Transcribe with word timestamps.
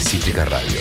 Cítrica 0.00 0.44
Radio. 0.44 0.78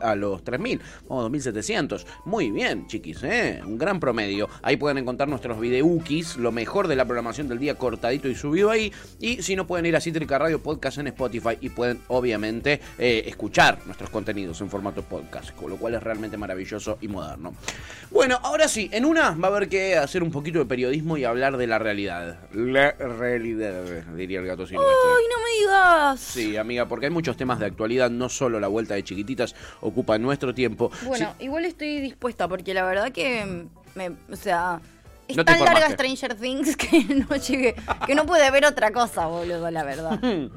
a 0.00 0.14
los 0.14 0.42
3000. 0.44 0.80
Vamos, 1.08 1.24
2700. 1.24 2.06
Muy 2.24 2.50
bien, 2.50 2.86
chiquis. 2.86 3.22
¿eh? 3.22 3.60
Un 3.64 3.78
gran 3.78 4.00
promedio. 4.00 4.48
Ahí 4.62 4.76
pueden 4.76 4.98
encontrar 4.98 5.28
nuestros 5.28 5.58
videukis, 5.58 6.36
lo 6.36 6.52
mejor 6.52 6.86
de 6.86 6.96
la 6.96 7.04
programación 7.04 7.48
del 7.48 7.58
día 7.58 7.74
cortadito 7.74 8.28
y 8.28 8.34
subido 8.34 8.70
ahí. 8.70 8.92
Y 9.18 9.42
si 9.42 9.56
no 9.56 9.66
pueden 9.66 9.86
ir 9.86 9.96
a 9.96 10.00
Cítrica 10.00 10.38
Radio 10.38 10.62
Podcast 10.62 10.98
en 10.98 11.08
Spotify 11.08 11.58
y 11.60 11.68
pueden 11.70 12.00
obviamente 12.08 12.80
eh, 12.98 13.24
escuchar 13.26 13.78
nuestros 13.86 14.10
contenidos 14.10 14.60
en 14.60 14.70
formato 14.70 15.02
podcast, 15.02 15.50
con 15.56 15.70
lo 15.70 15.76
cual 15.76 15.94
es 15.94 16.02
realmente 16.02 16.36
maravilloso 16.36 16.98
y 17.00 17.08
moderno. 17.08 17.54
Bueno, 18.10 18.38
ahora 18.42 18.68
sí, 18.68 18.88
en 18.92 19.04
una 19.04 19.30
va 19.32 19.48
a 19.48 19.50
haber 19.50 19.68
que 19.68 19.96
hacer 19.96 20.22
un 20.22 20.30
poquito 20.30 20.60
de 20.60 20.66
periodismo 20.66 21.16
y 21.16 21.24
hablar 21.24 21.56
de 21.56 21.66
la 21.66 21.78
realidad. 21.78 22.38
La 22.52 22.92
realidad, 22.92 23.82
diría 24.16 24.40
el 24.40 24.46
gato 24.46 24.66
silvestre. 24.66 24.94
¡Ay, 25.16 25.24
no 25.30 25.42
me 25.42 25.58
digas! 25.60 26.20
Sí, 26.20 26.56
amiga, 26.56 26.86
porque 26.86 27.06
hay 27.06 27.12
muchos 27.12 27.36
temas 27.36 27.58
de 27.58 27.66
actualidad, 27.66 28.10
no 28.10 28.28
solo 28.28 28.60
la 28.60 28.68
vuelta 28.68 28.94
de 28.94 29.02
chiquititas 29.02 29.56
ocupa 29.80 30.18
nuestro 30.18 30.54
tiempo. 30.54 30.90
Bueno, 31.04 31.34
igual 31.40 31.64
estoy 31.64 32.00
dispuesta 32.00 32.46
porque 32.46 32.74
la 32.74 32.84
verdad 32.84 33.10
que 33.10 33.66
me, 33.94 34.10
o 34.30 34.36
sea, 34.36 34.80
es 35.28 35.36
No 35.36 35.44
tan 35.44 35.60
larga. 35.60 35.90
Stranger 35.90 36.34
Things 36.34 36.76
que 36.76 37.04
no 37.04 37.36
llegué, 37.36 37.74
que 38.06 38.14
no 38.14 38.26
pude 38.26 38.50
ver 38.50 38.64
otra 38.66 38.90
cosa, 38.92 39.26
boludo, 39.26 39.70
la 39.70 39.84
verdad. 39.84 40.18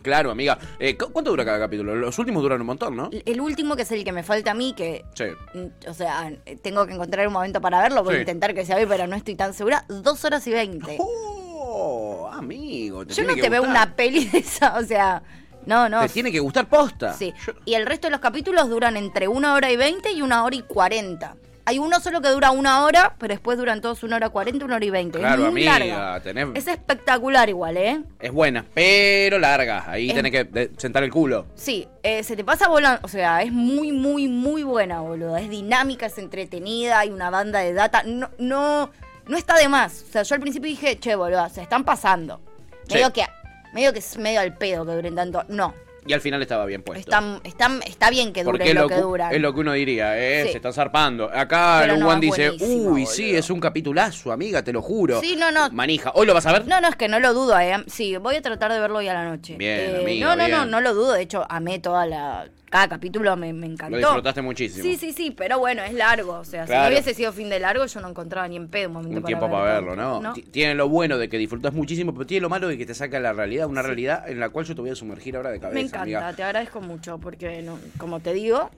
Claro, 0.00 0.30
amiga. 0.30 0.56
Eh, 0.78 0.96
¿cu- 0.96 1.10
¿Cuánto 1.12 1.32
dura 1.32 1.44
cada 1.44 1.58
capítulo? 1.58 1.94
Los 1.96 2.16
últimos 2.20 2.40
duran 2.40 2.60
un 2.60 2.68
montón, 2.68 2.96
¿no? 2.96 3.10
El 3.26 3.40
último 3.40 3.74
que 3.74 3.82
es 3.82 3.90
el 3.90 4.04
que 4.04 4.12
me 4.12 4.22
falta 4.22 4.52
a 4.52 4.54
mí, 4.54 4.72
que 4.74 5.04
Sí. 5.14 5.24
mm, 5.54 5.88
o 5.90 5.92
sea, 5.92 6.32
tengo 6.62 6.86
que 6.86 6.94
encontrar 6.94 7.26
un 7.26 7.32
momento 7.32 7.60
para 7.60 7.80
verlo, 7.82 8.04
voy 8.04 8.14
Sí. 8.14 8.18
a 8.18 8.20
intentar 8.20 8.54
que 8.54 8.64
sea 8.64 8.76
hoy, 8.76 8.86
pero 8.86 9.08
no 9.08 9.16
estoy 9.16 9.34
tan 9.34 9.52
segura. 9.54 9.84
Dos 9.88 10.24
horas 10.24 10.46
y 10.46 10.52
veinte. 10.52 10.96
Oh, 11.00 12.30
amigo. 12.32 13.04
Te 13.04 13.12
Yo 13.14 13.24
no 13.24 13.34
que 13.34 13.42
te 13.42 13.48
veo 13.50 13.62
una 13.64 13.96
peli 13.96 14.24
de 14.26 14.38
esa, 14.38 14.78
o 14.78 14.84
sea, 14.84 15.20
no, 15.66 15.88
no. 15.88 16.00
Te 16.02 16.08
tiene 16.10 16.30
que 16.30 16.38
gustar 16.40 16.68
posta. 16.68 17.12
Sí. 17.14 17.34
Yo- 17.44 17.54
Y 17.64 17.74
el 17.74 17.84
resto 17.84 18.06
de 18.06 18.12
los 18.12 18.20
capítulos 18.20 18.68
duran 18.70 18.96
entre 18.96 19.26
una 19.26 19.54
hora 19.54 19.70
y 19.72 19.76
veinte 19.76 20.12
y 20.12 20.22
una 20.22 20.44
hora 20.44 20.54
y 20.54 20.62
cuarenta. 20.62 21.34
Hay 21.68 21.78
uno 21.78 22.00
solo 22.00 22.22
que 22.22 22.30
dura 22.30 22.50
una 22.50 22.82
hora, 22.82 23.14
pero 23.18 23.34
después 23.34 23.58
duran 23.58 23.82
todos 23.82 24.02
una 24.02 24.16
hora 24.16 24.30
cuarenta, 24.30 24.64
una 24.64 24.76
hora 24.76 24.84
y 24.86 24.88
veinte. 24.88 25.18
Claro, 25.18 25.44
es 25.44 25.52
muy 25.52 25.68
amiga, 25.68 25.78
larga. 26.14 26.22
tenés- 26.22 26.56
Es 26.56 26.66
espectacular 26.66 27.46
igual, 27.50 27.76
¿eh? 27.76 28.00
Es 28.20 28.32
buena, 28.32 28.64
pero 28.72 29.38
larga. 29.38 29.84
Ahí 29.86 30.08
Es- 30.08 30.14
tenés 30.14 30.32
que 30.32 30.70
sentar 30.78 31.02
el 31.04 31.10
culo. 31.10 31.44
Sí, 31.56 31.86
eh, 32.02 32.22
se 32.22 32.36
te 32.36 32.42
pasa 32.42 32.68
volando, 32.68 33.00
o 33.02 33.08
sea, 33.08 33.42
es 33.42 33.52
muy, 33.52 33.92
muy, 33.92 34.28
muy 34.28 34.62
buena, 34.62 35.02
boludo. 35.02 35.36
Es 35.36 35.50
dinámica, 35.50 36.06
es 36.06 36.16
entretenida, 36.16 37.00
hay 37.00 37.10
una 37.10 37.28
banda 37.28 37.58
de 37.58 37.74
data. 37.74 38.02
No, 38.02 38.30
no, 38.38 38.90
no 39.26 39.36
está 39.36 39.54
de 39.58 39.68
más. 39.68 40.06
O 40.08 40.10
sea, 40.12 40.22
yo 40.22 40.36
al 40.36 40.40
principio 40.40 40.70
dije, 40.70 40.98
che, 40.98 41.16
boludo, 41.16 41.46
se 41.50 41.60
están 41.60 41.84
pasando. 41.84 42.40
Sí. 42.86 42.94
Medio 42.94 43.12
que, 43.12 43.26
medio 43.74 43.92
que 43.92 43.98
es 43.98 44.16
medio 44.16 44.40
al 44.40 44.56
pedo 44.56 44.86
que 44.86 44.92
duren 44.92 45.14
tanto. 45.14 45.44
No, 45.48 45.74
Y 46.08 46.12
al 46.14 46.20
final 46.20 46.40
estaba 46.42 46.64
bien 46.64 46.82
puesto. 46.82 47.00
están, 47.00 47.40
están, 47.44 47.82
está 47.86 48.10
bien 48.10 48.32
que 48.32 48.40
es 48.40 48.46
lo, 48.46 48.52
lo, 48.52 48.58
que 48.88 48.94
duran. 48.96 49.34
es 49.34 49.40
lo 49.40 49.52
que 49.52 49.60
uno 49.60 49.72
diría, 49.74 50.18
¿eh? 50.18 50.44
Sí. 50.46 50.50
Se 50.52 50.56
están 50.56 50.72
zarpando. 50.72 51.30
Acá 51.32 51.80
Pero 51.82 51.96
Luan 51.96 52.18
dice, 52.20 52.52
uy, 52.60 53.06
sí, 53.06 53.36
es 53.36 53.50
un 53.50 53.60
capitulazo, 53.60 54.32
amiga, 54.32 54.62
te 54.62 54.72
lo 54.72 54.80
juro. 54.82 55.20
Sí, 55.20 55.36
no, 55.36 55.50
no. 55.50 55.70
Manija. 55.70 56.12
¿Hoy 56.14 56.26
lo 56.26 56.34
vas 56.34 56.46
a 56.46 56.52
ver? 56.52 56.66
No, 56.66 56.80
no, 56.80 56.88
es 56.88 56.96
que 56.96 57.08
no 57.08 57.20
lo 57.20 57.34
dudo, 57.34 57.58
eh. 57.58 57.76
Sí, 57.86 58.16
voy 58.16 58.36
a 58.36 58.42
tratar 58.42 58.72
de 58.72 58.80
verlo 58.80 58.98
hoy 58.98 59.08
a 59.08 59.14
la 59.14 59.24
noche. 59.24 59.56
Bien, 59.56 59.80
Eh, 59.80 59.98
amiga, 60.02 60.26
No, 60.26 60.36
no, 60.36 60.48
no, 60.48 60.64
no 60.66 60.80
lo 60.80 60.94
dudo. 60.94 61.12
De 61.12 61.22
hecho, 61.22 61.44
amé 61.48 61.78
toda 61.78 62.06
la. 62.06 62.48
Cada 62.70 62.88
capítulo 62.88 63.34
me, 63.36 63.52
me 63.52 63.66
encantó. 63.66 63.92
Lo 63.96 63.98
disfrutaste 63.98 64.42
muchísimo. 64.42 64.82
Sí, 64.82 64.96
sí, 64.96 65.12
sí, 65.12 65.30
pero 65.30 65.58
bueno, 65.58 65.82
es 65.82 65.92
largo. 65.94 66.34
O 66.34 66.44
sea, 66.44 66.66
si 66.66 66.72
no 66.72 66.86
hubiese 66.88 67.14
sido 67.14 67.32
fin 67.32 67.48
de 67.48 67.58
largo, 67.60 67.86
yo 67.86 68.00
no 68.00 68.08
encontraba 68.08 68.46
ni 68.48 68.56
en 68.56 68.68
pedo 68.68 68.88
un 68.88 68.94
momento 68.94 69.16
Un 69.18 69.24
tiempo 69.24 69.50
para 69.50 69.64
verlo, 69.74 69.96
¿no? 69.96 70.20
¿no? 70.20 70.32
Ti- 70.34 70.42
Tiene 70.42 70.74
lo 70.74 70.88
bueno 70.88 71.16
de 71.18 71.28
que 71.28 71.38
disfrutas 71.38 71.72
muchísimo, 71.72 72.12
pero 72.12 72.26
tiene 72.26 72.42
lo 72.42 72.48
malo 72.48 72.68
de 72.68 72.76
que 72.76 72.84
te 72.86 72.94
saca 72.94 73.18
la 73.20 73.32
realidad, 73.32 73.66
una 73.68 73.82
realidad 73.82 74.28
en 74.28 74.38
la 74.40 74.50
cual 74.50 74.66
yo 74.66 74.74
te 74.74 74.80
voy 74.82 74.90
a 74.90 74.94
sumergir 74.94 75.36
ahora 75.36 75.50
de 75.50 75.60
cabeza. 75.60 75.74
Me 75.74 75.80
encanta, 75.80 76.02
amiga. 76.02 76.32
te 76.34 76.42
agradezco 76.42 76.80
mucho 76.80 77.18
porque, 77.18 77.62
no, 77.62 77.78
como 77.98 78.20
te 78.20 78.32
digo, 78.34 78.70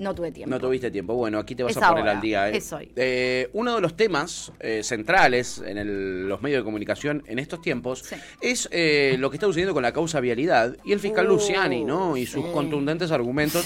no 0.00 0.14
tuve 0.14 0.32
tiempo. 0.32 0.50
No 0.54 0.60
tuviste 0.60 0.90
tiempo. 0.90 1.14
Bueno, 1.14 1.38
aquí 1.38 1.54
te 1.54 1.62
vas 1.62 1.72
Es 1.72 1.76
a 1.78 1.88
poner 1.88 1.98
ahora, 2.00 2.12
al 2.12 2.20
día. 2.20 2.48
¿eh? 2.50 2.56
es 2.56 2.72
hoy. 2.72 2.90
Eh, 2.96 3.48
uno 3.52 3.74
de 3.74 3.80
los 3.80 3.96
temas 3.96 4.52
eh, 4.60 4.82
centrales 4.84 5.62
en 5.64 5.78
el- 5.78 6.28
los 6.28 6.40
medios 6.42 6.60
de 6.60 6.64
comunicación 6.64 7.22
en 7.26 7.38
estos 7.38 7.60
tiempos 7.62 8.00
Sí. 8.00 8.16
es 8.40 8.68
eh, 8.72 9.16
lo 9.18 9.30
que 9.30 9.36
está 9.36 9.46
sucediendo 9.46 9.74
con 9.74 9.82
la 9.82 9.92
causa 9.92 10.20
vialidad 10.20 10.76
y 10.84 10.92
el 10.92 11.00
fiscal 11.00 11.26
Uh, 11.26 11.30
Luciani, 11.30 11.84
¿no? 11.84 12.16
Y 12.16 12.26
sus 12.26 12.44
sí. 12.44 12.50
contundentes 12.52 13.10
argumentos 13.10 13.64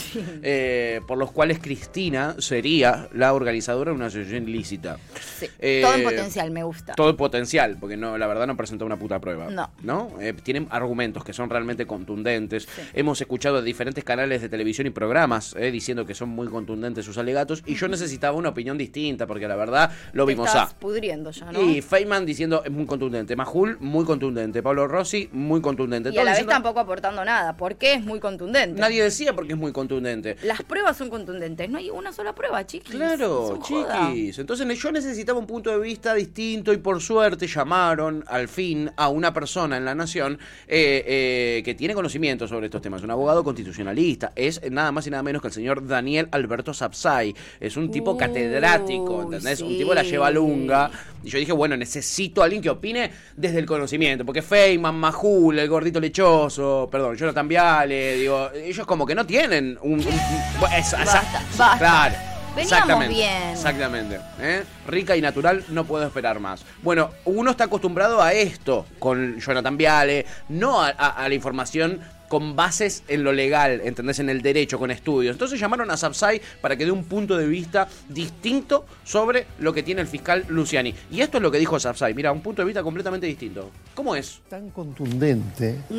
por 1.06 1.18
los 1.18 1.30
cuales 1.32 1.58
Cristina 1.58 2.36
sería 2.38 3.08
la 3.12 3.34
organizadora 3.34 3.90
de 3.90 3.96
una 3.96 4.06
asociación 4.06 4.48
ilícita. 4.48 4.98
Sí, 5.38 5.46
todo 5.82 5.94
en 5.94 6.02
potencial, 6.04 6.50
me 6.50 6.62
gusta. 6.64 6.94
Todo 6.94 7.10
el 7.10 7.16
potencial, 7.16 7.76
porque 7.80 7.96
no, 7.96 8.18
la 8.18 8.26
verdad 8.26 8.46
no 8.46 8.56
presentó 8.56 8.84
una 8.86 8.98
puta 8.98 9.20
prueba. 9.20 9.48
No. 9.82 10.12
Eh, 10.20 10.32
tienen 10.42 10.66
argumentos 10.70 11.24
que 11.24 11.32
son 11.32 11.50
realmente 11.50 11.86
contundentes. 11.86 12.68
Hemos 12.94 13.20
escuchado 13.20 13.56
de 13.60 13.62
diferentes 13.62 14.04
canales 14.04 14.42
de 14.42 14.48
televisión 14.48 14.86
y 14.86 14.90
programas 14.90 15.54
diciendo 15.72 16.04
que 16.06 16.14
son 16.14 16.21
muy 16.28 16.48
contundentes 16.48 17.04
sus 17.04 17.18
alegatos. 17.18 17.62
Y 17.66 17.74
yo 17.74 17.88
necesitaba 17.88 18.36
una 18.36 18.50
opinión 18.50 18.78
distinta, 18.78 19.26
porque 19.26 19.48
la 19.48 19.56
verdad 19.56 19.90
lo 20.12 20.26
Te 20.26 20.32
vimos 20.32 20.48
estás 20.48 20.72
a. 20.72 20.78
pudriendo 20.78 21.30
ya, 21.30 21.50
¿no? 21.52 21.60
Y 21.60 21.80
Feynman 21.82 22.24
diciendo 22.26 22.62
es 22.64 22.70
muy 22.70 22.86
contundente. 22.86 23.36
Majul, 23.36 23.76
muy 23.80 24.04
contundente. 24.04 24.62
Pablo 24.62 24.86
Rossi, 24.88 25.28
muy 25.32 25.60
contundente. 25.60 26.10
Y 26.10 26.18
a 26.18 26.24
la 26.24 26.30
vez 26.30 26.38
diciendo- 26.38 26.52
tampoco 26.52 26.80
aportando 26.80 27.24
nada, 27.24 27.56
porque 27.56 27.94
es 27.94 28.04
muy 28.04 28.20
contundente. 28.20 28.80
Nadie 28.80 29.02
decía 29.02 29.34
porque 29.34 29.52
es 29.52 29.58
muy 29.58 29.72
contundente. 29.72 30.36
Las 30.42 30.62
pruebas 30.62 30.96
son 30.96 31.10
contundentes, 31.10 31.68
no 31.70 31.78
hay 31.78 31.90
una 31.90 32.12
sola 32.12 32.34
prueba, 32.34 32.66
chiquis. 32.66 32.94
Claro, 32.94 33.58
joda. 33.60 34.08
chiquis. 34.10 34.38
Entonces 34.38 34.66
yo 34.80 34.92
necesitaba 34.92 35.38
un 35.38 35.46
punto 35.46 35.70
de 35.70 35.78
vista 35.78 36.14
distinto 36.14 36.72
y 36.72 36.76
por 36.78 37.00
suerte 37.00 37.46
llamaron 37.46 38.24
al 38.26 38.48
fin 38.48 38.90
a 38.96 39.08
una 39.08 39.32
persona 39.32 39.76
en 39.76 39.84
la 39.84 39.94
nación 39.94 40.38
eh, 40.68 41.04
eh, 41.06 41.62
que 41.64 41.74
tiene 41.74 41.94
conocimiento 41.94 42.46
sobre 42.48 42.66
estos 42.66 42.82
temas, 42.82 43.02
un 43.02 43.10
abogado 43.10 43.42
constitucionalista. 43.44 44.32
Es 44.36 44.60
nada 44.70 44.92
más 44.92 45.06
y 45.06 45.10
nada 45.10 45.22
menos 45.22 45.40
que 45.42 45.48
el 45.48 45.54
señor 45.54 45.86
Daniel 45.86 46.01
Alberto 46.30 46.72
Sapsay. 46.74 47.34
Es 47.60 47.76
un 47.76 47.90
tipo 47.90 48.16
catedrático, 48.16 49.22
¿entendés? 49.22 49.60
Un 49.60 49.76
tipo 49.76 49.94
la 49.94 50.02
lleva 50.02 50.30
lunga. 50.30 50.90
Y 51.24 51.28
yo 51.30 51.38
dije, 51.38 51.52
bueno, 51.52 51.76
necesito 51.76 52.42
a 52.42 52.44
alguien 52.44 52.60
que 52.62 52.70
opine 52.70 53.10
desde 53.36 53.58
el 53.58 53.66
conocimiento. 53.66 54.24
Porque 54.26 54.42
Feynman, 54.42 54.94
Majul, 54.96 55.58
el 55.58 55.68
gordito 55.68 56.00
lechoso, 56.00 56.88
perdón, 56.90 57.16
Jonathan 57.16 57.46
Viale, 57.48 58.16
digo, 58.16 58.50
ellos 58.54 58.86
como 58.86 59.06
que 59.06 59.14
no 59.14 59.24
tienen 59.24 59.78
un... 59.82 59.92
un- 59.92 60.06
un- 60.06 60.60
bueno, 60.60 60.76
es- 60.76 60.92
Basta, 60.92 61.22
basta. 61.56 61.78
Claro. 61.78 62.14
Veníamos 62.54 62.72
Exactamente, 62.72 63.14
bien. 63.14 63.48
Exactamente. 63.52 64.20
¿eh? 64.40 64.62
Rica 64.86 65.16
y 65.16 65.22
natural, 65.22 65.64
no 65.68 65.84
puedo 65.84 66.04
esperar 66.04 66.38
más. 66.38 66.62
Bueno, 66.82 67.08
uno 67.24 67.50
está 67.52 67.64
acostumbrado 67.64 68.20
a 68.20 68.34
esto 68.34 68.84
con 68.98 69.40
Jonathan 69.40 69.76
Viale, 69.78 70.26
no 70.50 70.82
a, 70.82 70.88
a- 70.88 71.24
a 71.24 71.28
la 71.30 71.34
información 71.34 72.00
con 72.32 72.56
bases 72.56 73.02
en 73.08 73.24
lo 73.24 73.30
legal, 73.34 73.82
¿entendés? 73.84 74.18
En 74.18 74.30
el 74.30 74.40
derecho, 74.40 74.78
con 74.78 74.90
estudios. 74.90 75.34
Entonces 75.34 75.60
llamaron 75.60 75.90
a 75.90 75.98
Sapsay 75.98 76.40
para 76.62 76.76
que 76.78 76.86
dé 76.86 76.90
un 76.90 77.04
punto 77.04 77.36
de 77.36 77.46
vista 77.46 77.86
distinto 78.08 78.86
sobre 79.04 79.46
lo 79.58 79.74
que 79.74 79.82
tiene 79.82 80.00
el 80.00 80.06
fiscal 80.06 80.46
Luciani. 80.48 80.94
Y 81.10 81.20
esto 81.20 81.36
es 81.36 81.42
lo 81.42 81.50
que 81.50 81.58
dijo 81.58 81.78
Sapsay. 81.78 82.14
Mira, 82.14 82.32
un 82.32 82.40
punto 82.40 82.62
de 82.62 82.66
vista 82.66 82.82
completamente 82.82 83.26
distinto. 83.26 83.68
¿Cómo 83.94 84.16
es? 84.16 84.40
tan 84.48 84.70
contundente 84.70 85.76
No. 85.90 85.98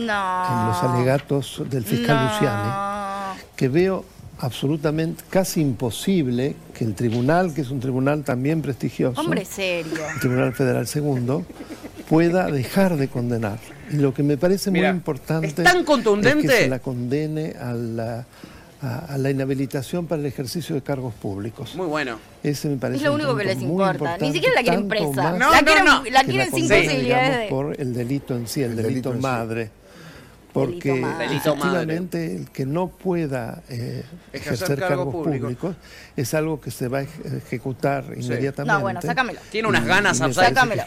en 0.50 0.68
los 0.70 0.78
alegatos 0.82 1.62
del 1.70 1.84
fiscal 1.86 2.16
No. 2.16 2.32
Luciani 2.32 3.40
que 3.56 3.68
veo 3.68 4.04
absolutamente 4.40 5.24
casi 5.30 5.62
imposible 5.62 6.56
que 6.74 6.84
el 6.84 6.96
tribunal, 6.96 7.54
que 7.54 7.62
es 7.62 7.70
un 7.70 7.80
tribunal 7.80 8.24
también 8.24 8.64
prestigioso, 8.64 9.22
Hombre 9.22 9.46
serio. 9.46 10.02
el 10.16 10.20
Tribunal 10.20 10.54
Federal 10.54 10.88
Segundo, 10.88 11.46
pueda 12.14 12.46
dejar 12.52 12.96
de 12.96 13.08
condenar. 13.08 13.58
Y 13.92 13.96
lo 13.96 14.14
que 14.14 14.22
me 14.22 14.38
parece 14.38 14.70
Mira, 14.70 14.90
muy 14.90 14.98
importante 14.98 15.48
es 15.48 15.56
tan 15.56 15.84
contundente. 15.84 16.46
es 16.46 16.52
que 16.52 16.60
se 16.64 16.70
la 16.70 16.78
condene 16.78 17.56
a 17.60 17.74
la, 17.74 18.26
a, 18.84 19.00
a 19.14 19.18
la 19.18 19.32
inhabilitación 19.32 20.06
para 20.06 20.20
el 20.22 20.28
ejercicio 20.28 20.76
de 20.76 20.84
cargos 20.84 21.16
públicos. 21.16 21.76
Muy 21.76 21.88
bueno. 21.88 22.20
Ese 22.44 22.70
me 22.70 22.78
parece 22.78 22.98
Es 22.98 23.04
lo 23.04 23.16
único 23.16 23.36
que 23.36 23.46
les 23.46 23.62
importa. 23.62 24.18
Ni 24.20 24.32
siquiera 24.32 24.54
la 24.56 24.62
quieren 24.62 24.88
presa. 24.88 25.32
No, 25.32 25.52
la 25.52 25.62
no, 25.62 25.66
quieren, 25.66 25.86
no. 25.86 26.04
la 26.04 26.24
quieren 26.24 26.52
sin 26.52 26.68
posibilidades 26.70 27.02
digamos, 27.02 27.38
de. 27.40 27.48
por 27.50 27.82
el 27.82 27.94
delito 27.94 28.36
en 28.36 28.48
sí, 28.48 28.62
el, 28.62 28.72
El 28.72 28.76
delito, 28.78 29.10
delito 29.12 29.14
en 29.14 29.66
sí. 29.66 29.72
Porque 30.54 31.02
efectivamente 31.24 32.36
el 32.36 32.50
que 32.52 32.66
no 32.66 32.88
pueda 32.90 33.64
eh, 33.70 34.04
Ejercer 34.32 34.80
cargos 34.80 35.14
públicos. 35.14 35.76
es 36.16 36.34
algo 36.34 36.62
que 36.62 36.72
se 36.72 36.88
va 36.88 37.00
a 37.00 37.02
ej- 37.04 37.38
ejecutar 37.46 38.06
inmediatamente. 38.16 38.74
No, 38.74 38.82
bueno, 38.82 39.02
sácamelo. 39.02 39.40
Tiene 39.52 39.68
unas 39.68 39.86
ganas, 39.86 40.20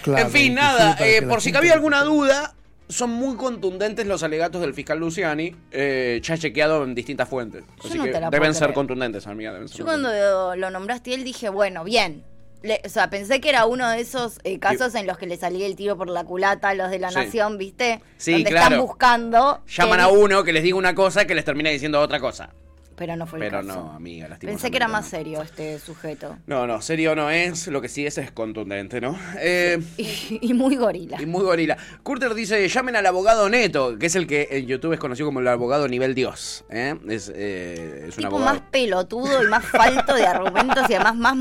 clave, 0.03 0.23
en 0.23 0.31
fin, 0.31 0.55
nada, 0.55 0.97
eh, 1.01 1.23
por 1.23 1.41
si 1.41 1.53
cabía 1.53 1.73
alguna 1.73 2.03
duda, 2.03 2.55
son 2.89 3.11
muy 3.11 3.35
contundentes 3.37 4.07
los 4.07 4.23
alegatos 4.23 4.61
del 4.61 4.73
fiscal 4.73 4.99
Luciani, 5.01 5.55
eh, 5.73 6.21
ya 6.23 6.39
chequeado 6.39 6.85
en 6.85 6.95
distintas 6.95 7.29
fuentes. 7.29 7.65
Yo 7.83 7.89
Así 7.89 7.99
no 7.99 8.05
que 8.05 8.13
deben 8.13 8.55
ser 8.55 8.65
creer. 8.69 8.75
contundentes, 8.75 9.27
amiga. 9.27 9.53
deben 9.53 9.69
ser 9.69 9.79
Yo 9.79 9.85
cuando 9.85 10.55
lo 10.55 10.71
nombraste 10.71 11.13
él 11.13 11.25
dije, 11.25 11.49
bueno, 11.49 11.83
bien. 11.83 12.23
Le- 12.67 12.81
o 12.85 12.89
sea, 12.89 13.09
pensé 13.11 13.41
que 13.41 13.49
era 13.49 13.65
uno 13.67 13.89
de 13.89 14.01
esos 14.01 14.39
eh, 14.45 14.59
casos 14.59 14.95
en 14.95 15.07
los 15.07 15.17
que 15.19 15.27
le 15.27 15.37
salía 15.37 15.67
el 15.67 15.77
tiro 15.77 15.97
por 15.97 16.09
la 16.11 16.25
culata 16.25 16.71
a 16.71 16.75
los 16.75 16.91
de 16.91 16.99
la 16.99 17.11
Sí. 17.11 17.17
nación, 17.17 17.59
¿viste? 17.59 18.03
Sí, 18.17 18.33
Donde 18.33 18.51
claro. 18.51 18.67
están 18.75 18.81
buscando. 18.87 19.61
Llaman 19.67 19.99
que- 19.99 20.03
a 20.05 20.09
uno 20.09 20.45
que 20.45 20.53
les 20.53 20.63
diga 20.63 20.77
una 20.77 20.95
cosa 20.95 21.25
que 21.27 21.35
les 21.35 21.45
termina 21.45 21.71
diciendo 21.71 22.01
otra 22.01 22.21
cosa. 22.21 22.51
Pero 22.97 23.15
no 23.17 23.27
fue 23.27 23.39
el 23.39 23.45
Pero 23.51 23.61
caso. 23.67 23.83
no, 23.85 23.93
amiga, 23.93 24.29
Pensé 24.41 24.71
que 24.71 24.77
era 24.79 24.89
más 24.89 25.07
serio 25.07 25.43
este 25.43 25.79
sujeto. 25.79 26.39
No, 26.47 26.67
no, 26.67 26.81
serio 26.81 27.15
no 27.15 27.31
es, 27.31 27.67
lo 27.69 27.81
que 27.83 27.89
sí 27.89 28.07
es 28.07 28.17
es 28.19 28.31
contundente, 28.33 29.01
¿no? 29.01 29.19
Eh, 29.39 29.79
Y, 29.99 30.39
y 30.41 30.55
muy 30.55 30.77
gorila. 30.77 31.21
y 31.21 31.27
muy 31.27 31.43
gorila. 31.43 31.77
Curter 32.03 32.35
dice, 32.35 32.67
llamen 32.69 32.97
al 32.97 33.07
abogado 33.07 33.49
Neto, 33.49 33.99
que 33.99 34.07
es 34.07 34.17
el 34.17 34.27
que 34.27 34.49
en 34.51 34.67
YouTube 34.67 34.95
es 34.95 34.99
conocido 34.99 35.27
como 35.29 35.41
el 35.41 35.49
abogado 35.49 35.89
nivel 35.89 36.15
Dios. 36.15 36.65
¿eh? 36.71 36.95
Es, 37.09 37.31
eh, 37.35 38.07
es 38.09 38.17
un 38.17 38.25
tipo 38.25 38.37
abogado. 38.37 38.55
más 38.55 38.63
pelotudo 38.71 39.43
y 39.43 39.47
más 39.49 39.65
falto 39.65 40.15
de 40.15 40.27
argumentos 40.27 40.89
y 40.89 40.95
además 40.95 41.17
más 41.17 41.37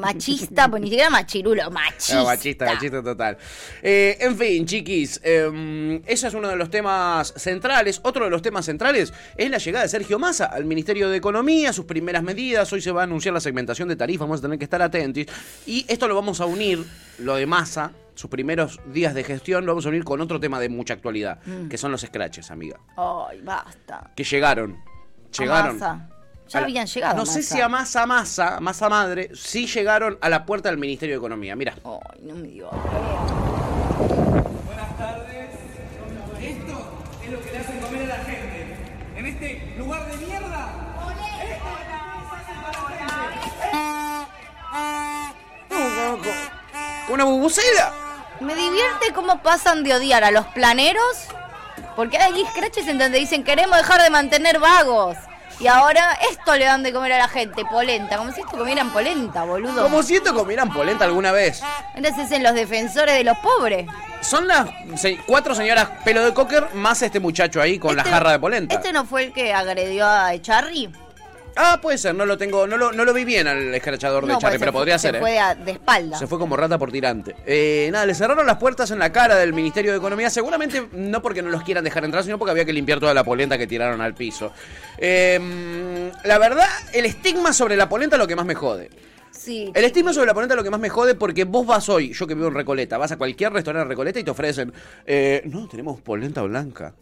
machista, 0.00 0.68
pues 0.68 0.82
ni 0.82 0.88
siquiera 0.88 1.10
machirulo, 1.10 1.70
machista. 1.70 2.14
No, 2.16 2.24
machista, 2.24 2.64
machista 2.66 3.02
total. 3.02 3.36
Eh, 3.82 4.16
en 4.20 4.36
fin, 4.36 4.66
chiquis, 4.66 5.20
eh, 5.22 6.00
ese 6.06 6.28
es 6.28 6.34
uno 6.34 6.48
de 6.48 6.56
los 6.56 6.70
temas 6.70 7.32
centrales. 7.36 8.00
Otro 8.02 8.24
de 8.24 8.30
los 8.30 8.42
temas 8.42 8.64
centrales 8.64 9.12
es 9.36 9.50
la 9.50 9.58
llegada 9.58 9.82
de 9.84 9.88
Sergio 9.88 10.18
Massa 10.18 10.50
al 10.60 10.66
Ministerio 10.66 11.08
de 11.08 11.16
Economía, 11.16 11.72
sus 11.72 11.86
primeras 11.86 12.22
medidas. 12.22 12.70
Hoy 12.72 12.80
se 12.80 12.92
va 12.92 13.00
a 13.00 13.04
anunciar 13.04 13.32
la 13.34 13.40
segmentación 13.40 13.88
de 13.88 13.96
tarifas, 13.96 14.28
vamos 14.28 14.40
a 14.40 14.42
tener 14.42 14.58
que 14.58 14.64
estar 14.64 14.80
atentos. 14.82 15.24
Y 15.66 15.84
esto 15.88 16.06
lo 16.06 16.14
vamos 16.14 16.40
a 16.40 16.46
unir, 16.46 16.84
lo 17.18 17.34
de 17.36 17.46
Massa, 17.46 17.92
sus 18.14 18.28
primeros 18.30 18.78
días 18.92 19.14
de 19.14 19.24
gestión, 19.24 19.64
lo 19.64 19.72
vamos 19.72 19.86
a 19.86 19.88
unir 19.88 20.04
con 20.04 20.20
otro 20.20 20.38
tema 20.38 20.60
de 20.60 20.68
mucha 20.68 20.94
actualidad, 20.94 21.38
Mm. 21.46 21.68
que 21.68 21.78
son 21.78 21.90
los 21.90 22.02
scratches, 22.02 22.50
amiga. 22.50 22.78
Ay, 22.96 23.40
basta. 23.42 24.10
Que 24.14 24.22
llegaron. 24.24 24.78
Llegaron. 25.38 25.70
A 25.70 25.72
Massa. 25.72 26.08
Ya 26.48 26.58
habían 26.64 26.86
llegado. 26.86 27.16
No 27.16 27.24
sé 27.26 27.42
si 27.42 27.60
a 27.60 27.68
Massa 27.68 28.06
Massa, 28.06 28.58
Massa 28.60 28.88
Madre, 28.88 29.30
sí 29.34 29.66
llegaron 29.66 30.18
a 30.20 30.28
la 30.28 30.44
puerta 30.44 30.68
del 30.68 30.78
Ministerio 30.78 31.14
de 31.14 31.18
Economía. 31.18 31.54
Mira. 31.56 31.74
Ay, 31.84 32.20
no 32.22 32.34
me 32.34 32.42
digas. 32.48 32.70
Buenas 34.66 34.98
tardes. 34.98 35.48
Esto 36.42 36.90
es 37.24 37.30
lo 37.30 37.40
que 37.40 37.52
le 37.52 37.58
hacen 37.58 37.78
comer 37.78 38.02
a 38.02 38.06
la 38.18 38.24
gente. 38.24 38.76
En 39.16 39.26
este 39.26 39.74
lugar 39.78 40.10
de 40.10 40.26
mierda. 40.26 40.76
¡Una 47.10 47.24
bubucela! 47.24 47.92
Me 48.40 48.54
divierte 48.54 49.12
cómo 49.14 49.42
pasan 49.42 49.82
de 49.82 49.94
odiar 49.94 50.24
a 50.24 50.30
los 50.30 50.46
planeros, 50.46 51.26
porque 51.96 52.16
hay 52.18 52.44
scratches 52.46 52.86
en 52.88 52.98
donde 52.98 53.18
dicen 53.18 53.44
queremos 53.44 53.76
dejar 53.76 54.00
de 54.02 54.10
mantener 54.10 54.58
vagos. 54.58 55.16
Y 55.58 55.66
ahora 55.66 56.16
esto 56.30 56.56
le 56.56 56.64
dan 56.64 56.82
de 56.82 56.90
comer 56.90 57.12
a 57.12 57.18
la 57.18 57.28
gente, 57.28 57.66
polenta, 57.66 58.16
como 58.16 58.32
si 58.32 58.40
esto 58.40 58.56
comieran 58.56 58.90
polenta, 58.92 59.44
boludo. 59.44 59.82
Como 59.82 60.02
si 60.02 60.16
esto 60.16 60.32
comieran 60.34 60.72
polenta 60.72 61.04
alguna 61.04 61.32
vez. 61.32 61.62
Entonces 61.94 62.32
en 62.32 62.42
los 62.42 62.54
defensores 62.54 63.14
de 63.14 63.24
los 63.24 63.36
pobres. 63.38 63.86
Son 64.22 64.48
las 64.48 64.70
cuatro 65.26 65.54
señoras 65.54 65.88
pelo 66.02 66.24
de 66.24 66.32
cocker 66.32 66.74
más 66.74 67.02
este 67.02 67.20
muchacho 67.20 67.60
ahí 67.60 67.78
con 67.78 67.94
la 67.94 68.02
Este- 68.02 68.12
jarra 68.14 68.32
de 68.32 68.38
polenta. 68.38 68.74
¿Este 68.74 68.92
no 68.94 69.04
fue 69.04 69.24
el 69.24 69.32
que 69.34 69.52
agredió 69.52 70.06
a 70.06 70.32
Echarri? 70.32 70.90
Ah, 71.62 71.78
puede 71.82 71.98
ser, 71.98 72.14
no 72.14 72.24
lo 72.24 72.38
tengo, 72.38 72.66
no 72.66 72.78
lo, 72.78 72.90
no 72.90 73.04
lo 73.04 73.12
vi 73.12 73.24
bien 73.26 73.46
al 73.46 73.74
escrachador 73.74 74.24
de 74.26 74.32
No, 74.32 74.38
Charlie, 74.38 74.58
pues 74.58 74.60
pero 74.60 74.72
se 74.72 74.78
podría 74.78 74.98
se 74.98 75.08
ser, 75.08 75.16
¿eh? 75.16 75.20
fue 75.20 75.32
de, 75.32 75.38
a- 75.38 75.54
de 75.54 75.72
espalda. 75.72 76.16
Se 76.18 76.26
fue 76.26 76.38
como 76.38 76.56
rata 76.56 76.78
por 76.78 76.90
tirante. 76.90 77.36
Eh, 77.44 77.90
nada, 77.92 78.06
le 78.06 78.14
cerraron 78.14 78.46
las 78.46 78.56
puertas 78.56 78.90
en 78.92 78.98
la 78.98 79.12
cara 79.12 79.36
del 79.36 79.52
Ministerio 79.52 79.90
de 79.92 79.98
Economía, 79.98 80.30
seguramente 80.30 80.88
no 80.92 81.20
porque 81.20 81.42
no 81.42 81.50
los 81.50 81.62
quieran 81.62 81.84
dejar 81.84 82.04
entrar, 82.04 82.24
sino 82.24 82.38
porque 82.38 82.52
había 82.52 82.64
que 82.64 82.72
limpiar 82.72 82.98
toda 82.98 83.12
la 83.12 83.24
polenta 83.24 83.58
que 83.58 83.66
tiraron 83.66 84.00
al 84.00 84.14
piso. 84.14 84.52
Eh, 84.96 86.10
la 86.24 86.38
verdad, 86.38 86.66
el 86.94 87.04
estigma 87.04 87.52
sobre 87.52 87.76
la 87.76 87.88
polenta 87.88 88.16
es 88.16 88.20
lo 88.20 88.26
que 88.26 88.36
más 88.36 88.46
me 88.46 88.54
jode. 88.54 88.88
Sí. 89.30 89.70
El 89.74 89.84
estigma 89.84 90.12
sobre 90.12 90.26
la 90.28 90.34
polenta 90.34 90.54
es 90.54 90.56
lo 90.56 90.64
que 90.64 90.70
más 90.70 90.80
me 90.80 90.88
jode 90.88 91.14
porque 91.14 91.44
vos 91.44 91.66
vas 91.66 91.88
hoy, 91.88 92.12
yo 92.12 92.26
que 92.26 92.34
vivo 92.34 92.48
en 92.48 92.54
Recoleta, 92.54 92.98
vas 92.98 93.12
a 93.12 93.16
cualquier 93.16 93.52
restaurante 93.52 93.84
de 93.86 93.88
Recoleta 93.90 94.18
y 94.18 94.24
te 94.24 94.30
ofrecen, 94.30 94.72
eh, 95.06 95.42
no, 95.46 95.66
tenemos 95.68 96.00
polenta 96.00 96.42
blanca. 96.42 96.94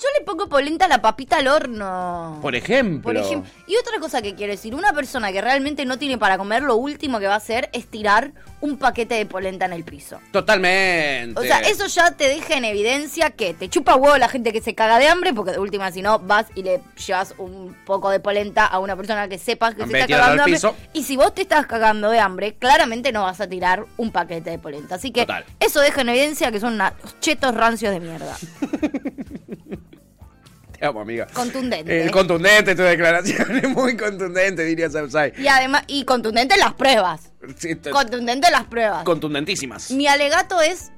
Yo 0.00 0.06
le 0.18 0.24
pongo 0.24 0.48
polenta 0.48 0.84
a 0.84 0.88
la 0.88 1.02
papita 1.02 1.38
al 1.38 1.48
horno. 1.48 2.38
Por 2.40 2.54
ejemplo. 2.54 3.02
Por 3.02 3.16
ejemplo. 3.16 3.50
Y 3.66 3.74
otra 3.76 3.98
cosa 3.98 4.22
que 4.22 4.34
quiero 4.34 4.52
decir, 4.52 4.74
una 4.74 4.92
persona 4.92 5.32
que 5.32 5.40
realmente 5.40 5.84
no 5.84 5.98
tiene 5.98 6.18
para 6.18 6.38
comer, 6.38 6.62
lo 6.62 6.76
último 6.76 7.18
que 7.18 7.26
va 7.26 7.34
a 7.34 7.38
hacer 7.38 7.68
es 7.72 7.86
tirar 7.88 8.32
un 8.60 8.78
paquete 8.78 9.14
de 9.16 9.26
polenta 9.26 9.64
en 9.64 9.72
el 9.72 9.84
piso. 9.84 10.20
Totalmente. 10.30 11.40
O 11.40 11.42
sea, 11.42 11.60
eso 11.60 11.86
ya 11.86 12.12
te 12.12 12.28
deja 12.28 12.56
en 12.56 12.64
evidencia 12.64 13.30
que 13.30 13.54
te 13.54 13.68
chupa 13.68 13.96
huevo 13.96 14.16
la 14.18 14.28
gente 14.28 14.52
que 14.52 14.60
se 14.60 14.74
caga 14.74 14.98
de 14.98 15.08
hambre, 15.08 15.32
porque 15.34 15.52
de 15.52 15.58
última, 15.58 15.90
si 15.90 16.02
no, 16.02 16.18
vas 16.20 16.46
y 16.54 16.62
le 16.62 16.80
llevas 17.06 17.34
un 17.38 17.76
poco 17.84 18.10
de 18.10 18.20
polenta 18.20 18.66
a 18.66 18.78
una 18.78 18.96
persona 18.96 19.28
que 19.28 19.38
sepas 19.38 19.74
que 19.74 19.82
En 19.82 19.90
se 19.90 19.98
está 20.00 20.08
cagando 20.14 20.34
de 20.34 20.40
hambre. 20.42 20.54
piso. 20.54 20.74
Y 20.92 21.02
si 21.04 21.16
vos 21.16 21.34
te 21.34 21.42
estás 21.42 21.66
cagando 21.66 22.10
de 22.10 22.20
hambre, 22.20 22.54
claramente 22.54 23.10
no 23.12 23.22
vas 23.22 23.40
a 23.40 23.48
tirar 23.48 23.84
un 23.96 24.12
paquete 24.12 24.50
de 24.50 24.58
polenta. 24.58 24.94
Así 24.96 25.10
que 25.10 25.22
Total. 25.22 25.44
eso 25.60 25.80
deja 25.80 26.00
en 26.02 26.08
evidencia 26.10 26.52
que 26.52 26.60
son 26.60 26.74
unos 26.74 26.92
chetos 27.20 27.54
rancios 27.54 27.92
de 27.92 28.00
mierda. 28.00 28.36
Te 30.78 30.86
amo, 30.86 31.00
amiga. 31.00 31.26
Contundente. 31.32 32.06
Eh, 32.06 32.10
contundente 32.10 32.74
tu 32.74 32.82
declaración, 32.82 33.56
es 33.62 33.68
muy 33.68 33.96
contundente, 33.96 34.64
diría 34.64 34.88
Samsai. 34.88 35.32
Y 35.38 35.48
además, 35.48 35.82
y 35.88 36.04
contundente 36.04 36.56
las 36.56 36.74
pruebas. 36.74 37.32
Sí, 37.56 37.74
t- 37.74 37.90
Contundente 37.90 38.50
las 38.50 38.64
pruebas. 38.64 39.04
contundentísimas. 39.04 39.90
Mi 39.90 40.06
alegato 40.06 40.60
es 40.60 40.90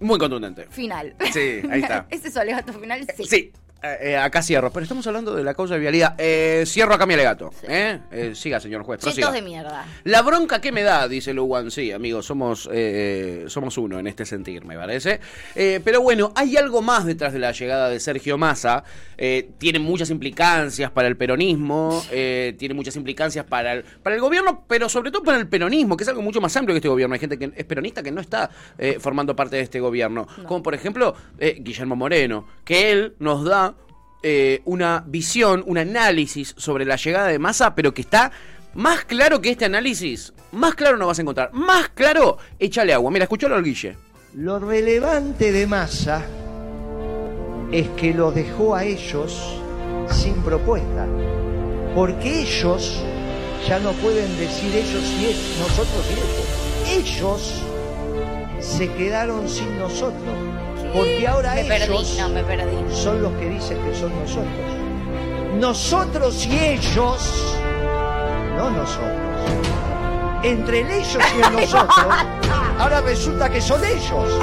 Muy 0.00 0.18
contundente. 0.18 0.66
final. 0.70 1.14
Sí, 1.32 1.60
ahí 1.70 1.82
está. 1.82 2.06
Ese 2.10 2.28
es 2.28 2.34
su 2.34 2.40
alegato 2.40 2.72
final, 2.72 3.06
sí. 3.16 3.24
Sí. 3.26 3.52
Eh, 3.80 4.10
eh, 4.10 4.16
acá 4.16 4.42
cierro, 4.42 4.72
pero 4.72 4.82
estamos 4.82 5.06
hablando 5.06 5.36
de 5.36 5.44
la 5.44 5.54
causa 5.54 5.74
de 5.74 5.80
vialidad. 5.80 6.16
Eh, 6.18 6.64
cierro 6.66 6.94
acá 6.94 7.06
mi 7.06 7.14
alegato. 7.14 7.52
siga, 8.32 8.58
señor 8.58 8.82
juez. 8.82 9.00
prosiga. 9.00 9.30
De 9.30 9.40
mierda. 9.40 9.86
La 10.02 10.22
bronca 10.22 10.60
que 10.60 10.72
me 10.72 10.82
da, 10.82 11.06
dice 11.06 11.32
Luwan, 11.32 11.70
sí, 11.70 11.92
amigos, 11.92 12.26
somos, 12.26 12.68
somos 13.46 13.78
uno 13.78 14.00
en 14.00 14.08
este 14.08 14.24
sentir, 14.24 14.64
me 14.64 14.76
parece. 14.76 15.20
Pero 15.54 16.02
bueno, 16.02 16.32
hay 16.34 16.56
algo 16.56 16.82
más 16.82 17.04
detrás 17.04 17.32
de 17.32 17.38
la 17.38 17.52
llegada 17.52 17.88
de 17.88 18.00
Sergio 18.00 18.36
Massa. 18.36 18.82
Tiene 19.58 19.78
muchas 19.78 20.10
implicancias 20.10 20.90
para 20.90 21.06
el 21.06 21.16
peronismo, 21.16 22.02
tiene 22.10 22.74
muchas 22.74 22.96
implicancias 22.96 23.44
para 23.44 23.74
el, 23.74 23.84
para 24.02 24.16
el 24.16 24.20
gobierno, 24.20 24.64
pero 24.66 24.88
sobre 24.88 25.12
todo 25.12 25.22
para 25.22 25.38
el 25.38 25.46
peronismo, 25.46 25.96
que 25.96 26.02
es 26.02 26.08
algo 26.08 26.22
mucho 26.22 26.40
más 26.40 26.56
amplio 26.56 26.74
que 26.74 26.78
este 26.78 26.88
gobierno. 26.88 27.14
Hay 27.14 27.20
gente 27.20 27.38
que 27.38 27.52
es 27.54 27.64
peronista 27.64 28.02
que 28.02 28.10
no 28.10 28.20
está 28.20 28.50
formando 28.98 29.36
parte 29.36 29.54
de 29.54 29.62
este 29.62 29.78
gobierno. 29.78 30.26
Como 30.46 30.64
por 30.64 30.74
ejemplo 30.74 31.14
Guillermo 31.38 31.94
Moreno, 31.94 32.44
que 32.64 32.90
él 32.90 33.14
nos 33.20 33.44
da 33.44 33.68
eh, 34.22 34.62
una 34.64 35.04
visión, 35.06 35.62
un 35.66 35.78
análisis 35.78 36.54
sobre 36.56 36.84
la 36.84 36.96
llegada 36.96 37.28
de 37.28 37.38
Massa, 37.38 37.74
pero 37.74 37.94
que 37.94 38.02
está 38.02 38.32
más 38.74 39.04
claro 39.04 39.40
que 39.40 39.50
este 39.50 39.64
análisis. 39.64 40.32
Más 40.52 40.74
claro 40.74 40.96
no 40.96 41.06
vas 41.06 41.18
a 41.18 41.22
encontrar. 41.22 41.52
Más 41.52 41.88
claro, 41.90 42.38
échale 42.58 42.92
agua. 42.92 43.10
Mira, 43.10 43.24
escuchalo 43.24 43.54
al 43.54 43.64
Guille. 43.64 43.96
Lo 44.34 44.58
relevante 44.58 45.52
de 45.52 45.66
Massa 45.66 46.22
es 47.72 47.88
que 47.90 48.14
los 48.14 48.34
dejó 48.34 48.74
a 48.74 48.84
ellos 48.84 49.60
sin 50.10 50.34
propuesta, 50.42 51.06
porque 51.94 52.42
ellos 52.42 53.02
ya 53.66 53.78
no 53.78 53.92
pueden 53.92 54.36
decir 54.38 54.74
ellos 54.74 55.04
y 55.20 55.26
ellos, 55.26 55.56
nosotros 55.60 56.06
y 56.08 56.98
ellos. 56.98 57.08
Ellos 57.08 57.62
se 58.60 58.92
quedaron 58.92 59.48
sin 59.48 59.78
nosotros, 59.78 60.36
porque 60.92 61.26
ahora 61.28 61.54
Me 61.54 61.64
perdí, 61.64 61.84
ellos 61.84 62.16
no, 62.18 62.28
me 62.30 62.42
perdí. 62.44 62.94
son 62.94 63.22
los 63.22 63.32
que 63.34 63.48
dicen 63.48 63.78
que 63.84 63.94
son 63.94 64.12
nosotros. 64.20 64.48
Nosotros 65.60 66.46
y 66.46 66.58
ellos, 66.58 67.54
no 68.56 68.70
nosotros. 68.70 69.12
Entre 70.42 70.80
el 70.82 70.90
ellos 70.90 71.22
y 71.36 71.42
el 71.42 71.52
nosotros, 71.60 72.06
ahora 72.78 73.00
resulta 73.00 73.48
que 73.50 73.60
son 73.60 73.84
ellos. 73.84 74.40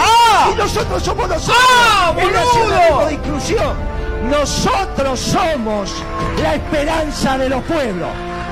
Y 0.52 0.56
nosotros 0.56 1.04
somos 1.04 1.28
nosotros. 1.30 1.58
el 2.18 2.34
nacionalismo 2.34 3.06
de 3.06 3.14
inclusión. 3.14 3.96
Nosotros 4.30 5.20
somos 5.20 5.92
la 6.42 6.56
esperanza 6.56 7.38
de 7.38 7.50
los 7.50 7.64
pueblos. 7.64 8.10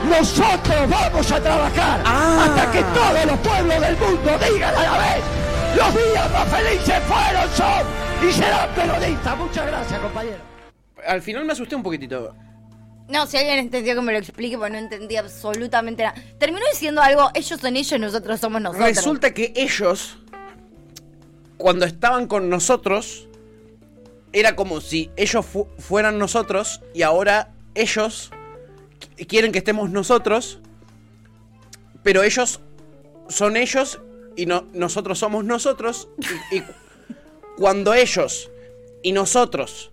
Nosotros 0.09 0.89
vamos 0.89 1.31
a 1.31 1.39
trabajar 1.39 2.01
hasta 2.05 2.71
que 2.71 2.83
todos 2.83 3.25
los 3.25 3.37
pueblos 3.39 3.79
del 3.81 3.97
mundo 3.97 4.31
digan 4.51 4.75
a 4.75 4.81
la 4.83 4.97
vez. 4.99 5.42
Los 5.75 5.95
días 5.95 6.31
más 6.31 6.47
felices 6.49 6.99
fueron, 7.07 7.49
son 7.55 8.27
y 8.27 8.31
serán 8.31 8.69
peronistas. 8.75 9.37
Muchas 9.37 9.67
gracias, 9.67 9.99
compañero. 9.99 10.37
Al 11.07 11.21
final 11.21 11.45
me 11.45 11.53
asusté 11.53 11.75
un 11.75 11.83
poquitito. 11.83 12.35
No, 13.09 13.27
si 13.27 13.37
alguien 13.37 13.59
entendió 13.59 13.95
que 13.95 14.01
me 14.01 14.13
lo 14.13 14.19
explique, 14.19 14.57
porque 14.57 14.71
no 14.73 14.77
entendí 14.79 15.17
absolutamente 15.17 16.03
nada. 16.03 16.15
Terminó 16.39 16.63
diciendo 16.71 17.01
algo, 17.01 17.29
ellos 17.33 17.59
son 17.59 17.75
ellos, 17.75 17.99
nosotros 17.99 18.39
somos 18.39 18.61
nosotros. 18.61 18.87
Resulta 18.87 19.33
que 19.33 19.51
ellos, 19.55 20.17
cuando 21.57 21.85
estaban 21.85 22.27
con 22.27 22.49
nosotros, 22.49 23.27
era 24.31 24.55
como 24.55 24.79
si 24.79 25.11
ellos 25.17 25.45
fu- 25.45 25.67
fueran 25.79 26.17
nosotros 26.17 26.81
y 26.93 27.01
ahora 27.01 27.51
ellos 27.75 28.31
qu- 29.17 29.27
quieren 29.27 29.51
que 29.51 29.57
estemos 29.59 29.89
nosotros, 29.89 30.59
pero 32.03 32.23
ellos 32.23 32.61
son 33.27 33.57
ellos 33.57 33.99
y 34.35 34.45
no, 34.45 34.65
nosotros 34.73 35.19
somos 35.19 35.43
nosotros. 35.45 36.07
Y, 36.51 36.57
y 36.57 36.63
cuando 37.57 37.93
ellos 37.93 38.49
y 39.01 39.11
nosotros 39.11 39.91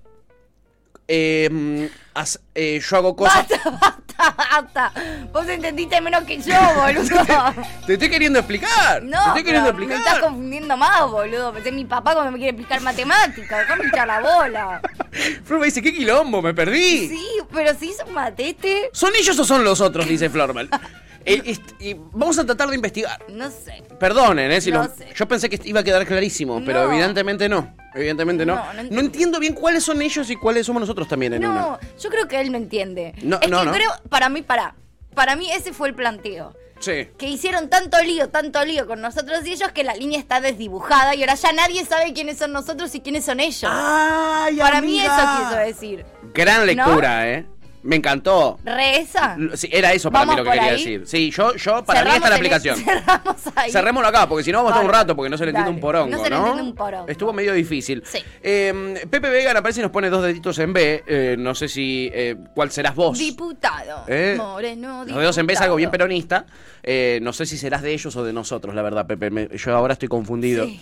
eh, 1.09 1.90
as- 2.14 2.40
eh, 2.54 2.80
yo 2.88 2.97
hago 2.97 3.16
cosas. 3.16 3.47
Basta, 3.49 3.70
basta, 3.70 4.35
basta. 4.37 4.92
Vos 5.32 5.49
entendiste 5.49 6.00
menos 6.00 6.23
que 6.25 6.38
yo, 6.40 6.54
boludo. 6.76 7.54
Te 7.87 7.94
estoy 7.94 8.09
queriendo 8.11 8.38
explicar. 8.38 9.02
No, 9.02 9.18
te 9.20 9.28
estoy 9.28 9.44
queriendo 9.44 9.70
pero 9.75 9.78
me 9.78 9.85
explicar. 9.87 10.14
estás 10.16 10.28
confundiendo 10.28 10.76
más, 10.76 11.11
boludo. 11.11 11.52
Pensé 11.52 11.73
mi 11.73 11.85
papá 11.85 12.12
cuando 12.14 12.30
me 12.30 12.38
quiere 12.38 12.50
explicar 12.56 12.80
matemáticas. 12.82 13.59
Dejame 13.59 13.88
echar 13.88 14.06
la 14.06 14.20
bola. 14.20 14.80
Flor 15.44 15.59
me 15.61 15.66
dice, 15.66 15.82
¿qué 15.82 15.92
quilombo? 15.92 16.40
Me 16.42 16.54
perdí. 16.54 17.09
Sí, 17.09 17.26
pero 17.52 17.75
si 17.75 17.88
hizo 17.90 18.04
un 18.06 18.14
matete, 18.14 18.90
¿Son 18.92 19.11
ellos 19.18 19.37
o 19.38 19.44
son 19.44 19.64
los 19.64 19.80
otros? 19.80 20.06
Dice 20.06 20.30
Flormal. 20.30 20.68
Eh, 21.24 21.56
y 21.80 21.94
vamos 22.12 22.38
a 22.38 22.46
tratar 22.46 22.68
de 22.68 22.76
investigar. 22.76 23.18
no 23.28 23.50
sé. 23.50 23.82
Perdonen, 23.98 24.50
¿eh? 24.50 24.60
Si 24.60 24.70
No 24.72 24.84
lo- 24.84 24.94
sé. 24.94 25.08
Yo 25.14 25.28
pensé 25.28 25.48
que 25.50 25.60
iba 25.68 25.80
a 25.80 25.84
quedar 25.84 26.06
clarísimo, 26.06 26.62
pero 26.64 26.84
No. 26.86 26.92
evidentemente 26.92 27.48
no. 27.48 27.74
Evidentemente 27.94 28.46
no. 28.46 28.54
No, 28.56 28.72
No, 28.74 28.82
no 28.90 29.00
entiendo. 29.00 29.38
bien 29.40 29.54
cuáles 29.54 29.84
son 29.84 30.00
ellos 30.00 30.30
y 30.30 30.36
cuáles 30.36 30.64
somos 30.66 30.80
nosotros 30.80 31.08
también 31.08 31.34
en 31.34 31.44
una. 31.46 31.60
No, 31.60 31.78
yo 31.98 32.08
creo 32.10 32.26
que 32.28 32.40
él 32.40 32.50
me 32.50 32.58
entiende. 32.58 33.12
No, 33.22 33.38
es 33.40 33.48
no, 33.50 33.62
que 33.64 33.70
creo, 33.70 33.90
para 34.08 34.28
mí, 34.28 34.42
para. 34.42 34.74
Para 35.14 35.34
mí 35.36 35.50
ese 35.50 35.72
fue 35.72 35.88
el 35.88 35.94
planteo. 35.94 36.54
Sí. 36.78 37.08
Que 37.18 37.26
hicieron 37.28 37.68
tanto 37.68 38.00
lío, 38.02 38.30
tanto 38.30 38.64
lío 38.64 38.86
con 38.86 39.02
nosotros 39.02 39.44
y 39.46 39.52
ellos 39.52 39.70
que 39.72 39.84
la 39.84 39.94
línea 39.94 40.18
está 40.18 40.40
desdibujada 40.40 41.14
y 41.14 41.20
ahora 41.20 41.34
ya 41.34 41.52
nadie 41.52 41.84
sabe 41.84 42.14
quiénes 42.14 42.38
son 42.38 42.52
nosotros 42.52 42.94
y 42.94 43.00
quiénes 43.00 43.24
son 43.26 43.38
ellos. 43.40 43.70
¡Ay, 43.70 44.56
para 44.56 44.80
mí 44.80 44.98
eso 44.98 45.12
quiso 45.38 45.56
decir. 45.58 46.06
Gran 46.32 46.64
lectura, 46.64 47.28
¿eh? 47.28 47.44
Me 47.82 47.96
encantó. 47.96 48.58
¿Re 48.64 48.99
esa? 48.99 49.34
L- 49.38 49.56
Sí, 49.56 49.68
era 49.72 49.92
eso 49.92 50.10
para 50.10 50.25
mí 50.26 50.30
¿Vamos 50.32 50.44
lo 50.44 50.50
que 50.52 50.58
quería 50.58 50.72
ahí? 50.72 50.78
decir. 50.78 51.02
Sí, 51.06 51.30
yo, 51.30 51.54
yo 51.56 51.82
para 51.84 52.04
mí 52.04 52.10
está 52.10 52.30
la 52.30 52.37
Cerramos 52.37 52.37
aplicación. 52.37 52.76
Cerramos 52.84 53.37
ahí. 53.56 53.70
Cerrémoslo 53.72 54.08
acá, 54.08 54.28
porque 54.28 54.44
si 54.44 54.52
no 54.52 54.58
vamos 54.58 54.72
a 54.72 54.75
estar 54.76 54.87
un 54.87 54.92
rato, 54.92 55.16
porque 55.16 55.30
no 55.30 55.38
se 55.38 55.44
le 55.44 55.50
entiende 55.50 55.70
un 55.70 55.80
porongo, 55.80 56.16
¿no? 56.16 56.22
Se 56.22 56.28
le 56.30 56.37
entiende 56.37 56.62
un 56.62 56.75
porongo. 56.75 57.08
Estuvo 57.08 57.32
medio 57.32 57.52
difícil. 57.54 58.02
Sí. 58.04 58.18
Eh, 58.42 59.06
Pepe 59.10 59.30
Vega 59.30 59.52
aparece 59.52 59.80
y 59.80 59.82
nos 59.82 59.92
pone 59.92 60.10
dos 60.10 60.22
deditos 60.22 60.58
en 60.58 60.72
B. 60.72 61.04
Eh, 61.06 61.37
no 61.38 61.54
sé 61.54 61.68
si. 61.68 62.10
eh, 62.12 62.37
¿Cuál 62.54 62.70
serás 62.70 62.94
vos? 62.94 63.18
Diputado. 63.18 64.04
Eh, 64.08 64.34
Moreno, 64.37 65.04
Los 65.06 65.16
dedos 65.18 65.38
en 65.38 65.46
B 65.46 65.54
es 65.54 65.60
algo 65.60 65.76
bien 65.76 65.90
peronista. 65.90 66.44
Eh, 66.82 67.18
no 67.22 67.32
sé 67.32 67.46
si 67.46 67.56
serás 67.56 67.82
de 67.82 67.92
ellos 67.92 68.14
o 68.16 68.25
de 68.25 68.32
nosotros, 68.32 68.75
la 68.75 68.82
verdad, 68.82 69.06
Pepe. 69.06 69.30
Me- 69.30 69.49
yo 69.56 69.75
ahora 69.76 69.94
estoy 69.94 70.08
confundido. 70.08 70.66
Sí. 70.66 70.80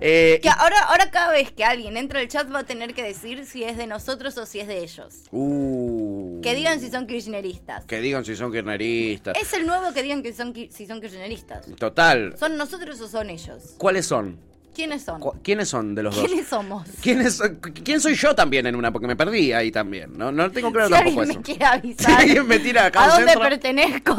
Eh, 0.00 0.38
Que 0.42 0.48
ahora, 0.48 0.78
ahora 0.88 1.10
cada 1.10 1.32
vez 1.32 1.50
que 1.52 1.64
alguien 1.64 1.96
entra 1.96 2.20
al 2.20 2.28
chat 2.28 2.52
va 2.52 2.60
a 2.60 2.64
tener 2.64 2.94
que 2.94 3.02
decir 3.02 3.44
si 3.46 3.64
es 3.64 3.76
de 3.76 3.86
nosotros 3.86 4.36
o 4.38 4.46
si 4.46 4.60
es 4.60 4.68
de 4.68 4.78
ellos. 4.82 5.24
uh, 5.32 6.40
Que 6.40 6.54
digan 6.54 6.80
si 6.80 6.90
son 6.90 7.06
kirchneristas. 7.06 7.84
Que 7.84 8.00
digan 8.00 8.24
si 8.24 8.36
son 8.36 8.52
kirchneristas. 8.52 9.36
Es 9.40 9.52
el 9.54 9.66
nuevo 9.66 9.92
que 9.92 10.02
digan 10.02 10.22
que 10.22 10.32
son 10.32 10.54
si 10.54 10.86
son 10.86 11.00
kirchneristas. 11.00 11.66
Total. 11.76 12.34
¿Son 12.38 12.56
nosotros 12.56 13.00
o 13.00 13.08
son 13.08 13.30
ellos? 13.30 13.74
¿Cuáles 13.78 14.06
son? 14.06 14.38
¿Quiénes 14.78 15.02
son? 15.02 15.20
¿Quiénes 15.42 15.68
son 15.68 15.92
de 15.96 16.04
los 16.04 16.14
dos? 16.14 16.24
¿Quiénes 16.24 16.46
somos? 16.46 16.86
¿Quién, 17.02 17.20
es- 17.22 17.42
¿Quién 17.82 18.00
soy 18.00 18.14
yo 18.14 18.32
también 18.36 18.64
en 18.64 18.76
una? 18.76 18.92
Porque 18.92 19.08
me 19.08 19.16
perdí 19.16 19.52
ahí 19.52 19.72
también. 19.72 20.16
No, 20.16 20.30
no 20.30 20.52
tengo 20.52 20.70
claro 20.70 20.86
si 20.86 20.92
tampoco 20.94 21.22
eso. 21.24 21.32
me 21.34 21.42
quiere 21.42 21.64
avisar. 21.64 22.06
Si 22.06 22.12
alguien 22.12 22.46
me 22.46 22.60
tira 22.60 22.84
acá 22.86 23.02
¿A 23.02 23.08
dónde 23.08 23.32
centro. 23.32 23.48
pertenezco? 23.48 24.16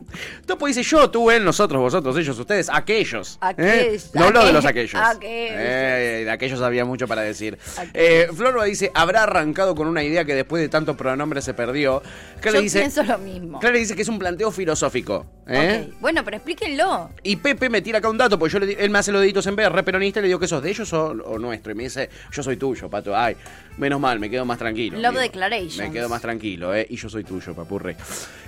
Topo 0.46 0.66
dice 0.66 0.82
yo, 0.82 1.08
tú, 1.12 1.30
él, 1.30 1.44
nosotros, 1.44 1.80
vosotros, 1.80 2.16
ellos, 2.18 2.36
ustedes, 2.36 2.68
aquellos. 2.72 3.34
¿eh? 3.36 3.38
Aquellos, 3.40 4.10
No 4.12 4.24
hablo 4.24 4.44
de 4.44 4.52
los 4.52 4.64
aquellos, 4.64 5.00
aquellos. 5.00 5.22
Eh, 5.22 6.22
de 6.24 6.30
aquellos 6.32 6.60
había 6.60 6.84
mucho 6.84 7.06
para 7.06 7.22
decir. 7.22 7.56
Eh, 7.94 8.26
Florba 8.34 8.64
dice, 8.64 8.90
habrá 8.94 9.22
arrancado 9.22 9.76
con 9.76 9.86
una 9.86 10.02
idea 10.02 10.24
que 10.24 10.34
después 10.34 10.60
de 10.60 10.68
tanto 10.68 10.96
pronombre 10.96 11.40
se 11.40 11.54
perdió. 11.54 12.02
Que 12.42 12.50
Yo 12.52 12.60
dice, 12.60 12.80
pienso 12.80 13.04
lo 13.04 13.16
mismo. 13.18 13.60
Claro, 13.60 13.74
le 13.74 13.78
dice 13.78 13.94
que 13.94 14.02
es 14.02 14.08
un 14.08 14.18
planteo 14.18 14.50
filosófico. 14.50 15.24
¿eh? 15.46 15.88
Bueno, 16.00 16.24
pero 16.24 16.36
explíquenlo. 16.38 17.10
Y 17.22 17.36
Pepe 17.36 17.68
me 17.70 17.80
tira 17.80 17.98
acá 17.98 18.08
un 18.10 18.18
dato, 18.18 18.38
porque 18.38 18.52
yo 18.54 18.58
le 18.58 18.72
él 18.72 18.90
me 18.90 18.98
hace 18.98 19.12
los 19.12 19.20
deditos 19.20 19.46
en 19.46 19.54
B, 19.56 19.68
re 19.68 19.82
peronista, 20.00 20.20
y 20.20 20.22
le 20.22 20.28
digo 20.28 20.40
que 20.40 20.48
sos 20.48 20.62
de 20.62 20.70
ellos 20.70 20.92
o, 20.92 21.08
o 21.10 21.38
nuestro. 21.38 21.72
Y 21.72 21.74
me 21.74 21.84
dice, 21.84 22.08
yo 22.32 22.42
soy 22.42 22.56
tuyo, 22.56 22.88
pato. 22.88 23.16
Ay, 23.16 23.36
menos 23.80 23.98
mal, 24.00 24.20
me 24.20 24.30
quedo 24.30 24.44
más 24.44 24.58
tranquilo. 24.58 24.98
Love 24.98 25.10
digo. 25.12 25.22
declarations. 25.22 25.78
Me 25.78 25.90
quedo 25.90 26.08
más 26.08 26.20
tranquilo, 26.22 26.74
¿eh? 26.74 26.86
Y 26.88 26.96
yo 26.96 27.08
soy 27.08 27.24
tuyo, 27.24 27.54
papurre. 27.54 27.96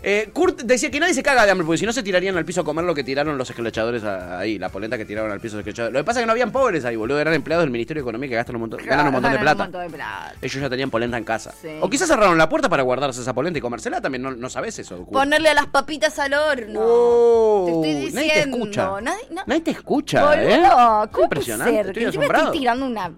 Eh, 0.03 0.31
Kurt 0.33 0.63
decía 0.63 0.91
que 0.91 1.01
nadie 1.01 1.15
se 1.15 1.23
caga 1.23 1.45
de 1.45 1.51
hambre, 1.51 1.65
porque 1.67 1.79
si 1.79 1.87
no 1.87 1.93
se 1.93 2.03
tirarían 2.03 2.37
al 2.37 2.45
piso 2.45 2.61
a 2.61 2.65
comer 2.65 2.85
lo 2.85 2.95
que 2.95 3.03
tiraron 3.03 3.37
los 3.39 3.49
esclachadores 3.51 4.05
ahí, 4.05 4.59
la 4.59 4.69
polenta 4.69 4.97
que 4.99 5.05
tiraron 5.05 5.31
al 5.33 5.41
piso 5.41 5.57
los 5.57 5.61
esclachadores. 5.67 5.93
Lo 5.95 6.01
que 6.01 6.05
pasa 6.05 6.21
es 6.21 6.23
que 6.23 6.27
no 6.27 6.33
habían 6.33 6.53
pobres 6.53 6.85
ahí, 6.85 6.97
boludo. 6.97 7.19
Eran 7.21 7.35
empleados 7.35 7.65
del 7.65 7.71
Ministerio 7.71 8.03
de 8.03 8.05
Economía 8.09 8.29
que 8.29 8.35
gastan 8.37 8.57
un 8.57 8.61
montón, 8.61 8.81
ganan 8.85 9.07
un 9.07 9.13
montón 9.15 9.33
de 9.33 9.39
plata. 9.39 9.65
un 9.65 9.71
montón 9.71 9.83
de 9.83 9.91
plata. 9.97 10.35
Ellos 10.43 10.61
ya 10.63 10.69
tenían 10.71 10.91
polenta 10.91 11.17
en 11.17 11.25
casa. 11.25 11.53
Sí. 11.61 11.69
O 11.81 11.89
quizás 11.89 12.09
cerraron 12.09 12.37
la 12.39 12.49
puerta 12.49 12.69
para 12.69 12.83
guardarse 12.83 13.21
esa 13.21 13.33
polenta 13.35 13.59
y 13.59 13.63
comérsela 13.63 14.01
también, 14.01 14.23
no, 14.23 14.33
no 14.33 14.51
sabes 14.51 14.79
eso. 14.79 14.99
Kurt. 14.99 15.13
Ponerle 15.13 15.49
a 15.49 15.55
las 15.55 15.67
papitas 15.67 16.19
al 16.19 16.35
horno. 16.35 16.81
Oh, 16.83 17.65
te 17.67 17.73
estoy 17.73 17.95
diciendo. 17.95 18.21
Nadie 18.21 18.33
te 18.33 18.41
escucha. 18.51 19.01
Nadie, 19.01 19.23
no- 19.31 19.43
Nadie 19.47 19.61
te 19.63 19.71
escucha, 19.71 20.25
Boludo, 20.27 20.49
¿eh? 20.49 20.61
¿cómo 20.63 21.11
puede 21.11 21.25
Impresionante, 21.25 21.81
estoy 21.81 22.05
asombrado. 22.05 22.45
estoy 22.47 22.59
tirando 22.59 22.87
una, 22.87 23.13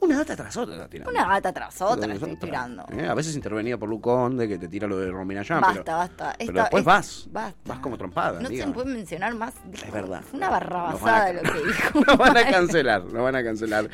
Una 0.00 0.16
data 0.18 0.34
tras 0.36 0.56
otra. 0.56 0.74
está 0.76 0.88
tirando. 0.88 1.10
una 1.12 1.26
gata 1.28 1.52
tras 1.52 1.82
otra, 1.82 2.12
estoy 2.12 2.36
tirando. 2.36 2.86
Eh, 2.90 3.06
A 3.06 3.14
veces 3.14 3.34
intervenida 3.36 3.76
por 3.76 3.88
Luconde, 3.88 4.48
que 4.48 4.58
te 4.58 4.66
tira 4.68 4.88
lo 4.88 4.96
de 4.98 5.10
Romina 5.10 5.42
Yan. 5.42 5.60
Basta, 5.60 5.82
pero, 5.84 5.96
basta. 5.98 6.34
Pero 6.38 6.50
Esta- 6.50 6.60
después 6.62 6.80
es- 6.80 6.86
vas. 6.86 7.28
basta. 7.30 7.58
Vas 7.66 7.78
como 7.80 7.98
trompada. 7.98 8.40
No 8.40 8.48
se 8.48 8.66
puede 8.68 8.92
mencionar 8.94 9.34
más. 9.34 9.54
Es 9.72 9.92
verdad. 9.92 10.22
Fue 10.22 10.38
una 10.38 10.48
barrabasada 10.50 11.32
lo 11.34 11.42
que 11.42 11.48
dijo. 11.66 12.00
Nos 12.06 12.16
van 12.18 12.36
a 12.36 12.50
cancelar, 12.50 13.04
nos 13.04 13.22
van 13.22 13.36
a 13.36 13.44
cancelar. 13.44 13.90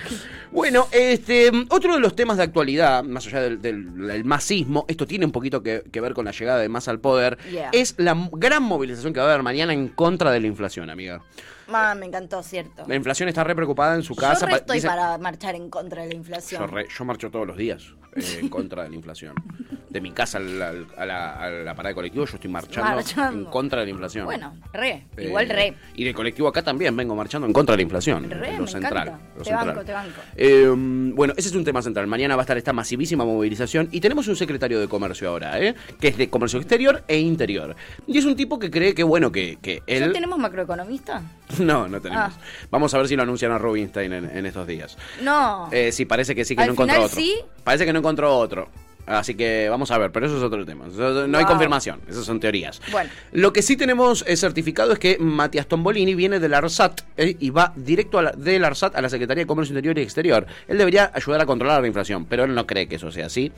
Bueno, 0.53 0.87
este, 0.93 1.51
otro 1.71 1.95
de 1.95 2.01
los 2.01 2.15
temas 2.15 2.37
de 2.37 2.45
actualidad, 2.45 3.03
más 3.05 3.27
allá 3.27 3.41
del, 3.41 3.61
del- 3.61 4.07
del 4.07 4.25
masismo, 4.25 4.85
esto 4.89 5.07
tiene 5.07 5.27
un 5.27 5.33
poquito 5.33 5.63
que, 5.63 5.83
que 5.91 6.01
ver 6.01 6.15
con 6.15 6.25
la 6.25 6.31
llegada 6.31 6.61
de 6.61 6.69
más 6.69 6.89
al 6.89 7.01
poder, 7.01 7.37
Yeah. 7.51 7.71
es 7.73 7.95
la 7.99 8.17
gran 8.33 8.63
movilización 8.63 9.13
que 9.13 9.21
va 9.21 9.27
a 9.27 9.31
haber 9.31 9.43
mañana 9.43 9.73
en 9.73 9.89
contra 9.89 10.31
de 10.31 10.41
la 10.41 10.47
inflación, 10.47 10.89
amiga. 10.91 11.23
Ma, 11.69 11.95
me 11.95 12.07
encantó, 12.07 12.43
cierto. 12.43 12.85
La 12.87 12.95
inflación 12.95 13.29
está 13.29 13.43
re 13.45 13.55
preocupada 13.55 13.95
en 13.95 14.03
su 14.03 14.15
Yo 14.15 14.21
casa. 14.21 14.47
re 14.47 14.53
pa- 14.53 14.57
estoy 14.59 14.77
dice- 14.77 14.87
para 14.89 15.19
marchar 15.19 15.55
en 15.57 15.69
contra 15.69 16.03
de 16.03 16.09
la 16.09 16.15
inflación. 16.15 16.61
Yo, 16.61 16.67
re- 16.69 16.87
yo 16.89 17.05
marcho 17.05 17.31
todos 17.31 17.47
los 17.47 17.57
días 17.57 17.95
eh, 18.17 18.39
en 18.41 18.49
contra 18.49 18.83
de 18.85 18.91
la 18.91 18.97
inflación. 18.97 19.35
De 19.89 20.01
mi 20.01 20.11
casa 20.11 20.39
al- 20.39 20.61
al- 20.61 20.87
a 20.97 21.07
la, 21.07 21.33
a 21.35 21.51
la 21.51 21.75
parada 21.75 21.91
de 21.91 21.95
colectivo, 21.95 22.25
yo 22.27 22.35
estoy 22.35 22.51
marchando, 22.51 22.91
Marchando. 22.97 23.39
en 23.39 23.45
contra 23.47 23.81
de 23.81 23.87
la 23.87 23.91
inflación. 23.93 24.25
Bueno, 24.27 24.55
re. 24.73 25.07
Eh, 25.17 25.25
Igual 25.27 25.49
re. 25.49 25.75
Y 25.95 26.05
del 26.05 26.15
colectivo 26.15 26.49
acá 26.49 26.63
también 26.63 26.95
vengo 26.97 27.15
marchando 27.15 27.47
en 27.47 27.53
contra 27.53 27.73
de 27.73 27.77
la 27.79 27.83
inflación. 27.83 28.29
Re, 28.29 28.55
lo 28.57 28.63
me 28.65 28.69
central. 28.69 29.09
encanta. 29.09 29.25
lo 29.37 29.43
Te 29.43 29.45
central. 29.51 29.67
banco, 29.69 29.85
te 29.85 29.93
banco. 29.93 30.21
Eh, 30.37 30.73
bueno, 31.15 31.35
ese 31.37 31.49
es 31.49 31.55
un 31.55 31.65
tema 31.65 31.81
central. 31.83 32.07
Mañana 32.07 32.37
va 32.37 32.43
a 32.43 32.45
estar 32.45 32.59
esta 32.59 32.73
masivísima 32.73 33.25
movilización 33.25 33.89
y 33.93 34.01
tenemos 34.01 34.29
un 34.29 34.37
secretario 34.37 34.81
de 34.81 34.89
comercio 34.89 35.31
ahora, 35.31 35.59
¿eh? 35.61 35.75
que 36.01 36.09
es 36.09 36.19
de 36.19 36.29
comercio 36.29 36.59
exterior 36.59 37.03
e 37.09 37.19
interior. 37.19 37.75
Y 38.07 38.19
es 38.19 38.25
un 38.25 38.37
tipo 38.37 38.59
que 38.59 38.71
cree 38.71 38.95
que, 38.95 39.03
bueno, 39.03 39.33
que, 39.33 39.59
que 39.63 39.83
¿Ya 39.87 39.95
él... 39.95 40.13
tenemos 40.13 40.39
macroeconomista? 40.39 41.23
No, 41.61 41.87
no 41.89 42.01
tenemos. 42.01 42.35
Ah. 42.35 42.41
Vamos 42.71 42.93
a 42.93 42.99
ver 42.99 43.07
si 43.09 43.15
lo 43.17 43.23
anuncian 43.23 43.53
a 43.53 43.59
Rubinstein 43.59 44.13
en, 44.13 44.25
en 44.37 44.47
estos 44.47 44.67
días. 44.67 44.99
No. 45.23 45.69
Eh, 45.73 45.93
sí, 45.93 46.05
parece 46.05 46.35
que 46.35 46.45
sí, 46.45 46.57
que 46.57 46.63
Al 46.63 46.69
no 46.69 46.73
encontró 46.73 46.95
final 46.97 47.07
otro. 47.07 47.21
sí. 47.21 47.35
Parece 47.63 47.85
que 47.87 47.93
no 47.93 48.01
encontró 48.07 48.37
otro. 48.39 48.69
Así 49.05 49.37
que 49.37 49.69
vamos 49.69 49.91
a 49.93 49.99
ver, 49.99 50.11
pero 50.11 50.27
eso 50.27 50.37
es 50.37 50.43
otro 50.43 50.65
tema. 50.67 50.87
No 51.29 51.39
hay 51.39 51.45
confirmación, 51.45 52.01
esas 52.09 52.25
son 52.25 52.41
teorías. 52.41 52.81
Bueno. 52.91 53.09
Lo 53.33 53.53
que 53.53 53.63
sí 53.63 53.77
tenemos 53.77 54.25
eh, 54.27 54.37
certificado 54.37 54.93
es 54.93 54.99
que 54.99 55.17
Matías 55.19 55.69
Tombolini 55.69 56.15
viene 56.17 56.41
del 56.41 56.53
ARSAT 56.55 57.03
eh, 57.17 57.37
y 57.39 57.51
va 57.51 57.73
directo 57.77 58.19
a 58.19 58.23
la- 58.23 58.33
del 58.33 58.65
ARSAT 58.65 58.97
a 58.97 59.01
la 59.01 59.09
Secretaría 59.09 59.43
de 59.45 59.47
Comercio 59.47 59.73
Interior 59.75 59.97
y 59.99 60.03
Exterior. 60.03 60.47
Él 60.67 60.77
debería 60.79 61.13
ayudar 61.15 61.41
a 61.41 61.47
controlar 61.47 61.81
la 61.81 61.87
inflación, 61.87 62.25
pero 62.25 62.43
él 62.45 62.55
no 62.57 62.67
cree 62.67 62.89
que 62.89 62.97
eso 62.97 63.13
sea 63.13 63.27
así. 63.27 63.53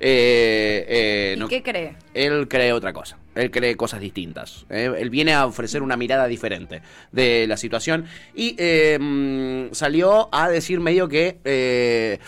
Eh, 0.00 0.84
eh, 0.88 1.34
¿Y 1.36 1.40
no- 1.40 1.48
qué 1.48 1.62
cree? 1.62 1.94
él 2.14 2.48
cree 2.48 2.72
otra 2.72 2.94
cosa. 2.94 3.18
Él 3.34 3.50
cree 3.50 3.76
cosas 3.76 4.00
distintas. 4.00 4.64
¿eh? 4.70 4.90
Él 4.98 5.10
viene 5.10 5.34
a 5.34 5.44
ofrecer 5.44 5.82
una 5.82 5.98
mirada 5.98 6.26
diferente 6.26 6.80
de 7.12 7.46
la 7.46 7.58
situación. 7.58 8.06
Y 8.34 8.56
mm, 8.98 9.72
salió 9.72 10.30
a 10.34 10.48
decir 10.48 10.80
medio 10.80 11.06
que 11.08 12.18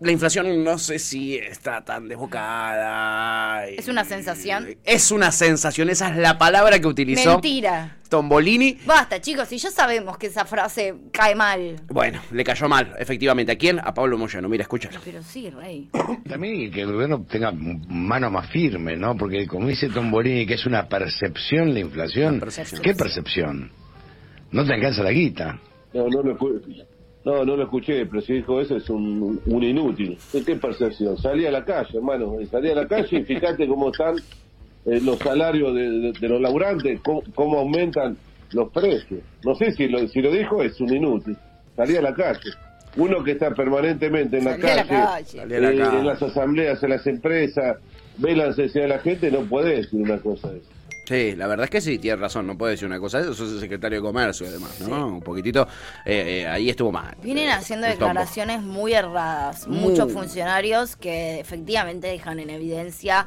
la 0.00 0.12
inflación 0.12 0.64
no 0.64 0.78
sé 0.78 0.98
si 0.98 1.36
está 1.36 1.82
tan 1.84 2.08
desbocada. 2.08 3.66
¿Es 3.66 3.88
una 3.88 4.04
sensación? 4.04 4.68
Es 4.84 5.10
una 5.10 5.30
sensación. 5.30 5.90
Esa 5.90 6.08
es 6.10 6.16
la 6.16 6.38
palabra 6.38 6.78
que 6.78 6.86
utilizó 6.86 7.32
Mentira. 7.32 7.96
Tombolini. 8.08 8.78
Basta, 8.86 9.20
chicos, 9.20 9.48
si 9.48 9.58
ya 9.58 9.70
sabemos 9.70 10.16
que 10.18 10.28
esa 10.28 10.44
frase 10.44 10.94
cae 11.12 11.34
mal. 11.34 11.76
Bueno, 11.88 12.20
le 12.32 12.42
cayó 12.44 12.68
mal, 12.68 12.94
efectivamente. 12.98 13.52
¿A 13.52 13.56
quién? 13.56 13.78
A 13.78 13.92
Pablo 13.94 14.18
Moyano. 14.18 14.48
Mira, 14.48 14.62
escúchalo. 14.62 14.98
Pero 15.04 15.22
sí, 15.22 15.50
rey. 15.50 15.88
También 16.28 16.70
que 16.72 16.80
el 16.82 16.92
gobierno 16.92 17.24
tenga 17.30 17.52
mano 17.52 18.30
más 18.30 18.50
firme, 18.50 18.96
¿no? 18.96 19.16
Porque 19.16 19.46
como 19.46 19.68
dice 19.68 19.88
Tombolini, 19.90 20.46
que 20.46 20.54
es 20.54 20.66
una 20.66 20.88
percepción 20.88 21.72
la 21.74 21.80
inflación. 21.80 22.40
Percepción. 22.40 22.82
¿Qué 22.82 22.94
percepción? 22.94 23.70
No 24.50 24.64
te 24.64 24.72
alcanza 24.74 25.02
la 25.02 25.12
guita. 25.12 25.60
No, 25.92 26.08
no 26.08 26.22
lo, 26.22 26.36
escu- 26.38 26.84
no, 27.24 27.44
no 27.44 27.56
lo 27.56 27.64
escuché, 27.64 28.06
pero 28.06 28.20
si 28.22 28.34
dijo 28.34 28.60
eso 28.60 28.76
es 28.76 28.88
un, 28.90 29.40
un 29.44 29.62
inútil. 29.62 30.16
¿De 30.32 30.42
qué 30.42 30.56
percepción? 30.56 31.18
Salí 31.18 31.44
a 31.46 31.50
la 31.50 31.64
calle, 31.64 31.96
hermano. 31.98 32.36
Salí 32.50 32.70
a 32.70 32.74
la 32.74 32.86
calle 32.88 33.18
y 33.18 33.22
fíjate 33.24 33.66
cómo 33.68 33.90
están 33.90 34.16
eh, 34.86 35.00
los 35.02 35.18
salarios 35.18 35.74
de, 35.74 35.82
de- 35.90 36.12
de 36.12 36.28
los 36.28 36.40
laburantes, 36.40 37.00
cómo, 37.02 37.22
cómo 37.34 37.58
aumentan 37.58 38.16
los 38.52 38.70
precios. 38.72 39.20
No 39.44 39.54
sé 39.54 39.72
si 39.72 39.86
lo, 39.88 40.06
si 40.08 40.20
lo 40.22 40.30
dijo, 40.32 40.62
es 40.62 40.80
un 40.80 40.94
inútil. 40.94 41.36
Salí 41.76 41.96
a 41.96 42.02
la 42.02 42.14
calle. 42.14 42.50
Uno 42.96 43.22
que 43.22 43.32
está 43.32 43.54
permanentemente 43.54 44.38
en 44.38 44.44
la 44.46 44.52
Salí 44.56 44.64
a 44.66 44.74
la 44.76 44.84
calle, 44.86 45.04
calle. 45.04 45.38
Salí 45.38 45.54
a 45.54 45.60
la 45.60 45.70
eh, 45.70 45.98
en 46.00 46.06
las 46.06 46.22
asambleas, 46.22 46.82
en 46.82 46.90
las 46.90 47.06
empresas, 47.06 47.76
ve 48.16 48.34
la 48.34 48.46
necesidad 48.48 48.82
de 48.84 48.88
la 48.88 48.98
gente, 48.98 49.30
no 49.30 49.42
puede 49.42 49.76
decir 49.76 50.00
una 50.02 50.18
cosa 50.18 50.50
de 50.50 50.58
esa. 50.58 50.68
Sí, 51.10 51.34
la 51.34 51.48
verdad 51.48 51.64
es 51.64 51.70
que 51.70 51.80
sí, 51.80 51.98
tiene 51.98 52.18
razón, 52.18 52.46
no 52.46 52.56
puede 52.56 52.74
decir 52.74 52.86
una 52.86 53.00
cosa 53.00 53.18
de 53.18 53.24
eso, 53.24 53.34
sos 53.34 53.50
el 53.54 53.58
secretario 53.58 53.98
de 53.98 54.02
Comercio 54.02 54.46
además, 54.46 54.78
¿no? 54.82 55.08
Un 55.08 55.20
poquitito, 55.20 55.66
eh, 56.04 56.42
eh, 56.42 56.46
ahí 56.46 56.70
estuvo 56.70 56.92
mal. 56.92 57.16
Vienen 57.20 57.48
Eh, 57.48 57.52
haciendo 57.52 57.88
declaraciones 57.88 58.62
muy 58.62 58.92
erradas. 58.94 59.66
Muy. 59.66 59.80
Muchos 59.90 60.12
funcionarios 60.12 60.94
que 60.94 61.40
efectivamente 61.40 62.06
dejan 62.06 62.38
en 62.38 62.50
evidencia 62.50 63.26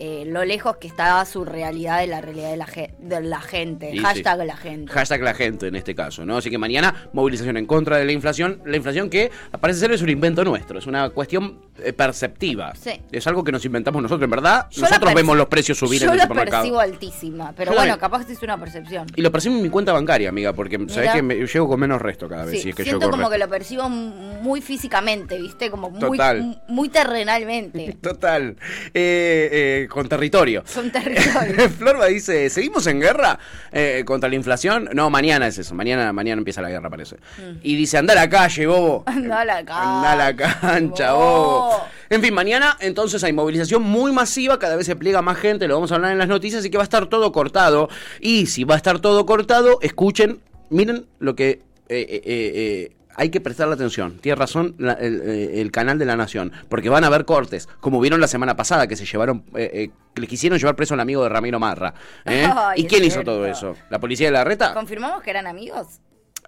eh, 0.00 0.24
lo 0.26 0.44
lejos 0.44 0.78
que 0.78 0.88
está 0.88 1.24
su 1.26 1.44
realidad 1.44 2.00
de 2.00 2.06
la 2.06 2.20
realidad 2.20 2.50
de 2.50 2.56
la, 2.56 2.66
ge- 2.66 2.94
de 2.98 3.20
la 3.20 3.40
gente. 3.40 3.90
Y 3.94 3.98
Hashtag 3.98 4.40
sí. 4.40 4.46
la 4.46 4.56
gente. 4.56 4.92
Hashtag 4.92 5.20
la 5.22 5.34
gente 5.34 5.66
en 5.68 5.76
este 5.76 5.94
caso, 5.94 6.24
¿no? 6.24 6.38
Así 6.38 6.48
que 6.50 6.58
mañana 6.58 7.08
movilización 7.12 7.56
en 7.58 7.66
contra 7.66 7.98
de 7.98 8.04
la 8.06 8.12
inflación. 8.12 8.62
La 8.64 8.76
inflación 8.76 9.10
que 9.10 9.30
parece 9.60 9.80
ser 9.80 9.92
es 9.92 10.02
un 10.02 10.08
invento 10.08 10.42
nuestro, 10.44 10.78
es 10.78 10.86
una 10.86 11.10
cuestión 11.10 11.58
eh, 11.84 11.92
perceptiva. 11.92 12.74
Sí. 12.74 12.92
Es 13.12 13.26
algo 13.26 13.44
que 13.44 13.52
nos 13.52 13.64
inventamos 13.64 14.00
nosotros, 14.02 14.24
en 14.24 14.30
verdad. 14.30 14.66
Yo 14.70 14.82
la 14.82 14.88
nosotros 14.88 15.14
vemos 15.14 15.36
los 15.36 15.46
precios 15.48 15.76
subir 15.78 16.00
Yo 16.00 16.06
en 16.06 16.12
el 16.12 16.16
la 16.18 16.22
supermercado. 16.24 16.62
percibo 16.62 16.80
altísima, 16.80 17.52
pero 17.56 17.72
Yo 17.72 17.76
la 17.76 17.82
bueno, 17.82 17.98
capaz 17.98 18.24
que 18.26 18.32
es 18.32 18.42
una 18.42 18.58
percepción. 18.58 19.06
Y 19.14 19.20
lo 19.22 19.30
percibo 19.30 19.56
en 19.56 19.62
mi 19.62 19.68
cuenta 19.68 19.92
bancaria, 19.92 20.28
amiga, 20.30 20.52
porque 20.54 20.76
sabés 20.88 20.96
Mira. 20.96 21.12
que 21.12 21.22
me, 21.22 21.34
llego 21.46 21.68
con 21.68 21.78
menos 21.78 22.00
resto 22.00 22.28
cada 22.28 22.46
vez. 22.46 22.54
Sí, 22.56 22.62
si 22.62 22.68
es 22.70 22.74
que 22.74 22.84
siento 22.84 23.06
yo 23.06 23.10
como 23.10 23.28
que 23.28 23.36
lo 23.38 23.48
percibo 23.48 23.88
muy 23.90 24.62
físicamente, 24.62 25.38
¿viste? 25.38 25.70
Como 25.70 25.90
muy, 25.90 26.00
Total. 26.00 26.38
m- 26.38 26.58
muy 26.68 26.88
terrenalmente. 26.88 27.96
Total. 28.00 28.56
Eh, 28.94 29.48
eh, 29.84 29.88
con 29.90 30.08
territorio. 30.08 30.62
Son 30.64 30.90
territorios. 30.90 31.70
Florba 31.78 32.06
dice, 32.06 32.48
¿seguimos 32.48 32.86
en 32.86 33.00
guerra 33.00 33.38
eh, 33.70 34.02
contra 34.06 34.30
la 34.30 34.36
inflación? 34.36 34.88
No, 34.94 35.10
mañana 35.10 35.46
es 35.48 35.58
eso. 35.58 35.74
Mañana, 35.74 36.12
mañana 36.14 36.38
empieza 36.38 36.62
la 36.62 36.70
guerra, 36.70 36.88
parece. 36.88 37.16
Y 37.62 37.76
dice, 37.76 37.98
anda 37.98 38.12
a 38.12 38.16
la 38.16 38.30
calle, 38.30 38.66
bobo. 38.66 39.04
Mm. 39.06 39.10
Anda 39.10 39.40
a 39.40 39.44
la 39.44 39.56
cancha. 39.64 39.82
Anda 39.82 40.12
a 40.12 40.16
la 40.16 40.36
cancha, 40.36 41.12
bobo. 41.12 41.84
En 42.08 42.22
fin, 42.22 42.32
mañana 42.32 42.76
entonces 42.80 43.22
hay 43.22 43.32
movilización 43.32 43.82
muy 43.82 44.12
masiva, 44.12 44.58
cada 44.58 44.76
vez 44.76 44.86
se 44.86 44.96
pliega 44.96 45.20
más 45.22 45.36
gente, 45.38 45.68
lo 45.68 45.74
vamos 45.74 45.92
a 45.92 45.96
hablar 45.96 46.12
en 46.12 46.18
las 46.18 46.28
noticias, 46.28 46.64
y 46.64 46.70
que 46.70 46.76
va 46.78 46.82
a 46.82 46.84
estar 46.84 47.06
todo 47.06 47.30
cortado. 47.32 47.88
Y 48.20 48.46
si 48.46 48.64
va 48.64 48.74
a 48.74 48.78
estar 48.78 49.00
todo 49.00 49.26
cortado, 49.26 49.78
escuchen, 49.82 50.40
miren 50.70 51.06
lo 51.18 51.34
que... 51.36 51.60
eh, 51.88 52.06
eh, 52.08 52.22
eh, 52.24 52.92
hay 53.20 53.28
que 53.30 53.40
prestarle 53.40 53.74
atención. 53.74 54.18
Tiene 54.20 54.36
razón 54.36 54.74
la- 54.78 54.94
el, 54.94 55.20
eh, 55.24 55.60
el 55.60 55.70
canal 55.70 55.98
de 55.98 56.06
la 56.06 56.16
Nación. 56.16 56.52
Porque 56.68 56.88
van 56.88 57.04
a 57.04 57.08
haber 57.08 57.24
cortes. 57.26 57.68
Como 57.80 58.00
vieron 58.00 58.20
la 58.20 58.26
semana 58.28 58.56
pasada 58.56 58.86
que 58.86 58.96
se 58.96 59.04
llevaron. 59.04 59.44
eh, 59.54 59.70
eh, 59.74 59.90
que 60.14 60.22
le 60.22 60.26
quisieron 60.26 60.58
llevar 60.58 60.74
preso 60.74 60.94
al 60.94 61.00
amigo 61.00 61.22
de 61.22 61.28
Ramiro 61.28 61.60
Marra. 61.60 61.94
¿eh? 62.24 62.48
¿Y 62.76 62.84
quién 62.86 63.04
hizo 63.04 63.22
todo 63.22 63.46
eso? 63.46 63.76
¿La 63.90 63.98
policía 64.00 64.26
de 64.28 64.32
la 64.32 64.42
reta? 64.42 64.74
¿Confirmamos 64.74 65.22
que 65.22 65.30
eran 65.30 65.46
amigos? 65.46 66.00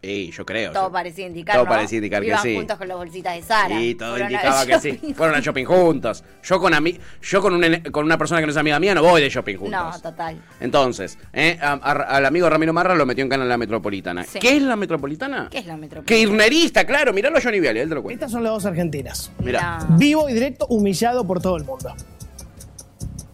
Sí, 0.03 0.33
yo 0.37 0.45
creo. 0.45 0.73
Todo 0.73 0.87
sí. 0.89 0.93
parecía 0.93 1.27
indicar, 1.29 1.55
Todo 1.55 1.65
¿no? 1.65 1.71
parecía 1.71 1.99
indicar 1.99 2.23
que 2.23 2.27
Iban 2.29 2.43
sí. 2.43 2.57
juntos 2.57 2.77
con 2.77 2.89
las 2.89 2.97
bolsitas 2.97 3.35
de 3.37 3.43
Sara. 3.43 3.79
Sí, 3.79 3.95
todo 3.95 4.11
Fueron 4.11 4.33
indicaba 4.33 4.67
que 4.67 4.81
sí. 4.81 5.15
Fueron 5.17 5.37
a 5.37 5.41
shopping 5.41 5.65
juntos. 5.65 6.25
Yo 6.43 6.59
con 6.61 6.75
ami 6.75 6.99
yo 7.23 7.41
con, 7.41 7.55
un 7.55 7.63
ene- 7.63 7.89
con 7.93 8.05
una 8.05 8.19
persona 8.19 8.41
que 8.41 8.47
no 8.47 8.51
es 8.51 8.57
amiga 8.59 8.81
mía 8.81 8.97
no 8.97 9.03
voy 9.03 9.23
de 9.23 9.29
shopping 9.31 9.57
juntos. 9.57 9.81
No, 9.81 10.01
total. 10.01 10.43
Entonces, 10.59 11.19
¿eh? 11.33 11.57
A- 11.63 11.75
a- 11.75 11.93
al 12.17 12.27
amigo 12.27 12.51
Ramiro 12.51 12.73
Marra 12.73 12.97
lo 12.97 13.07
metió 13.07 13.23
en 13.23 13.31
canal 13.31 13.49
la 13.49 13.57
metropolitana. 13.57 14.25
Sí. 14.25 14.41
¿Qué 14.41 14.57
es 14.57 14.63
la 14.63 14.75
metropolitana? 14.75 15.47
¿Qué 15.53 15.59
es 15.59 15.67
la 15.67 15.77
metrópoli? 15.77 16.07
Kirchnerista, 16.19 16.85
claro, 16.85 17.13
miralo 17.13 17.39
a 17.39 17.41
Johnny 17.41 17.61
Viale, 17.61 17.83
él 17.83 17.89
te 17.89 17.95
lo 17.95 18.03
cuenta. 18.03 18.25
Estas 18.25 18.33
son 18.33 18.43
las 18.43 18.53
dos 18.55 18.67
argentinas. 18.67 19.31
Mirá. 19.39 19.79
No. 19.89 19.99
Vivo 19.99 20.29
y 20.29 20.33
directo, 20.35 20.67
humillado 20.67 21.25
por 21.25 21.41
todo 21.41 21.57
el 21.57 21.63
mundo. 21.65 21.95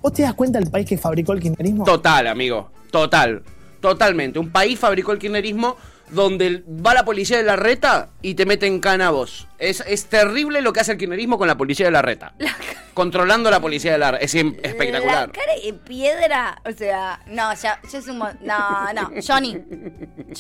¿Vos 0.03 0.13
te 0.13 0.23
das 0.23 0.35
cuenta 0.35 0.59
del 0.59 0.71
país 0.71 0.87
que 0.87 0.99
fabricó 0.99 1.33
el 1.33 1.41
kirchnerismo? 1.41 1.85
Total, 1.85 2.27
amigo. 2.27 2.71
Total. 2.91 3.43
Totalmente. 3.81 4.39
Un 4.39 4.51
país 4.51 4.79
fabricó 4.79 5.13
el 5.13 5.19
kirchnerismo 5.19 5.77
donde 6.11 6.63
va 6.69 6.95
la 6.95 7.05
policía 7.05 7.37
de 7.39 7.43
la 7.45 7.57
reta 7.57 8.11
y 8.23 8.35
te 8.35 8.47
mete 8.47 8.67
en 8.67 8.81
cana 8.81 9.09
a 9.09 9.11
vos. 9.11 9.47
Es, 9.59 9.83
es 9.87 10.07
terrible 10.07 10.63
lo 10.63 10.73
que 10.73 10.81
hace 10.81 10.93
el 10.93 10.99
kirchnerismo 10.99 11.39
con 11.39 11.49
la 11.49 11.57
policía 11.57 11.87
de 11.87 11.93
la 11.93 12.03
reta. 12.03 12.35
Controlando 12.95 13.51
la 13.51 13.61
policía 13.61 13.93
de 13.93 13.99
la 13.99 14.11
reta. 14.13 14.25
Es 14.25 14.35
espectacular. 14.35 15.29
La 15.29 15.33
cara 15.33 15.53
de 15.65 15.73
piedra, 15.73 16.61
o 16.65 16.73
sea, 16.73 17.21
no, 17.27 17.55
ya, 17.55 17.81
un... 18.09 18.19
mon- 18.19 18.39
No, 18.43 18.93
no, 18.93 19.11
Johnny. 19.27 19.57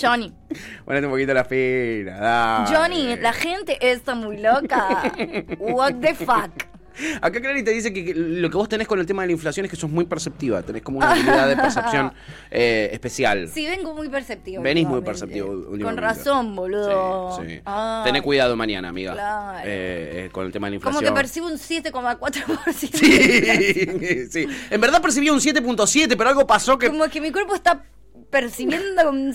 Johnny. 0.00 0.32
Ponete 0.84 1.06
un 1.06 1.12
poquito 1.12 1.34
la 1.34 1.44
fila. 1.44 2.66
Johnny, 2.68 3.16
la 3.16 3.32
gente 3.32 3.78
está 3.80 4.14
muy 4.14 4.38
loca. 4.38 5.12
What 5.58 5.94
the 6.00 6.14
fuck. 6.14 6.67
Acá 7.20 7.40
Clary 7.40 7.62
te 7.62 7.70
dice 7.70 7.92
que, 7.92 8.14
lo 8.14 8.50
que 8.50 8.56
vos 8.56 8.68
tenés 8.68 8.86
con 8.86 8.98
el 8.98 9.06
tema 9.06 9.22
de 9.22 9.28
la 9.28 9.32
inflación 9.32 9.64
es 9.66 9.70
que 9.70 9.76
sos 9.76 9.90
muy 9.90 10.04
perceptiva. 10.06 10.62
Tenés 10.62 10.82
como 10.82 10.98
una 10.98 11.10
habilidad 11.12 11.48
de 11.48 11.56
percepción 11.56 12.12
eh, 12.50 12.90
especial. 12.92 13.48
Sí, 13.52 13.66
vengo 13.66 13.94
muy 13.94 14.08
perceptivo. 14.08 14.62
Venís 14.62 14.86
muy 14.86 15.00
perceptivo 15.02 15.66
Con 15.82 15.96
razón, 15.96 16.54
boludo. 16.56 17.38
Sí, 17.40 17.48
sí. 17.48 17.60
Ay, 17.64 18.04
Tené 18.04 18.22
cuidado 18.22 18.56
mañana, 18.56 18.88
amiga. 18.88 19.12
Claro. 19.14 19.58
Eh, 19.64 20.26
eh, 20.26 20.30
con 20.32 20.46
el 20.46 20.52
tema 20.52 20.68
de 20.68 20.76
la 20.76 20.80
Como 20.80 20.98
inflación. 20.98 21.14
que 21.14 21.20
percibo 21.20 21.46
un 21.46 21.58
7,4%. 21.58 22.72
Sí, 22.72 24.28
sí. 24.30 24.48
En 24.70 24.80
verdad 24.80 25.00
percibí 25.02 25.30
un 25.30 25.40
7.7, 25.40 26.14
pero 26.16 26.30
algo 26.30 26.46
pasó 26.46 26.78
que 26.78 26.88
Como 26.88 27.08
que 27.08 27.20
mi 27.20 27.30
cuerpo 27.32 27.54
está 27.54 27.84
percibiendo 28.30 29.10
un... 29.10 29.34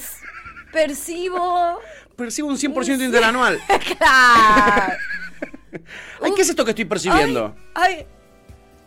Percibo... 0.72 1.80
percibo 2.16 2.48
un 2.48 2.58
100% 2.58 3.04
interanual. 3.06 3.60
Claro. 3.98 4.94
Ay, 6.22 6.32
¿qué 6.36 6.42
es 6.42 6.50
esto 6.50 6.64
que 6.66 6.72
estoy 6.72 6.86
percibiendo? 6.86 7.56
Ay, 7.74 7.96
ay, 7.98 8.06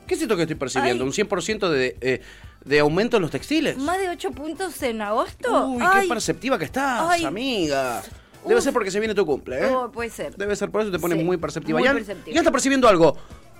¿Qué 0.07 0.15
es 0.15 0.23
esto 0.23 0.37
que 0.37 0.43
estoy 0.43 0.57
percibiendo? 0.57 1.03
Ay. 1.05 1.09
¿Un 1.09 1.13
100% 1.15 1.69
de, 1.69 1.97
eh, 2.01 2.21
de 2.65 2.79
aumento 2.79 3.17
en 3.17 3.23
los 3.23 3.31
textiles? 3.31 3.77
más 3.79 3.99
de 3.99 4.09
8 4.09 4.31
puntos 4.31 4.81
en 4.83 5.03
agosto. 5.03 5.67
Uy, 5.69 5.83
Ay, 5.85 6.03
qué 6.03 6.09
perceptiva 6.09 6.59
que 6.59 6.65
estás, 6.65 7.03
Ay. 7.11 7.25
amiga. 7.25 8.03
Debe 8.45 8.59
Uf. 8.59 8.65
ser 8.65 8.73
porque 8.73 8.93
se 8.93 9.01
viene 9.01 9.15
tu 9.15 9.27
cumple, 9.27 9.61
¿eh? 9.61 9.67
oh, 9.75 9.91
puede 9.91 10.11
ser. 10.11 10.37
Debe 10.37 10.55
ser 10.55 10.71
por 10.71 10.83
eso 10.83 10.91
te 10.93 11.01
pone 11.01 11.17
Sí, 11.17 11.25
muy 11.25 11.37
perceptiva. 11.37 11.79
muy 11.81 11.85
Ian, 11.87 11.97
perceptiva. 11.97 12.33
Ian 12.35 12.39
está 12.43 12.53
percibiendo 12.53 12.89
algo. 12.89 13.17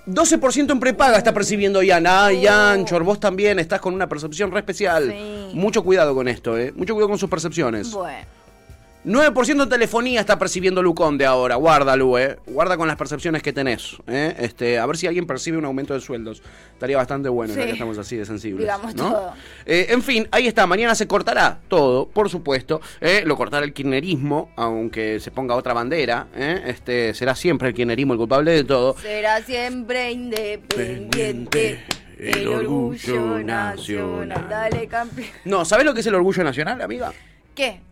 12% 0.07 0.71
en 0.71 0.79
prepaga 0.79 1.17
está 1.17 1.33
percibiendo 1.33 1.83
Ian. 1.83 2.07
Ay, 2.07 2.39
Ian, 2.43 2.85
Chor, 2.85 3.03
vos 3.03 3.19
también 3.19 3.59
estás 3.59 3.81
con 3.81 3.93
una 3.93 4.07
percepción 4.07 4.49
re 4.51 4.59
especial. 4.59 5.11
Sí. 5.11 5.51
Mucho 5.53 5.83
cuidado 5.83 6.15
con 6.15 6.29
esto, 6.29 6.57
¿eh? 6.57 6.71
Mucho 6.73 6.93
cuidado 6.93 7.09
con 7.09 7.19
sus 7.19 7.29
percepciones. 7.29 7.91
Bueno. 7.91 8.25
9% 9.07 9.63
en 9.63 9.69
telefonía 9.69 10.19
está 10.19 10.37
percibiendo 10.37 10.83
Lucón 10.83 11.17
de 11.17 11.25
ahora. 11.25 11.55
Guarda, 11.55 11.95
Lu, 11.95 12.17
eh. 12.17 12.37
Guarda 12.45 12.75
con 12.75 12.89
las 12.89 12.97
percepciones 12.97 13.41
que 13.41 13.53
tenés. 13.53 13.95
¿eh? 14.05 14.35
Este, 14.37 14.77
a 14.79 14.85
ver 14.85 14.97
si 14.97 15.07
alguien 15.07 15.25
percibe 15.25 15.57
un 15.57 15.63
aumento 15.63 15.93
de 15.93 16.01
sueldos. 16.01 16.43
Estaría 16.73 16.97
bastante 16.97 17.29
bueno, 17.29 17.53
ya 17.53 17.65
que 17.65 17.71
estamos 17.71 17.97
así 17.97 18.17
de 18.17 18.25
sensibles. 18.25 18.65
Digamos 18.65 18.95
¿no? 18.95 19.11
todo. 19.11 19.33
Eh, 19.65 19.87
en 19.89 20.03
fin, 20.03 20.27
ahí 20.31 20.45
está. 20.45 20.67
Mañana 20.67 20.93
se 20.93 21.07
cortará 21.07 21.61
todo, 21.69 22.09
por 22.09 22.29
supuesto. 22.29 22.81
¿eh? 22.99 23.23
Lo 23.25 23.37
cortará 23.37 23.65
el 23.65 23.71
kirchnerismo, 23.71 24.51
aunque 24.57 25.21
se 25.21 25.31
ponga 25.31 25.55
otra 25.55 25.73
bandera. 25.73 26.27
¿eh? 26.35 26.63
Este, 26.65 27.13
será 27.13 27.33
siempre 27.33 27.69
el 27.69 27.73
kirchnerismo 27.73 28.11
el 28.11 28.19
culpable 28.19 28.51
de 28.51 28.65
todo. 28.65 28.97
Será 28.99 29.41
siempre 29.41 30.11
independiente. 30.11 31.85
El 32.19 32.47
orgullo 32.49 33.39
nacional. 33.39 34.47
Dale, 34.49 34.87
campeón. 34.87 35.29
No, 35.45 35.63
¿sabés 35.63 35.85
lo 35.85 35.93
que 35.93 36.01
es 36.01 36.07
el 36.07 36.15
orgullo 36.15 36.43
nacional, 36.43 36.81
amiga? 36.81 37.13
¿Qué? 37.55 37.86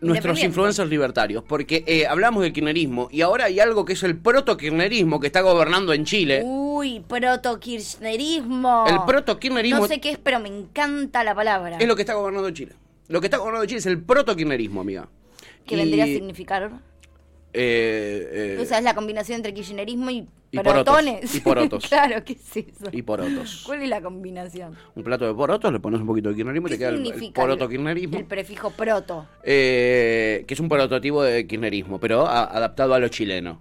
Nuestros 0.00 0.42
influencers 0.42 0.88
libertarios, 0.88 1.42
porque 1.42 1.82
eh, 1.86 2.06
hablamos 2.06 2.42
del 2.42 2.52
kirchnerismo 2.52 3.08
y 3.10 3.20
ahora 3.22 3.46
hay 3.46 3.58
algo 3.60 3.84
que 3.84 3.94
es 3.94 4.02
el 4.02 4.16
proto-kirchnerismo 4.16 5.18
que 5.20 5.26
está 5.26 5.40
gobernando 5.40 5.92
en 5.92 6.04
Chile. 6.04 6.42
Uy, 6.44 7.00
proto-kirchnerismo. 7.00 8.84
El 8.86 8.98
proto-kirchnerismo 9.06 9.80
No 9.80 9.86
sé 9.88 10.00
qué 10.00 10.10
es, 10.10 10.18
pero 10.18 10.40
me 10.40 10.48
encanta 10.48 11.24
la 11.24 11.34
palabra. 11.34 11.78
es 11.78 11.86
lo 11.88 11.96
que 11.96 12.02
está 12.02 12.14
gobernando 12.14 12.50
Chile. 12.50 12.72
Lo 13.08 13.20
que 13.20 13.26
está 13.26 13.38
gobernando 13.38 13.66
Chile 13.66 13.78
es 13.78 13.86
el 13.86 14.00
proto-kirchnerismo, 14.02 14.80
amiga. 14.82 15.08
que 15.66 15.74
Y, 15.74 15.78
vendría 15.78 16.04
a 16.04 16.06
significar. 16.06 16.70
eh, 17.52 18.56
eh, 18.56 18.58
o 18.60 18.64
sea, 18.64 18.78
es 18.78 18.84
la 18.84 18.94
combinación 18.94 19.36
entre 19.36 19.52
kirchnerismo 19.54 20.10
y, 20.10 20.28
y 20.50 20.56
porotos. 20.58 20.84
protones. 20.84 21.34
Y 21.34 21.40
porotos. 21.40 21.86
claro, 21.88 22.24
¿qué 22.24 22.32
es 22.34 22.56
eso? 22.56 22.86
y 22.92 23.02
porotos. 23.02 23.62
¿Cuál 23.66 23.82
es 23.82 23.88
la 23.88 24.00
combinación? 24.00 24.76
Un 24.94 25.02
plato 25.04 25.26
de 25.26 25.34
porotos, 25.34 25.72
le 25.72 25.80
pones 25.80 26.00
un 26.00 26.06
poquito 26.06 26.30
de 26.30 26.34
kirchnerismo 26.36 26.68
y 26.68 26.70
¿Qué 26.70 26.74
te 26.76 26.78
queda 26.78 26.88
el, 26.90 26.94
el 26.96 27.04
significa 27.04 27.40
el- 27.42 28.24
prefijo 28.26 28.70
proto. 28.70 29.26
Eh, 29.42 30.44
que 30.46 30.54
es 30.54 30.60
un 30.60 30.68
prototipo 30.68 31.22
de 31.22 31.46
kirchnerismo, 31.46 31.98
pero 32.00 32.26
a- 32.26 32.44
adaptado 32.44 32.94
a 32.94 32.98
lo 32.98 33.08
chileno. 33.08 33.60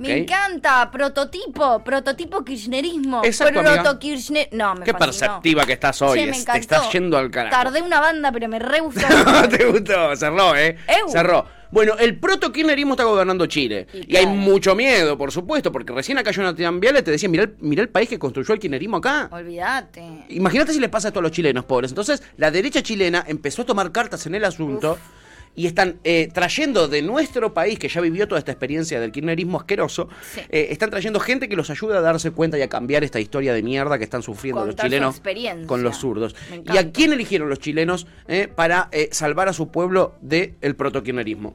Me 0.00 0.18
encanta, 0.18 0.90
prototipo, 0.90 1.82
prototipo 1.82 2.44
kirchnerismo. 2.44 3.22
Exacto, 3.24 3.60
proto 3.60 3.98
kirchner. 3.98 4.48
No, 4.52 4.74
me 4.74 4.84
Qué 4.84 4.92
fascinó. 4.92 5.06
perceptiva 5.06 5.64
que 5.64 5.72
estás 5.72 6.02
hoy. 6.02 6.18
Che, 6.18 6.26
me 6.26 6.44
te 6.44 6.58
estás 6.58 6.92
yendo 6.92 7.16
al 7.16 7.30
carajo. 7.30 7.54
Tardé 7.54 7.82
una 7.82 8.00
banda, 8.00 8.32
pero 8.32 8.48
me 8.48 8.58
re 8.58 8.80
gustó. 8.80 9.06
¿Te 9.50 9.64
gustó? 9.66 10.14
Cerró, 10.16 10.56
¿eh? 10.56 10.76
Eu. 10.88 11.08
Cerró. 11.08 11.46
Bueno, 11.70 11.94
el 11.98 12.18
proto-kirchnerismo 12.18 12.94
está 12.94 13.04
gobernando 13.04 13.46
Chile. 13.46 13.86
Y 13.92 14.14
Y, 14.14 14.16
hay 14.16 14.26
mucho 14.26 14.74
miedo, 14.74 15.18
por 15.18 15.32
supuesto, 15.32 15.72
porque 15.72 15.92
recién 15.92 16.16
acá 16.16 16.30
Jonathan 16.30 16.78
Viale 16.80 17.02
te 17.02 17.10
decía, 17.10 17.28
mirá 17.28 17.44
el, 17.44 17.56
mirá 17.60 17.82
el 17.82 17.88
país 17.88 18.08
que 18.08 18.18
construyó 18.18 18.54
el 18.54 18.60
kirchnerismo 18.60 18.98
acá. 18.98 19.28
Olvídate. 19.32 20.24
Imagínate 20.28 20.72
si 20.72 20.80
les 20.80 20.88
pasa 20.88 21.08
esto 21.08 21.20
a 21.20 21.22
los 21.22 21.32
chilenos 21.32 21.64
pobres. 21.64 21.90
Entonces, 21.90 22.22
la 22.36 22.50
derecha 22.50 22.82
chilena 22.82 23.24
empezó 23.26 23.62
a 23.62 23.66
tomar 23.66 23.90
cartas 23.92 24.26
en 24.26 24.36
el 24.36 24.44
asunto 24.44 24.96
y 25.56 25.66
están 25.66 25.98
eh, 26.04 26.28
trayendo 26.32 26.86
de 26.86 27.02
nuestro 27.02 27.52
país, 27.54 27.78
que 27.78 27.88
ya 27.88 28.00
vivió 28.00 28.28
toda 28.28 28.38
esta 28.38 28.52
experiencia 28.52 29.00
del 29.00 29.10
kirchnerismo 29.10 29.58
asqueroso, 29.58 30.08
Sí. 30.34 30.40
eh, 30.50 30.68
están 30.70 30.90
trayendo 30.90 31.18
gente 31.18 31.48
que 31.48 31.56
los 31.56 31.70
ayuda 31.70 31.98
a 31.98 32.00
darse 32.02 32.30
cuenta 32.30 32.58
y 32.58 32.62
a 32.62 32.68
cambiar 32.68 33.02
esta 33.04 33.18
historia 33.18 33.54
de 33.54 33.62
mierda 33.62 33.96
que 33.98 34.04
están 34.04 34.22
sufriendo 34.22 34.60
los 34.60 34.74
Contar 34.76 34.86
chilenos 34.86 35.20
con 35.66 35.82
los 35.82 35.96
zurdos. 35.96 36.36
¿Y 36.72 36.76
a 36.76 36.92
quién 36.92 37.12
eligieron 37.12 37.48
los 37.48 37.58
chilenos 37.58 38.06
eh, 38.28 38.48
para 38.54 38.88
eh, 38.92 39.08
salvar 39.12 39.48
a 39.48 39.52
su 39.52 39.68
pueblo 39.70 40.14
del 40.20 40.54
el 40.60 40.76
proto-kirchnerismo? 40.76 41.54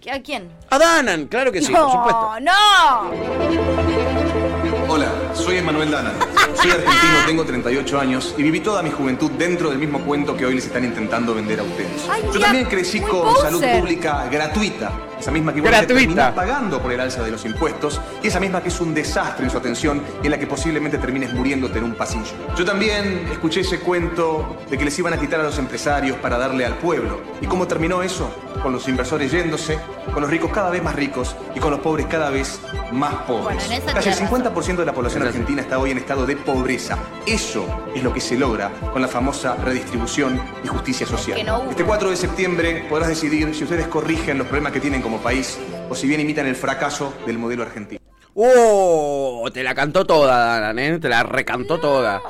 ¿Qué- 0.00 0.10
¿A 0.12 0.22
quién? 0.22 0.48
A 0.70 0.78
Danan, 0.78 1.26
claro 1.26 1.52
que 1.52 1.60
sí, 1.60 1.72
por 1.72 1.90
supuesto. 1.90 2.40
no, 2.40 3.12
no. 3.12 4.88
Hola, 4.88 5.12
soy 5.38 5.56
Emanuel 5.58 5.90
Dana. 5.90 6.12
Soy 6.54 6.70
argentino, 6.70 7.12
tengo 7.26 7.44
38 7.44 8.00
años 8.00 8.34
y 8.36 8.42
viví 8.42 8.60
toda 8.60 8.82
mi 8.82 8.90
juventud 8.90 9.30
dentro 9.32 9.70
del 9.70 9.78
mismo 9.78 10.00
cuento 10.00 10.36
que 10.36 10.44
hoy 10.44 10.54
les 10.54 10.66
están 10.66 10.84
intentando 10.84 11.34
vender 11.34 11.60
a 11.60 11.62
ustedes. 11.62 12.06
Ay, 12.10 12.22
Yo 12.32 12.40
también 12.40 12.64
crecí 12.66 13.00
con 13.00 13.22
poser. 13.22 13.50
salud 13.50 13.62
pública 13.78 14.26
gratuita, 14.30 14.90
esa 15.20 15.30
misma 15.30 15.52
que 15.52 15.58
igual 15.58 15.72
Gratuita. 15.72 15.94
terminás 16.00 16.32
pagando 16.32 16.80
por 16.82 16.90
el 16.92 16.98
alza 17.00 17.22
de 17.22 17.30
los 17.30 17.44
impuestos 17.44 18.00
y 18.22 18.26
esa 18.28 18.40
misma 18.40 18.60
que 18.60 18.68
es 18.70 18.80
un 18.80 18.92
desastre 18.92 19.44
en 19.44 19.50
su 19.50 19.56
atención 19.58 20.02
y 20.22 20.26
en 20.26 20.30
la 20.32 20.38
que 20.38 20.46
posiblemente 20.48 20.98
termines 20.98 21.32
muriéndote 21.32 21.78
en 21.78 21.84
un 21.84 21.94
pasillo. 21.94 22.32
Yo 22.56 22.64
también 22.64 23.28
escuché 23.30 23.60
ese 23.60 23.78
cuento 23.78 24.56
de 24.68 24.76
que 24.76 24.84
les 24.84 24.98
iban 24.98 25.12
a 25.12 25.20
quitar 25.20 25.38
a 25.40 25.44
los 25.44 25.58
empresarios 25.58 26.16
para 26.18 26.38
darle 26.38 26.64
al 26.66 26.74
pueblo. 26.78 27.20
¿Y 27.40 27.46
cómo 27.46 27.68
terminó 27.68 28.02
eso? 28.02 28.30
Con 28.62 28.72
los 28.72 28.88
inversores 28.88 29.30
yéndose, 29.30 29.78
con 30.12 30.22
los 30.22 30.30
ricos 30.30 30.50
cada 30.52 30.70
vez 30.70 30.82
más 30.82 30.96
ricos 30.96 31.36
y 31.54 31.60
con 31.60 31.70
los 31.70 31.78
pobres 31.80 32.06
cada 32.06 32.30
vez 32.30 32.58
más 32.92 33.14
pobres. 33.22 33.66
Bueno, 33.68 33.84
Casi 33.94 34.08
el 34.08 34.14
tenés 34.16 34.30
50% 34.30 34.76
de 34.76 34.84
la 34.84 34.92
población 34.92 35.22
argentina 35.22 35.62
está 35.62 35.78
hoy 35.78 35.90
en 35.90 35.98
estado 35.98 36.26
de 36.26 36.36
pobreza. 36.36 36.98
Eso 37.26 37.88
es 37.94 38.02
lo 38.02 38.12
que 38.12 38.20
se 38.20 38.36
logra 38.36 38.70
con 38.92 39.02
la 39.02 39.08
famosa 39.08 39.56
redistribución 39.56 40.40
y 40.64 40.68
justicia 40.68 41.06
social. 41.06 41.36
Que 41.36 41.44
no 41.44 41.60
hubo. 41.60 41.70
Este 41.70 41.84
4 41.84 42.10
de 42.10 42.16
septiembre 42.16 42.86
podrás 42.88 43.08
decidir 43.08 43.54
si 43.54 43.64
ustedes 43.64 43.86
corrigen 43.88 44.38
los 44.38 44.46
problemas 44.46 44.72
que 44.72 44.80
tienen 44.80 45.02
como 45.02 45.18
país 45.18 45.58
o 45.88 45.94
si 45.94 46.06
bien 46.06 46.20
imitan 46.20 46.46
el 46.46 46.56
fracaso 46.56 47.14
del 47.26 47.38
modelo 47.38 47.62
argentino. 47.62 48.00
¡Oh! 48.34 49.48
Te 49.52 49.62
la 49.62 49.74
cantó 49.74 50.04
toda, 50.04 50.60
Danan, 50.60 50.78
¿eh? 50.78 50.98
Te 50.98 51.08
la 51.08 51.22
recantó 51.22 51.78
toda. 51.78 52.20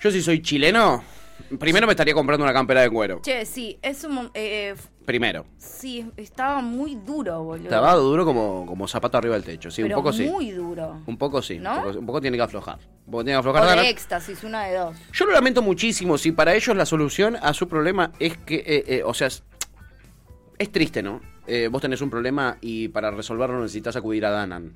Yo 0.00 0.10
si 0.10 0.22
soy 0.22 0.42
chileno, 0.42 1.04
primero 1.58 1.86
me 1.86 1.92
estaría 1.92 2.14
comprando 2.14 2.44
una 2.44 2.52
campera 2.52 2.80
de 2.82 2.90
cuero. 2.90 3.20
Che, 3.22 3.44
sí, 3.44 3.78
es 3.82 4.04
un. 4.04 4.12
mom- 4.14 4.30
eh, 4.34 4.74
Primero. 5.04 5.44
sí, 5.58 6.08
estaba 6.16 6.60
muy 6.60 6.94
duro, 6.94 7.42
boludo. 7.42 7.64
Estaba 7.64 7.94
duro 7.94 8.24
como, 8.24 8.64
como 8.66 8.86
zapato 8.86 9.18
arriba 9.18 9.34
del 9.34 9.44
techo. 9.44 9.70
Sí, 9.70 9.82
Pero 9.82 9.96
un 9.98 10.04
poco 10.04 10.12
sí. 10.12 10.24
muy 10.26 10.50
duro. 10.52 11.02
Un 11.06 11.16
poco 11.18 11.42
sí. 11.42 11.58
¿No? 11.58 11.78
Un, 11.78 11.82
poco, 11.84 11.98
un 11.98 12.06
poco 12.06 12.20
tiene 12.20 12.36
que 12.36 12.42
aflojar. 12.44 12.78
Un 13.06 13.10
poco 13.12 13.24
tiene 13.24 13.32
que 13.32 13.36
O 13.36 13.50
aflojar. 13.50 13.64
Danan. 13.66 13.84
de 13.84 13.90
éxtasis, 13.90 14.44
una 14.44 14.64
de 14.64 14.76
dos. 14.76 14.96
Yo 15.12 15.26
lo 15.26 15.32
lamento 15.32 15.62
muchísimo. 15.62 16.16
Si 16.18 16.30
para 16.32 16.54
ellos 16.54 16.76
la 16.76 16.86
solución 16.86 17.36
a 17.42 17.52
su 17.54 17.66
problema 17.66 18.12
es 18.20 18.36
que, 18.38 18.56
eh, 18.56 18.84
eh, 18.86 19.02
o 19.04 19.12
sea, 19.14 19.26
es, 19.26 19.42
es 20.58 20.70
triste, 20.70 21.02
¿no? 21.02 21.20
Eh, 21.46 21.68
vos 21.68 21.82
tenés 21.82 22.00
un 22.02 22.10
problema 22.10 22.58
y 22.60 22.88
para 22.88 23.10
resolverlo 23.10 23.60
necesitas 23.60 23.96
acudir 23.96 24.24
a 24.26 24.30
Danan. 24.30 24.72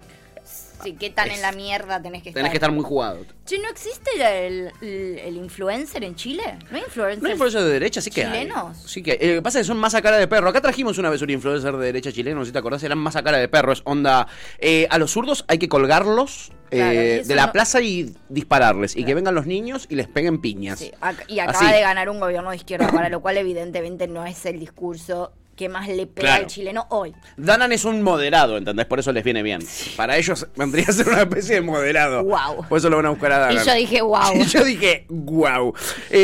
Sí, 0.83 0.97
qué 0.99 1.11
tan 1.11 1.31
en 1.31 1.41
la 1.41 1.53
mierda 1.53 2.03
tenés 2.03 2.23
que 2.23 2.31
estar. 2.31 2.41
Tenés 2.41 2.51
que 2.51 2.57
estar 2.59 2.71
muy 2.73 2.85
jugado. 2.85 3.25
Che, 3.47 3.59
¿no 3.59 3.69
existe 3.71 4.11
el, 4.47 4.71
el- 4.83 5.19
el 5.19 5.37
influencer 5.37 6.03
en 6.05 6.15
Chile? 6.15 6.43
¿No 6.71 6.77
hay 6.77 6.83
influencers? 6.85 7.23
No 7.23 7.29
hay 7.29 7.33
influencers 7.33 7.65
de 7.65 7.71
derecha, 7.71 8.01
sí 8.01 8.11
que 8.11 8.23
chilenos? 8.25 8.77
hay. 8.83 8.89
Sí 8.89 9.03
que 9.03 9.13
hay. 9.13 9.19
Eh, 9.21 9.29
Lo 9.29 9.35
que 9.37 9.43
pasa 9.43 9.61
es 9.61 9.65
que 9.65 9.69
son 9.69 9.79
más 9.79 9.95
a 9.95 10.03
cara 10.03 10.19
de 10.19 10.27
perro. 10.29 10.49
Acá 10.49 10.61
trajimos 10.61 10.99
una 10.99 11.11
vez 11.11 11.23
un 11.23 11.31
influencer 11.31 11.77
de 11.77 11.87
derecha 11.87 12.13
chileno, 12.13 12.45
si 12.45 12.53
te 12.53 12.59
acordás, 12.59 12.83
eran 12.83 12.99
más 12.99 13.17
a 13.17 13.23
cara 13.23 13.39
de 13.39 13.49
perro. 13.49 13.73
Es 13.73 13.83
onda. 13.85 14.27
eh, 14.59 14.87
a 14.91 14.99
los 14.99 15.11
zurdos 15.13 15.45
hay 15.49 15.59
que 15.59 15.69
colgarlos 15.69 16.51
eh, 16.71 16.77
Claro, 16.79 17.29
de 17.29 17.35
la 17.35 17.47
no- 17.47 17.53
plaza 17.53 17.81
y 17.81 18.13
dispararles. 18.29 18.97
Y 18.97 19.05
que 19.05 19.15
vengan 19.15 19.35
los 19.35 19.47
niños 19.47 19.87
y 19.89 19.95
les 19.95 20.09
peguen 20.09 20.41
piñas. 20.41 20.81
Sí, 20.81 20.91
y 21.29 21.39
acaba 21.39 21.59
Así. 21.67 21.73
de 21.73 21.81
ganar 21.81 22.09
un 22.11 22.19
gobierno 22.21 22.51
de 22.51 22.57
izquierda, 22.57 22.89
para 22.89 23.09
lo 23.09 23.21
cual 23.21 23.37
evidentemente 23.37 24.09
no 24.09 24.27
es 24.27 24.45
el 24.47 24.59
discurso 24.59 25.33
que 25.57 25.69
más 25.69 25.89
le 25.89 26.07
pega 26.07 26.29
Claro. 26.29 26.43
al 26.45 26.51
chileno 26.51 26.87
hoy. 26.91 27.15
Danan 27.37 27.73
es 27.73 27.85
un 27.85 28.03
moderado, 28.03 28.57
¿entendés? 28.57 28.87
Por 28.87 28.99
eso 29.01 29.13
les 29.13 29.25
viene 29.25 29.43
bien. 29.43 29.61
Para 29.97 30.17
ellos 30.17 30.47
vendría 30.57 30.87
a 30.89 30.93
ser 30.93 31.09
una 31.09 31.23
especie 31.23 31.57
de 31.57 31.61
moderado. 31.61 32.23
Guau. 32.25 32.67
Por 32.69 32.79
eso 32.79 32.91
lo 32.91 32.97
van 32.97 33.07
a 33.07 33.11
buscar 33.11 33.33
a 33.33 33.39
Danan. 33.39 33.63
Y 33.63 33.67
yo 33.67 33.75
dije, 33.75 34.01
guau. 34.01 34.35
Y 34.41 34.45
yo 34.47 34.65
dije, 34.65 35.07
wow. 35.09 35.75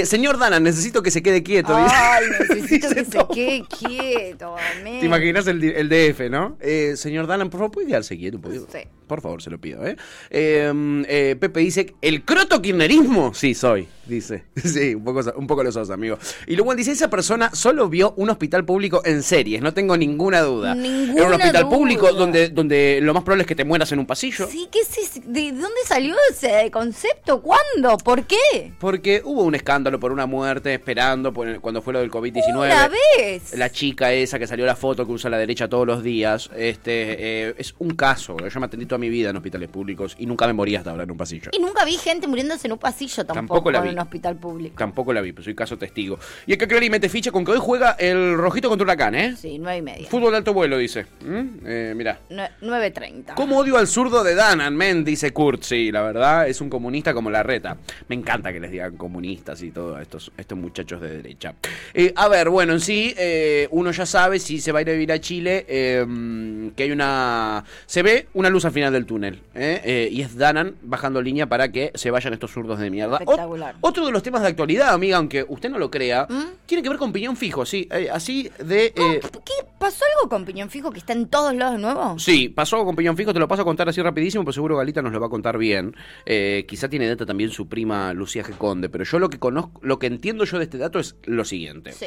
señor 0.05 0.38
Danan, 0.38 0.62
necesito 0.62 1.03
que 1.03 1.11
se 1.11 1.23
quede 1.23 1.43
quieto. 1.43 1.75
Ay, 1.77 2.25
dice. 2.40 2.55
necesito 2.55 2.88
que 2.95 3.05
se 3.05 3.27
quede 3.35 3.64
quieto, 3.79 4.57
men. 4.83 5.01
¿Te 5.01 5.07
imaginas 5.07 5.47
el, 5.47 5.62
el 5.64 5.88
DF, 5.88 6.31
no? 6.31 6.57
Eh, 6.61 6.95
señor 6.97 7.27
Danan, 7.27 7.51
por 7.51 7.61
favor, 7.61 7.73
¿puede 7.73 7.87
quedarse 7.87 8.16
quieto 8.16 8.37
un 8.38 8.43
poquito? 8.43 8.66
Sí. 8.73 8.81
Por 9.11 9.23
favor, 9.23 9.42
se 9.42 9.51
lo 9.51 9.59
pido, 9.61 9.85
¿eh? 9.85 9.96
Eh, 10.31 10.73
eh, 11.09 11.37
Pepe 11.38 11.59
dice, 11.61 11.94
¿el 12.01 12.23
croto 12.25 12.62
kirchnerismo? 12.62 13.35
Sí, 13.35 13.55
soy, 13.55 13.88
dice. 14.07 14.44
Sí, 14.62 14.94
un 14.94 15.03
poco, 15.03 15.20
un 15.37 15.46
poco 15.49 15.64
lo 15.64 15.73
sos, 15.73 15.90
amigo. 15.90 16.16
Y 16.46 16.55
luego 16.55 16.77
dice, 16.77 16.92
esa 16.92 17.11
persona 17.11 17.51
solo 17.53 17.88
vio 17.88 18.14
un 18.16 18.31
hospital 18.31 18.64
público 18.64 19.03
en 19.05 19.25
series, 19.25 19.62
no 19.62 19.75
tengo 19.75 19.96
ninguna 19.96 20.42
duda. 20.42 20.77
Ninguna 20.77 21.18
Era 21.18 21.27
un 21.27 21.35
hospital 21.35 21.64
duda. 21.64 21.77
público 21.77 22.12
donde, 22.12 22.51
donde 22.51 23.01
lo 23.03 23.12
más 23.14 23.25
probable 23.25 23.42
es 23.42 23.49
que 23.49 23.57
te 23.57 23.64
mueras 23.64 23.90
en 23.90 23.99
un 23.99 24.07
pasillo. 24.07 24.46
Sí, 24.46 24.68
¿qué 24.70 24.79
es 24.81 25.11
¿De 25.27 25.51
dónde 25.51 25.81
salió 25.85 26.14
ese 26.31 26.70
concepto? 26.70 27.42
¿Cuándo? 27.42 27.96
¿Por 27.99 28.27
qué? 28.27 28.73
Porque 28.79 29.23
hubo 29.25 29.42
un 29.42 29.57
escándalo 29.57 29.99
por 29.99 30.12
una 30.12 30.27
muerte 30.27 30.73
esperando 30.73 31.33
por 31.33 31.49
el- 31.49 31.61
cuando 31.61 31.83
fue 31.83 31.92
lo 31.92 31.99
del 31.99 32.12
COVID-19. 32.12 32.55
Una 32.57 32.88
vez. 32.88 33.57
La 33.59 33.70
chica 33.73 34.12
esa 34.12 34.38
que 34.38 34.46
salió 34.46 34.66
la 34.66 34.77
foto 34.77 35.05
que 35.05 35.11
usa 35.12 35.29
la 35.31 35.38
derecha 35.38 35.68
todos 35.68 35.85
los 35.85 36.05
días. 36.05 36.49
Este 36.57 37.49
eh, 37.49 37.55
es 37.59 37.75
un 37.81 37.96
caso. 37.96 38.37
Yo 38.49 38.61
me 38.61 38.66
atendí 38.66 38.87
toda 38.87 38.99
mi 39.01 39.09
vida 39.09 39.31
en 39.31 39.37
hospitales 39.37 39.69
públicos 39.69 40.15
y 40.19 40.27
nunca 40.27 40.47
me 40.47 40.53
morí 40.53 40.77
hasta 40.77 40.91
ahora 40.91 41.03
en 41.05 41.11
un 41.11 41.17
pasillo. 41.17 41.51
Y 41.53 41.59
nunca 41.59 41.85
vi 41.85 41.95
gente 41.97 42.27
muriéndose 42.29 42.69
en 42.69 42.73
un 42.75 42.79
pasillo 42.79 43.25
tampoco, 43.25 43.35
Tampoco 43.35 43.71
la 43.73 43.79
en 43.79 43.85
vi. 43.85 43.91
un 43.91 43.99
hospital 43.99 44.37
público. 44.37 44.75
Tampoco 44.79 45.13
la 45.13 45.21
vi, 45.21 45.33
pero 45.33 45.43
soy 45.45 45.55
caso 45.55 45.77
testigo. 45.79 46.19
Y 46.47 46.53
acá 46.53 46.67
Clary 46.69 46.91
mete 46.91 47.09
ficha 47.09 47.33
con 47.33 47.45
que 47.45 47.53
hoy 47.53 47.59
juega 47.61 47.93
el 47.93 48.37
rojito 48.37 48.69
contra 48.69 48.85
Huracán, 48.85 49.15
¿eh? 49.15 49.35
Sí, 49.37 49.59
nueve 49.59 49.79
y 49.79 49.83
media. 49.83 50.09
Fútbol 50.09 50.31
de 50.33 50.37
alto 50.39 50.53
vuelo, 50.55 50.77
dice. 50.79 51.07
¿Mm? 51.25 51.49
Eh, 51.67 51.95
mirá. 51.97 52.21
Nue- 52.31 52.51
9.30. 52.61 53.35
¿Cómo 53.35 53.59
odio 53.59 53.77
al 53.79 53.87
zurdo 53.87 54.23
de 54.23 54.35
Danan, 54.35 54.77
men? 54.77 55.05
Dice 55.05 55.33
Kurt. 55.33 55.63
Sí, 55.63 55.91
la 55.91 56.03
verdad, 56.03 56.49
es 56.49 56.61
un 56.61 56.69
comunista 56.71 57.15
como 57.15 57.31
la 57.31 57.43
reta. 57.43 57.77
Me 58.09 58.15
encanta 58.15 58.53
que 58.53 58.61
les 58.61 58.71
digan 58.71 58.97
comunistas 58.97 59.63
y 59.63 59.71
todo 59.71 59.97
a 59.97 60.03
estos, 60.03 60.31
estos 60.37 60.59
muchachos 60.59 61.01
de 61.01 61.17
derecha. 61.17 61.55
Eh, 61.95 62.13
a 62.17 62.29
ver, 62.29 62.51
bueno, 62.51 62.73
en 62.75 62.81
sí, 62.81 63.15
eh, 63.17 63.69
uno 63.71 63.91
ya 63.91 64.07
sabe 64.07 64.39
si 64.39 64.61
se 64.61 64.73
va 64.73 64.81
a 64.81 64.83
ir 64.83 64.91
a 64.91 64.93
vivir 64.93 65.13
a 65.13 65.21
Chile, 65.21 65.65
eh, 65.69 66.71
que 66.77 66.83
hay 66.85 66.91
una... 66.91 67.65
Se 67.87 68.03
ve 68.03 68.29
una 68.35 68.51
luz 68.51 68.65
al 68.65 68.73
final 68.73 68.89
del 68.90 69.07
túnel. 69.07 69.42
¿eh? 69.55 69.81
Eh, 69.85 70.09
y 70.11 70.22
es 70.22 70.37
Danan 70.37 70.76
bajando 70.83 71.22
línea 71.22 71.48
para 71.48 71.70
que 71.70 71.92
se 71.94 72.11
vayan 72.11 72.33
estos 72.33 72.50
zurdos 72.50 72.79
de 72.79 72.90
mierda. 72.90 73.18
Espectacular. 73.18 73.76
otro 73.81 74.07
de 74.07 74.12
los 74.12 74.22
temas 74.22 74.42
de 74.42 74.48
actualidad, 74.48 74.94
amiga, 74.94 75.16
aunque 75.16 75.44
usted 75.48 75.70
no 75.70 75.79
lo 75.79 75.90
crea, 75.90 76.26
tiene 76.66 76.83
que 76.83 76.88
ver 76.88 76.98
con 76.98 77.12
piñón 77.12 77.37
fijo, 77.37 77.64
sí. 77.64 77.88
eh, 77.90 78.09
así 78.12 78.50
de... 78.59 78.92
¿Qué? 78.94 79.53
¿Pasó 79.79 80.05
algo 80.16 80.29
con 80.29 80.44
Piñón 80.44 80.68
Fijo 80.68 80.90
que 80.90 80.98
está 80.98 81.14
en 81.14 81.26
todos 81.26 81.55
lados 81.55 81.76
de 81.76 81.81
nuevo? 81.81 82.18
Sí, 82.18 82.50
pasó 82.50 82.85
con 82.85 82.94
Piñón 82.94 83.16
Fijo, 83.16 83.33
te 83.33 83.38
lo 83.38 83.48
paso 83.48 83.62
a 83.62 83.64
contar 83.64 83.88
así 83.88 84.03
rapidísimo, 84.03 84.44
pero 84.44 84.53
seguro 84.53 84.76
Galita 84.76 85.00
nos 85.00 85.12
lo 85.12 85.20
va 85.20 85.26
a 85.26 85.31
contar 85.31 85.57
bien. 85.57 85.96
Quizá 86.66 86.88
tiene 86.88 87.09
data 87.09 87.24
también 87.24 87.50
su 87.50 87.66
prima 87.66 88.12
Lucía 88.12 88.44
G. 88.44 88.57
Conde, 88.59 88.90
pero 88.90 89.05
yo 89.05 89.18
lo 89.18 89.31
que 89.31 89.38
conozco, 89.38 89.81
lo 89.83 89.98
que 89.98 90.07
entiendo 90.07 90.44
yo 90.44 90.59
de 90.59 90.64
este 90.64 90.76
dato 90.76 90.98
es 90.98 91.16
lo 91.24 91.46
siguiente. 91.46 91.92
Sí. 91.92 92.07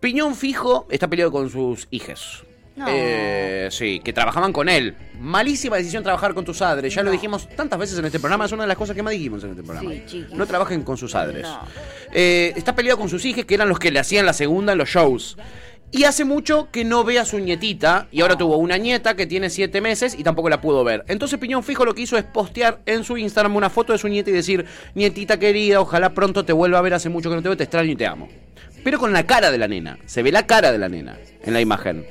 Piñón 0.00 0.34
Fijo 0.34 0.86
está 0.90 1.08
peleado 1.08 1.30
con 1.30 1.50
sus 1.50 1.86
hijas. 1.90 2.42
No. 2.80 2.86
Eh, 2.88 3.68
sí, 3.70 4.00
que 4.02 4.14
trabajaban 4.14 4.54
con 4.54 4.70
él. 4.70 4.96
Malísima 5.20 5.76
decisión 5.76 6.02
trabajar 6.02 6.32
con 6.32 6.46
tus 6.46 6.58
padres. 6.58 6.94
Ya 6.94 7.02
lo 7.02 7.10
dijimos 7.10 7.46
tantas 7.54 7.78
veces 7.78 7.98
en 7.98 8.06
este 8.06 8.18
programa. 8.18 8.46
Es 8.46 8.52
una 8.52 8.62
de 8.62 8.68
las 8.68 8.78
cosas 8.78 8.96
que 8.96 9.02
más 9.02 9.12
dijimos 9.12 9.44
en 9.44 9.50
este 9.50 9.62
programa. 9.62 9.90
Sí, 10.06 10.26
no 10.32 10.46
trabajen 10.46 10.82
con 10.82 10.96
sus 10.96 11.12
padres. 11.12 11.42
No. 11.42 11.60
Eh, 12.10 12.54
está 12.56 12.74
peleado 12.74 12.98
con 12.98 13.10
sus 13.10 13.22
hijas, 13.26 13.44
que 13.44 13.54
eran 13.54 13.68
los 13.68 13.78
que 13.78 13.90
le 13.90 13.98
hacían 13.98 14.24
la 14.24 14.32
segunda 14.32 14.72
en 14.72 14.78
los 14.78 14.88
shows. 14.88 15.36
Y 15.92 16.04
hace 16.04 16.24
mucho 16.24 16.68
que 16.70 16.84
no 16.84 17.04
ve 17.04 17.18
a 17.18 17.26
su 17.26 17.38
nietita. 17.38 18.08
Y 18.10 18.22
ahora 18.22 18.38
tuvo 18.38 18.56
una 18.56 18.78
nieta 18.78 19.14
que 19.14 19.26
tiene 19.26 19.50
siete 19.50 19.82
meses 19.82 20.18
y 20.18 20.22
tampoco 20.22 20.48
la 20.48 20.62
pudo 20.62 20.82
ver. 20.82 21.04
Entonces 21.06 21.38
Piñón 21.38 21.62
Fijo 21.62 21.84
lo 21.84 21.94
que 21.94 22.00
hizo 22.00 22.16
es 22.16 22.24
postear 22.24 22.80
en 22.86 23.04
su 23.04 23.18
Instagram 23.18 23.56
una 23.56 23.68
foto 23.68 23.92
de 23.92 23.98
su 23.98 24.08
nieta 24.08 24.30
y 24.30 24.32
decir: 24.32 24.64
Nietita 24.94 25.38
querida, 25.38 25.82
ojalá 25.82 26.14
pronto 26.14 26.46
te 26.46 26.54
vuelva 26.54 26.78
a 26.78 26.82
ver. 26.82 26.94
Hace 26.94 27.10
mucho 27.10 27.28
que 27.28 27.36
no 27.36 27.42
te 27.42 27.48
veo, 27.50 27.58
te 27.58 27.64
extraño 27.64 27.92
y 27.92 27.96
te 27.96 28.06
amo. 28.06 28.26
Pero 28.82 28.98
con 28.98 29.12
la 29.12 29.26
cara 29.26 29.50
de 29.50 29.58
la 29.58 29.68
nena. 29.68 29.98
Se 30.06 30.22
ve 30.22 30.32
la 30.32 30.46
cara 30.46 30.72
de 30.72 30.78
la 30.78 30.88
nena 30.88 31.18
en 31.42 31.52
la 31.52 31.60
imagen. 31.60 32.06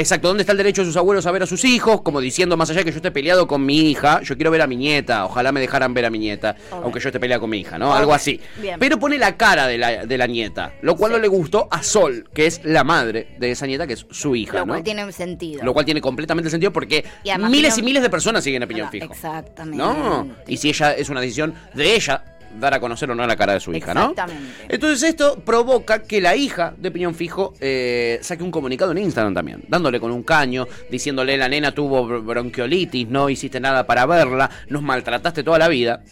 Exacto, 0.00 0.28
¿dónde 0.28 0.42
está 0.44 0.52
el 0.52 0.56
derecho 0.58 0.80
de 0.80 0.86
sus 0.86 0.96
abuelos 0.96 1.26
a 1.26 1.30
ver 1.30 1.42
a 1.42 1.46
sus 1.46 1.62
hijos? 1.66 2.00
Como 2.00 2.22
diciendo, 2.22 2.56
más 2.56 2.70
allá 2.70 2.78
de 2.80 2.84
que 2.86 2.90
yo 2.90 2.96
esté 2.96 3.10
peleado 3.10 3.46
con 3.46 3.66
mi 3.66 3.90
hija, 3.90 4.22
yo 4.22 4.34
quiero 4.34 4.50
ver 4.50 4.62
a 4.62 4.66
mi 4.66 4.76
nieta, 4.76 5.26
ojalá 5.26 5.52
me 5.52 5.60
dejaran 5.60 5.92
ver 5.92 6.06
a 6.06 6.10
mi 6.10 6.18
nieta, 6.18 6.56
aunque 6.72 7.00
yo 7.00 7.10
esté 7.10 7.20
peleado 7.20 7.42
con 7.42 7.50
mi 7.50 7.58
hija, 7.58 7.78
¿no? 7.78 7.94
Algo 7.94 8.14
así. 8.14 8.40
bien. 8.56 8.78
Pero 8.80 8.98
pone 8.98 9.18
la 9.18 9.36
cara 9.36 9.66
de 9.66 9.76
la, 9.76 10.06
de 10.06 10.18
la 10.18 10.26
nieta, 10.26 10.72
lo 10.80 10.96
cual 10.96 11.12
no 11.12 11.18
le 11.18 11.28
gustó 11.28 11.68
a 11.70 11.82
Sol, 11.82 12.28
que 12.32 12.46
es 12.46 12.62
la 12.64 12.82
madre 12.82 13.28
de 13.38 13.50
esa 13.50 13.66
nieta, 13.66 13.86
que 13.86 13.92
es 13.92 14.06
su 14.10 14.34
hija, 14.34 14.54
Lo 14.60 14.66
¿no? 14.66 14.72
cual 14.72 14.82
tiene 14.82 15.12
sentido. 15.12 15.62
Lo 15.62 15.74
cual 15.74 15.84
tiene 15.84 16.00
completamente 16.00 16.48
sentido 16.48 16.72
porque 16.72 17.04
Y 17.22 17.36
miles 17.38 17.76
y 17.76 17.82
miles 17.82 18.02
de 18.02 18.08
personas 18.08 18.42
siguen 18.42 18.62
a 18.62 18.66
Piñón 18.66 18.86
No, 18.86 18.90
Fijo. 18.90 19.12
Exactamente. 19.12 19.76
¿No? 19.76 20.26
Y 20.46 20.56
si 20.56 20.70
ella 20.70 20.92
es 20.94 21.10
una 21.10 21.20
decisión 21.20 21.54
de 21.74 21.94
ella 21.94 22.24
dar 22.58 22.74
a 22.74 22.80
conocer 22.80 23.10
o 23.10 23.14
no 23.14 23.26
la 23.26 23.36
cara 23.36 23.54
de 23.54 23.60
su 23.60 23.72
hija, 23.72 23.94
¿no? 23.94 24.10
Exactamente. 24.10 24.52
Entonces 24.68 25.02
esto 25.08 25.38
provoca 25.44 26.02
que 26.02 26.20
la 26.20 26.34
hija 26.36 26.74
de 26.76 26.90
Piñón 26.90 27.14
Fijo 27.14 27.54
eh, 27.60 28.18
saque 28.22 28.42
un 28.42 28.50
comunicado 28.50 28.92
en 28.92 28.98
Instagram 28.98 29.34
también, 29.34 29.62
dándole 29.68 30.00
con 30.00 30.10
un 30.10 30.22
caño, 30.22 30.66
diciéndole 30.90 31.36
la 31.36 31.48
nena 31.48 31.72
tuvo 31.72 32.06
br- 32.06 32.24
bronquiolitis, 32.24 33.08
no 33.08 33.30
hiciste 33.30 33.60
nada 33.60 33.86
para 33.86 34.06
verla, 34.06 34.50
nos 34.68 34.82
maltrataste 34.82 35.42
toda 35.42 35.58
la 35.58 35.68
vida. 35.68 36.02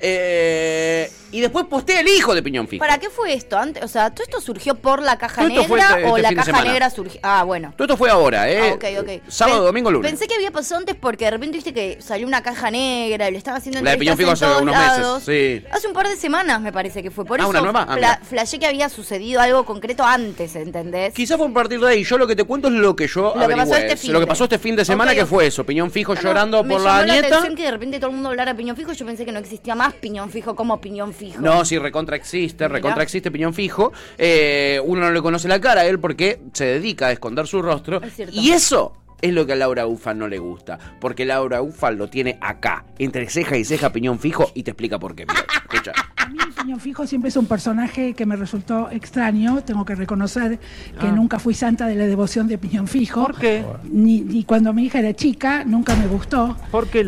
Eh, 0.00 1.10
y 1.32 1.40
después 1.40 1.66
postea 1.66 2.00
el 2.00 2.08
hijo 2.08 2.34
de 2.34 2.42
Piñón 2.42 2.68
Fijo. 2.68 2.80
¿Para 2.80 2.98
qué 2.98 3.08
fue 3.10 3.32
esto? 3.34 3.56
Antes, 3.58 3.82
o 3.82 3.88
sea, 3.88 4.10
¿todo 4.10 4.22
esto 4.22 4.40
surgió 4.40 4.74
por 4.76 5.02
la 5.02 5.16
caja 5.18 5.42
negra 5.48 5.62
este- 5.96 6.04
o 6.04 6.16
este 6.16 6.22
la 6.34 6.34
caja 6.44 6.62
negra 6.62 6.90
surgió? 6.90 7.20
Ah, 7.22 7.42
bueno. 7.44 7.72
Todo 7.76 7.84
esto 7.86 7.96
fue 7.96 8.10
ahora, 8.10 8.48
¿eh? 8.50 8.70
Ah, 8.70 8.74
ok, 8.74 8.84
ok. 9.00 9.08
Sábado, 9.28 9.58
Pen- 9.58 9.66
domingo, 9.66 9.90
lunes. 9.90 10.10
Pensé 10.10 10.26
que 10.28 10.34
había 10.34 10.50
pasado 10.50 10.78
antes 10.80 10.94
porque 10.94 11.24
de 11.24 11.30
repente 11.32 11.56
viste 11.56 11.72
que 11.72 11.98
salió 12.00 12.26
una 12.26 12.42
caja 12.42 12.70
negra 12.70 13.28
y 13.28 13.32
le 13.32 13.38
estaba 13.38 13.56
haciendo 13.56 13.80
La 13.82 13.92
de 13.92 13.96
Piñón 13.98 14.16
Fijo 14.16 14.30
hace 14.30 14.44
unos 14.46 14.76
meses, 14.76 15.06
sí. 15.24 15.64
Hace 15.84 15.88
un 15.90 15.94
par 15.94 16.08
de 16.08 16.16
semanas 16.16 16.62
me 16.62 16.72
parece 16.72 17.02
que 17.02 17.10
fue. 17.10 17.26
Por 17.26 17.38
Ah, 17.38 17.42
eso 17.42 17.50
¿una 17.50 17.60
nueva? 17.60 17.86
Ah, 17.90 18.18
flashé 18.22 18.58
que 18.58 18.66
había 18.66 18.88
sucedido 18.88 19.38
algo 19.38 19.66
concreto 19.66 20.02
antes, 20.02 20.56
¿entendés? 20.56 21.12
Quizás 21.12 21.36
fue 21.36 21.46
a 21.46 21.52
partir 21.52 21.78
de 21.78 21.88
ahí. 21.88 22.04
Yo 22.04 22.16
lo 22.16 22.26
que 22.26 22.34
te 22.34 22.44
cuento 22.44 22.68
es 22.68 22.74
lo 22.74 22.96
que 22.96 23.06
yo 23.06 23.34
Lo 23.36 23.46
que 23.46 23.54
pasó 23.54 23.76
este 23.76 23.96
fin 23.98 24.12
lo 24.14 24.18
que 24.18 24.24
de- 24.24 24.26
pasó 24.28 24.44
este 24.44 24.58
fin 24.58 24.76
de 24.76 24.84
semana, 24.86 25.10
Ok, 25.12 25.18
que 25.18 25.26
fue 25.26 25.46
eso. 25.46 25.64
Piñón 25.66 25.90
Fijo 25.90 26.14
No, 26.14 26.22
llorando 26.22 26.64
me 26.64 26.70
por 26.74 26.82
llamó 26.82 27.00
la 27.00 27.06
la 27.06 27.12
nieta. 27.12 27.28
atención 27.28 27.54
que 27.54 27.64
de 27.64 27.70
repente 27.70 27.98
todo 27.98 28.08
el 28.08 28.14
mundo 28.14 28.30
hablara 28.30 28.52
de 28.54 28.56
piñón 28.58 28.76
fijo. 28.76 28.92
Yo 28.94 29.04
pensé 29.04 29.26
que 29.26 29.32
no 29.32 29.38
existía 29.40 29.74
más 29.74 29.92
piñón 29.92 30.30
fijo 30.30 30.56
como 30.56 30.80
piñón 30.80 31.12
fijo. 31.12 31.42
No, 31.42 31.64
sí, 31.66 31.76
recontra 31.78 32.16
existe, 32.16 32.66
recontra 32.66 33.02
existe 33.02 33.30
Piñón 33.30 33.52
Fijo. 33.52 33.92
Eh, 34.16 34.80
uno 34.84 35.02
no 35.02 35.10
le 35.10 35.20
conoce 35.20 35.48
la 35.48 35.60
cara 35.60 35.82
a 35.82 35.84
él 35.84 35.98
porque 36.00 36.40
se 36.54 36.64
dedica 36.64 37.08
a 37.08 37.12
escunder 37.12 37.46
su 37.46 37.60
rostro. 37.60 38.00
Es 38.02 38.14
cierto. 38.14 38.34
Y 38.34 38.52
eso 38.52 38.96
es 39.24 39.32
lo 39.34 39.46
que 39.46 39.52
a 39.54 39.56
Laura 39.56 39.86
Ufa 39.86 40.14
no 40.14 40.28
le 40.28 40.38
gusta. 40.38 40.78
Porque 41.00 41.24
Laura 41.24 41.62
Ufa 41.62 41.90
lo 41.90 42.08
tiene 42.08 42.38
acá, 42.40 42.84
entre 42.98 43.28
ceja 43.28 43.56
y 43.56 43.64
ceja 43.64 43.90
Piñón 43.92 44.18
Fijo, 44.18 44.50
y 44.54 44.62
te 44.62 44.70
explica 44.72 44.98
por 44.98 45.14
qué. 45.14 45.24
Mira, 45.26 45.44
escucha. 45.62 45.92
A 46.16 46.26
mí 46.28 46.38
Piñón 46.58 46.80
Fijo 46.80 47.06
siempre 47.06 47.28
es 47.28 47.36
un 47.36 47.44
personaje 47.44 48.14
que 48.14 48.24
me 48.24 48.34
resultó 48.36 48.88
extraño. 48.90 49.62
Tengo 49.62 49.84
que 49.84 49.94
reconocer 49.94 50.58
que 50.98 51.06
Ah. 51.08 51.12
nunca 51.12 51.38
fui 51.38 51.52
santa 51.52 51.86
de 51.86 51.94
la 51.96 52.06
devoción 52.06 52.48
de 52.48 52.56
Piñón 52.56 52.88
Fijo. 52.88 53.26
¿Por 53.26 53.38
qué? 53.38 53.62
Ni, 53.92 54.22
ni 54.22 54.44
cuando 54.44 54.72
mi 54.72 54.84
hija 54.86 55.00
era 55.00 55.12
chica, 55.14 55.64
nunca 55.64 55.94
me 55.96 56.06
gustó. 56.06 56.56
¿Por 56.70 56.88
qué, 56.88 57.04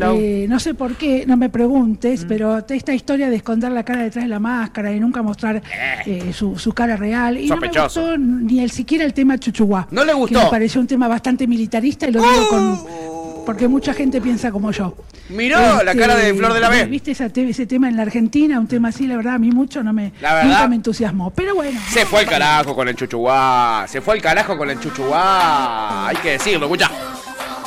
no 0.47 0.59
sé 0.59 0.75
por 0.75 0.95
qué, 0.95 1.25
no 1.25 1.35
me 1.37 1.49
preguntes, 1.49 2.25
Mm. 2.25 2.27
pero 2.27 2.57
esta 2.69 2.93
historia 2.93 3.29
de 3.31 3.37
esconder 3.37 3.71
la 3.71 3.83
cara 3.83 4.03
detrás 4.03 4.25
de 4.25 4.29
la 4.29 4.39
máscara 4.39 4.93
y 4.93 4.99
nunca 4.99 5.21
mostrar 5.23 5.61
eh, 6.05 6.31
su, 6.33 6.57
su 6.59 6.73
cara 6.73 6.95
real. 6.95 7.37
Y 7.37 7.47
Sospechoso. 7.47 8.01
no 8.01 8.07
me 8.07 8.17
gustó 8.17 8.45
ni 8.53 8.59
el 8.59 8.69
siquiera 8.71 9.03
el 9.05 9.13
tema 9.13 9.37
chuchuá. 9.39 9.87
¿No 9.91 10.05
le 10.05 10.13
gustó? 10.13 10.37
Que 10.39 10.45
me 10.45 10.51
pareció 10.51 10.79
un 10.79 10.87
tema 10.87 11.07
bastante 11.07 11.47
militarista 11.47 12.06
y 12.07 12.11
lo 12.11 12.21
digo 12.21 12.49
con... 12.49 12.97
Porque 13.45 13.67
mucha 13.69 13.93
gente 13.93 14.19
piensa 14.19 14.51
como 14.51 14.71
yo. 14.71 14.93
Miró 15.29 15.57
la 15.83 15.91
Este, 15.91 15.97
cara 15.97 16.15
de 16.15 16.33
Flor 16.33 16.53
de 16.53 16.59
la 16.59 16.67
B. 16.69 16.85
¿Viste 16.87 17.11
ese, 17.11 17.29
te- 17.29 17.49
ese 17.49 17.65
tema 17.65 17.87
en 17.87 17.95
la 17.95 18.01
Argentina? 18.01 18.59
Un 18.59 18.67
tema 18.67 18.89
así, 18.89 19.07
la 19.07 19.15
verdad, 19.15 19.35
a 19.35 19.39
mí 19.39 19.51
mucho 19.51 19.81
no 19.83 19.93
me, 19.93 20.11
La 20.19 20.33
verdad. 20.33 20.49
nunca 20.49 20.67
me 20.67 20.75
entusiasmó. 20.75 21.31
Pero 21.31 21.55
bueno. 21.55 21.79
Se 21.89 22.05
fue 22.05 22.21
al 22.21 22.25
carajo 22.27 22.75
con 22.75 22.89
el 22.89 22.95
chuchuá. 22.95 23.85
Se 23.87 24.01
fue 24.01 24.15
al 24.15 24.21
carajo 24.21 24.57
con 24.57 24.69
el 24.69 24.77
chuchuá. 24.79 26.07
Hay 26.09 26.17
que 26.17 26.31
decirlo, 26.31 26.65
escucha. 26.65 26.91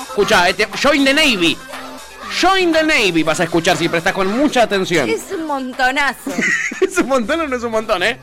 Escucha, 0.08 0.48
este, 0.50 0.68
Join 0.82 1.02
the 1.04 1.14
Navy. 1.14 1.56
Join 2.42 2.72
the 2.72 2.82
Navy 2.82 3.22
vas 3.22 3.40
a 3.40 3.44
escuchar 3.44 3.76
si 3.76 3.88
prestas 3.88 4.12
con 4.12 4.26
mucha 4.36 4.62
atención. 4.62 5.08
Es 5.08 5.32
un 5.32 5.46
montonazo. 5.46 6.30
¿Es 6.80 6.98
un 6.98 7.08
montón 7.08 7.40
o 7.40 7.46
no 7.48 7.56
es 7.56 7.62
un 7.62 7.72
montón, 7.72 8.02
eh? 8.02 8.18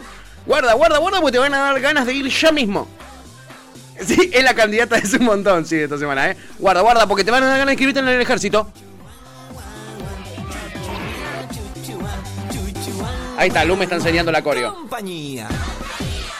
Guarda, 0.46 0.74
guarda, 0.76 0.98
guarda, 1.00 1.20
porque 1.22 1.34
te 1.34 1.40
van 1.40 1.54
a 1.56 1.58
dar 1.60 1.80
ganas 1.82 2.06
de 2.06 2.14
ir 2.14 2.28
ya 2.30 2.52
mismo. 2.52 2.88
Sí, 4.06 4.30
es 4.34 4.44
la 4.44 4.54
candidata 4.54 5.00
de 5.00 5.18
un 5.18 5.26
montón, 5.26 5.66
sí, 5.66 5.76
esta 5.76 5.98
semana, 5.98 6.32
eh. 6.32 6.38
Guarda, 6.60 6.82
guarda, 6.82 7.08
porque 7.08 7.24
te 7.24 7.32
van 7.32 7.44
a 7.44 7.48
dar 7.48 7.58
ganas 7.58 7.68
de 7.68 7.74
inscribirte 7.74 8.00
en 8.00 8.08
el 8.08 8.22
ejército. 8.22 8.72
Ahí 13.38 13.50
está, 13.50 13.64
Lu 13.66 13.76
me 13.76 13.84
está 13.84 13.96
enseñando 13.96 14.32
la 14.32 14.42
coreo. 14.42 14.74
Compañía. 14.74 15.48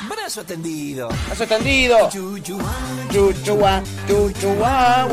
Brazo 0.10 0.44
tendido. 0.44 1.10
Brazo 1.28 1.44
extendido. 1.44 2.10
Chuchuá, 2.10 2.74
chuchuá. 3.12 3.84
Chuchuá, 4.08 5.06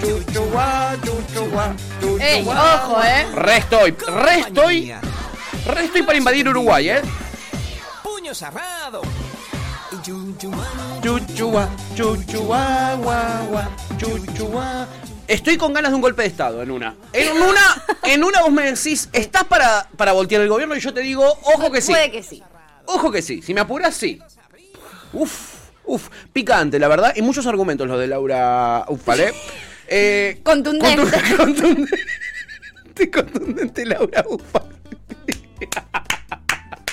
chuchuá, 0.00 0.96
chuchuá. 1.04 1.74
Ey, 2.20 2.46
ojo, 2.46 3.02
eh. 3.02 3.26
Re 3.34 3.56
estoy, 3.56 3.90
re 3.92 4.40
estoy. 4.40 4.94
Re 5.66 5.84
estoy 5.84 6.02
para 6.02 6.18
invadir 6.18 6.48
Uruguay, 6.48 6.90
eh. 6.90 7.02
Puño 8.02 8.34
cerrado. 8.34 9.02
Chuchuá. 10.10 11.68
Chuchuá, 11.94 12.94
guá, 12.96 13.70
chuchuá. 13.96 14.88
Estoy 15.28 15.56
con 15.56 15.72
ganas 15.72 15.92
de 15.92 15.94
un 15.96 16.00
golpe 16.02 16.22
de 16.22 16.28
estado 16.28 16.62
en 16.62 16.72
una. 16.72 16.96
En 17.12 17.30
una, 17.40 17.84
en 18.02 18.24
una 18.24 18.40
vos 18.40 18.50
me 18.50 18.64
decís, 18.72 19.08
¿estás 19.12 19.44
para, 19.44 19.88
para 19.96 20.10
voltear 20.10 20.42
el 20.42 20.48
gobierno? 20.48 20.74
Y 20.74 20.80
yo 20.80 20.92
te 20.92 21.00
digo, 21.02 21.24
ojo 21.54 21.70
que 21.70 21.80
sí. 21.80 21.92
Puede 21.92 22.10
que 22.10 22.24
sí. 22.24 22.42
Ojo 22.86 23.12
que 23.12 23.22
sí. 23.22 23.40
Si 23.40 23.54
me 23.54 23.60
apuras, 23.60 23.94
sí. 23.94 24.20
Uf, 25.12 25.54
uf. 25.84 26.08
Picante, 26.32 26.80
la 26.80 26.88
verdad. 26.88 27.12
Y 27.14 27.22
muchos 27.22 27.46
argumentos 27.46 27.86
los 27.86 28.00
de 28.00 28.08
Laura 28.08 28.84
Ufale. 28.88 29.32
Eh, 29.86 30.40
Contundente. 30.44 31.02
contu- 31.02 31.36
contundente, 31.36 33.10
contundente 33.12 33.86
Laura 33.86 34.24
Ufale. 34.28 34.74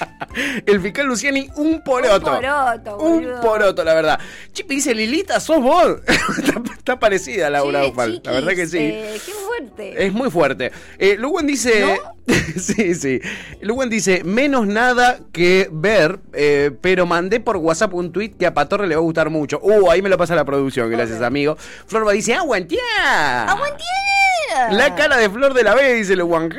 El 0.66 0.82
fiscal 0.82 1.06
Luciani, 1.08 1.50
un 1.56 1.82
poroto. 1.84 2.16
Un 2.32 2.42
poroto, 2.42 2.98
Un 2.98 3.16
boludo. 3.24 3.42
poroto, 3.42 3.84
la 3.84 3.94
verdad. 3.94 4.20
Chipi 4.54 4.76
dice, 4.76 4.94
Lilita, 4.94 5.40
sos 5.40 5.62
vos. 5.62 5.98
está, 6.08 6.62
está 6.78 7.00
parecida 7.00 7.48
a 7.48 7.50
Laura 7.50 7.82
Che, 7.82 7.90
Ufal. 7.90 8.22
La 8.24 8.32
verdad 8.32 8.54
que 8.54 8.68
sí. 8.68 8.78
eh, 8.80 9.22
qué 9.26 9.32
fuerte. 9.32 10.06
Es 10.06 10.14
muy 10.14 10.30
fuerte. 10.30 10.72
Eh, 11.00 11.16
Luwen 11.18 11.48
dice. 11.48 12.00
sí, 12.58 12.94
sí. 12.96 13.20
Luwen 13.62 13.90
dice: 13.90 14.24
menos 14.24 14.68
nada 14.68 15.20
que 15.32 15.70
ver, 15.72 16.20
eh, 16.34 16.72
pero 16.82 17.06
mandé 17.06 17.40
por 17.40 17.58
WhatsApp 17.58 17.94
un 17.94 18.12
tweet 18.12 18.32
que 18.38 18.46
a 18.46 18.54
Patorre 18.54 18.88
le 18.88 18.96
va 18.96 19.02
a 19.02 19.04
gustar 19.04 19.30
mucho. 19.30 19.60
Uh, 19.62 19.90
ahí 19.90 20.02
me 20.02 20.10
lo 20.10 20.18
pasa 20.18 20.36
la 20.36 20.46
producción, 20.46 20.90
gracias, 20.92 21.22
amigo. 21.22 21.58
Florba 21.88 22.12
dice: 22.12 22.34
¡Aguantía! 22.36 22.80
¡Aguantía! 23.48 23.86
La 24.72 24.96
cara 24.96 25.18
de 25.18 25.30
Flor 25.30 25.54
de 25.54 25.64
la 25.64 25.76
B, 25.76 25.94
dice 25.96 26.16
Luwan. 26.16 26.50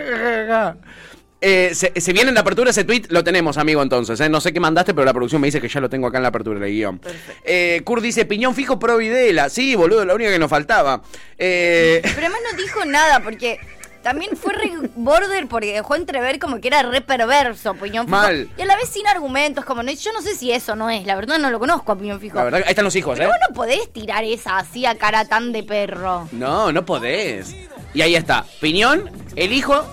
Eh, 1.40 1.70
se, 1.72 1.92
se 2.00 2.12
viene 2.12 2.30
en 2.30 2.34
la 2.34 2.40
apertura 2.40 2.70
ese 2.70 2.82
tweet, 2.84 3.02
lo 3.10 3.22
tenemos, 3.22 3.58
amigo, 3.58 3.80
entonces. 3.82 4.18
¿eh? 4.20 4.28
No 4.28 4.40
sé 4.40 4.52
qué 4.52 4.58
mandaste, 4.60 4.92
pero 4.92 5.04
la 5.04 5.12
producción 5.12 5.40
me 5.40 5.46
dice 5.46 5.60
que 5.60 5.68
ya 5.68 5.80
lo 5.80 5.88
tengo 5.88 6.08
acá 6.08 6.16
en 6.18 6.22
la 6.22 6.28
apertura 6.30 6.58
del 6.58 6.70
guion. 6.72 7.00
Eh, 7.44 7.80
Kurt 7.84 8.02
dice, 8.02 8.24
piñón 8.24 8.54
fijo 8.54 8.78
pro 8.78 8.96
Videla. 8.96 9.48
Sí, 9.48 9.74
boludo, 9.76 10.04
la 10.04 10.14
única 10.14 10.30
que 10.30 10.38
nos 10.38 10.50
faltaba. 10.50 11.02
Eh, 11.38 12.00
Pero 12.02 12.16
además 12.26 12.40
no 12.50 12.58
dijo 12.58 12.84
nada 12.84 13.20
porque 13.20 13.60
también 14.02 14.36
fue 14.36 14.52
re 14.54 14.72
border 14.96 15.46
porque 15.48 15.72
dejó 15.74 15.94
entrever 15.94 16.38
como 16.38 16.60
que 16.60 16.68
era 16.68 16.82
re 16.82 17.02
perverso 17.02 17.74
Piñón 17.74 18.06
Fijo. 18.06 18.16
Mal. 18.16 18.48
Y 18.56 18.62
a 18.62 18.66
la 18.66 18.76
vez 18.76 18.88
sin 18.88 19.06
argumentos, 19.06 19.64
como 19.64 19.82
no, 19.84 19.92
yo 19.92 20.12
no 20.12 20.22
sé 20.22 20.34
si 20.34 20.50
eso 20.50 20.74
no 20.74 20.90
es, 20.90 21.04
la 21.06 21.14
verdad 21.14 21.38
no 21.38 21.50
lo 21.50 21.58
conozco 21.60 21.92
a 21.92 21.98
Piñón 21.98 22.18
Fijo. 22.20 22.36
la 22.36 22.44
verdad, 22.44 22.62
ahí 22.64 22.70
están 22.70 22.84
los 22.84 22.96
hijos, 22.96 23.16
Pero 23.16 23.28
¿eh? 23.28 23.32
vos 23.32 23.48
no 23.48 23.54
podés 23.54 23.92
tirar 23.92 24.24
esa 24.24 24.58
así 24.58 24.86
a 24.86 24.96
cara 24.96 25.24
tan 25.26 25.52
de 25.52 25.62
perro. 25.62 26.28
No, 26.32 26.72
no 26.72 26.84
podés. 26.84 27.54
Y 27.94 28.02
ahí 28.02 28.16
está, 28.16 28.44
piñón, 28.60 29.10
el 29.36 29.52
hijo 29.52 29.84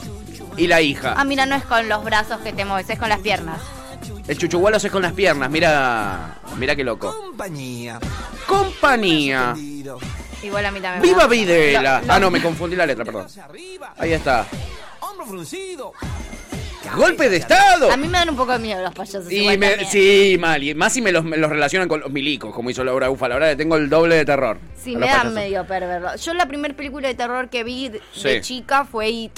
y 0.58 0.68
la 0.68 0.82
hija. 0.82 1.14
Ah, 1.18 1.24
mira, 1.24 1.46
no 1.46 1.56
es 1.56 1.64
con 1.64 1.88
los 1.90 2.04
brazos 2.04 2.40
que 2.42 2.54
te 2.54 2.66
mueves, 2.66 2.90
es 2.90 3.00
con 3.00 3.10
las 3.10 3.20
piernas. 3.20 3.60
El 4.28 4.38
chuchugualo 4.38 4.78
es 4.78 4.88
con 4.92 5.02
las 5.02 5.14
piernas, 5.14 5.50
mira, 5.52 6.38
mira 6.58 6.76
qué 6.76 6.84
loco. 6.84 7.16
Compañía. 7.16 8.00
Compañía. 8.48 9.56
Igual 10.44 10.66
a 10.66 10.72
mí 10.72 10.80
también. 10.80 11.02
¡Viva 11.02 11.28
Videla! 11.28 12.02
Lo- 12.02 12.08
lo- 12.08 12.14
Ah, 12.14 12.20
no, 12.20 12.32
me 12.32 12.42
confundí 12.42 12.76
la 12.76 12.86
letra, 12.86 13.04
perdón. 13.06 13.28
Ahí 13.98 14.14
está. 14.14 14.46
Hombro 15.02 15.26
fruncido. 15.26 15.94
¡Golpe 16.96 17.30
de 17.30 17.38
Estado! 17.38 17.92
A 17.92 17.98
mí 17.98 18.08
me 18.08 18.20
dan 18.20 18.30
un 18.30 18.36
poco 18.36 18.52
de 18.52 18.60
miedo 18.60 18.82
los 18.82 18.94
payasos. 18.94 19.32
Y 19.32 19.38
igual 19.38 19.58
me- 19.58 19.70
también. 19.70 19.90
sí, 19.90 20.38
mal. 20.40 20.62
Y 20.62 20.76
más 20.76 20.94
si 20.94 21.02
me 21.02 21.12
los, 21.12 21.24
me 21.26 21.36
los 21.38 21.50
relacionan 21.50 21.88
con 21.88 22.00
los 22.00 22.12
milicos, 22.12 22.54
como 22.54 22.70
hizo 22.70 22.84
Laura 22.84 23.10
Ufa. 23.10 23.28
La 23.28 23.36
verdad 23.36 23.50
que 23.50 23.56
tengo 23.56 23.76
el 23.78 23.90
doble 23.90 24.16
de 24.16 24.24
terror. 24.26 24.60
Sí, 24.78 24.96
me 24.96 25.08
dan 25.08 25.18
payasos. 25.18 25.34
medio 25.34 25.66
perverso. 25.66 26.16
Yo 26.24 26.34
la 26.36 26.46
primera 26.48 26.76
película 26.76 27.08
de 27.08 27.16
terror 27.16 27.50
que 27.50 27.64
vi 27.64 27.90
de, 27.90 28.02
Sí. 28.14 28.28
de 28.30 28.42
chica 28.42 28.86
fue 28.86 29.10
It. 29.10 29.32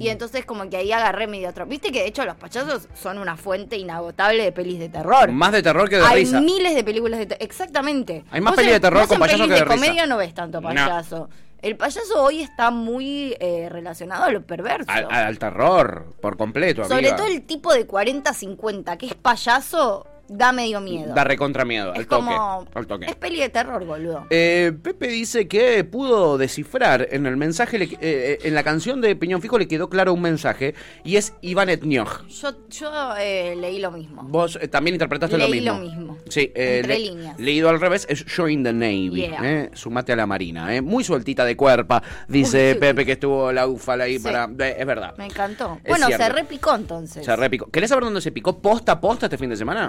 Y 0.00 0.08
entonces 0.08 0.44
como 0.44 0.68
que 0.70 0.76
ahí 0.76 0.92
agarré 0.92 1.26
medio 1.26 1.48
otro. 1.48 1.66
Viste 1.66 1.90
que 1.90 2.02
de 2.02 2.08
hecho 2.08 2.24
los 2.24 2.36
payasos 2.36 2.88
son 2.94 3.18
una 3.18 3.36
fuente 3.36 3.76
inagotable 3.76 4.44
de 4.44 4.52
pelis 4.52 4.78
de 4.78 4.88
terror. 4.88 5.30
Más 5.32 5.52
de 5.52 5.62
terror 5.62 5.88
que 5.88 5.96
de 5.96 6.04
Hay 6.04 6.24
risa. 6.24 6.40
miles 6.40 6.74
de 6.74 6.84
películas 6.84 7.18
de 7.18 7.26
terror. 7.26 7.42
Exactamente. 7.42 8.24
Hay 8.30 8.40
más 8.40 8.54
pelis 8.54 8.72
de 8.72 8.80
terror 8.80 9.08
con 9.08 9.18
payasos 9.18 9.46
que 9.48 9.54
de 9.54 9.64
risa. 9.64 9.74
comedia 9.74 10.06
no 10.06 10.16
ves 10.16 10.34
tanto 10.34 10.60
No. 10.60 10.68
payaso. 10.68 11.28
El 11.60 11.76
payaso 11.76 12.22
hoy 12.22 12.40
está 12.42 12.70
muy 12.70 13.36
eh, 13.40 13.68
relacionado 13.68 14.22
a 14.24 14.30
lo 14.30 14.42
perverso. 14.46 14.88
Al, 14.88 15.10
al 15.10 15.38
terror, 15.40 16.14
por 16.20 16.36
completo, 16.36 16.84
Sobre 16.84 16.98
amiga. 17.08 17.16
todo 17.16 17.26
el 17.26 17.42
tipo 17.42 17.72
de 17.74 17.86
40-50 17.88 18.96
que 18.96 19.06
es 19.06 19.14
payaso, 19.16 20.06
da 20.28 20.52
medio 20.52 20.80
miedo. 20.80 21.14
Da 21.14 21.24
recontra 21.24 21.64
miedo, 21.64 21.92
es 21.92 22.00
al 22.00 22.06
toque. 22.06 22.24
como... 22.24 22.66
Al 22.74 22.86
toque. 22.86 23.06
Es 23.06 23.16
peli 23.16 23.40
de 23.40 23.48
terror, 23.48 23.84
boludo. 23.84 24.26
Eh, 24.30 24.72
Pepe 24.82 25.08
dice 25.08 25.48
que 25.48 25.84
pudo 25.84 26.38
descifrar 26.38 27.08
en 27.10 27.26
el 27.26 27.36
mensaje, 27.36 27.78
le- 27.78 27.84
eh, 27.86 27.98
eh, 28.00 28.38
en 28.42 28.54
la 28.54 28.62
canción 28.62 29.00
de 29.00 29.16
Piñón 29.16 29.40
Fijo 29.42 29.58
le 29.58 29.66
quedó 29.68 29.88
claro 29.88 30.12
un 30.12 30.20
mensaje 30.22 30.74
y 31.04 31.16
es 31.16 31.34
Iván 31.40 31.68
Etnioj. 31.68 32.26
Yo, 32.28 32.50
yo 32.68 32.90
eh, 33.18 33.54
leí 33.56 33.78
lo 33.80 33.90
mismo. 33.90 34.22
Vos 34.24 34.58
también 34.70 34.94
interpretaste 34.94 35.38
Leí 35.38 35.60
lo 35.60 35.74
lo 35.74 35.78
mismo. 35.80 36.12
mismo. 36.14 36.18
Sí, 36.28 36.52
eh, 36.54 36.80
Entre 36.82 36.98
le- 36.98 37.04
líneas. 37.10 37.38
leído 37.40 37.68
al 37.68 37.80
revés 37.80 38.06
es 38.08 38.24
Join 38.34 38.62
the 38.64 38.72
Navy. 38.72 39.10
Yeah. 39.28 39.70
sumate 39.74 40.12
a 40.12 40.16
la 40.16 40.26
marina. 40.26 40.68
Muy 40.82 41.04
sueltita 41.04 41.44
de 41.44 41.56
cuerpa, 41.56 42.02
dice 42.28 42.74
Pepe 42.76 43.04
que 43.06 43.12
estuvo 43.12 43.50
la 43.52 43.66
ufala 43.66 44.04
ahí 44.04 44.18
Sí. 44.18 44.24
para. 44.24 44.44
es 44.44 44.86
verdad. 44.86 45.14
Me 45.16 45.26
encantó. 45.26 45.78
Es 45.82 45.88
bueno, 45.90 46.06
cierto. 46.06 46.24
se 46.24 46.32
repicó 46.32 46.74
entonces. 46.74 47.24
Se 47.24 47.36
repicó. 47.36 47.70
¿Querés 47.70 47.88
saber 47.90 48.04
dónde 48.04 48.20
se 48.20 48.32
picó 48.32 48.58
posta 48.60 48.92
a 48.92 49.00
posta 49.00 49.26
este 49.26 49.38
fin 49.38 49.50
de 49.50 49.56
semana? 49.56 49.88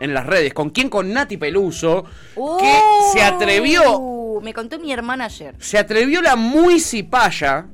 En 0.00 0.14
las 0.14 0.26
redes. 0.26 0.52
¿Con 0.52 0.70
quién? 0.70 0.88
Con 0.88 1.12
Nati 1.12 1.36
Peluso. 1.36 2.04
Que 2.34 2.80
se 3.12 3.22
atrevió 3.22 4.14
me 4.40 4.54
contó 4.54 4.78
mi 4.78 4.92
hermana 4.92 5.26
ayer. 5.26 5.54
Se 5.58 5.78
atrevió 5.78 6.22
la 6.22 6.36
muy 6.36 6.80
cipaya 6.80 7.66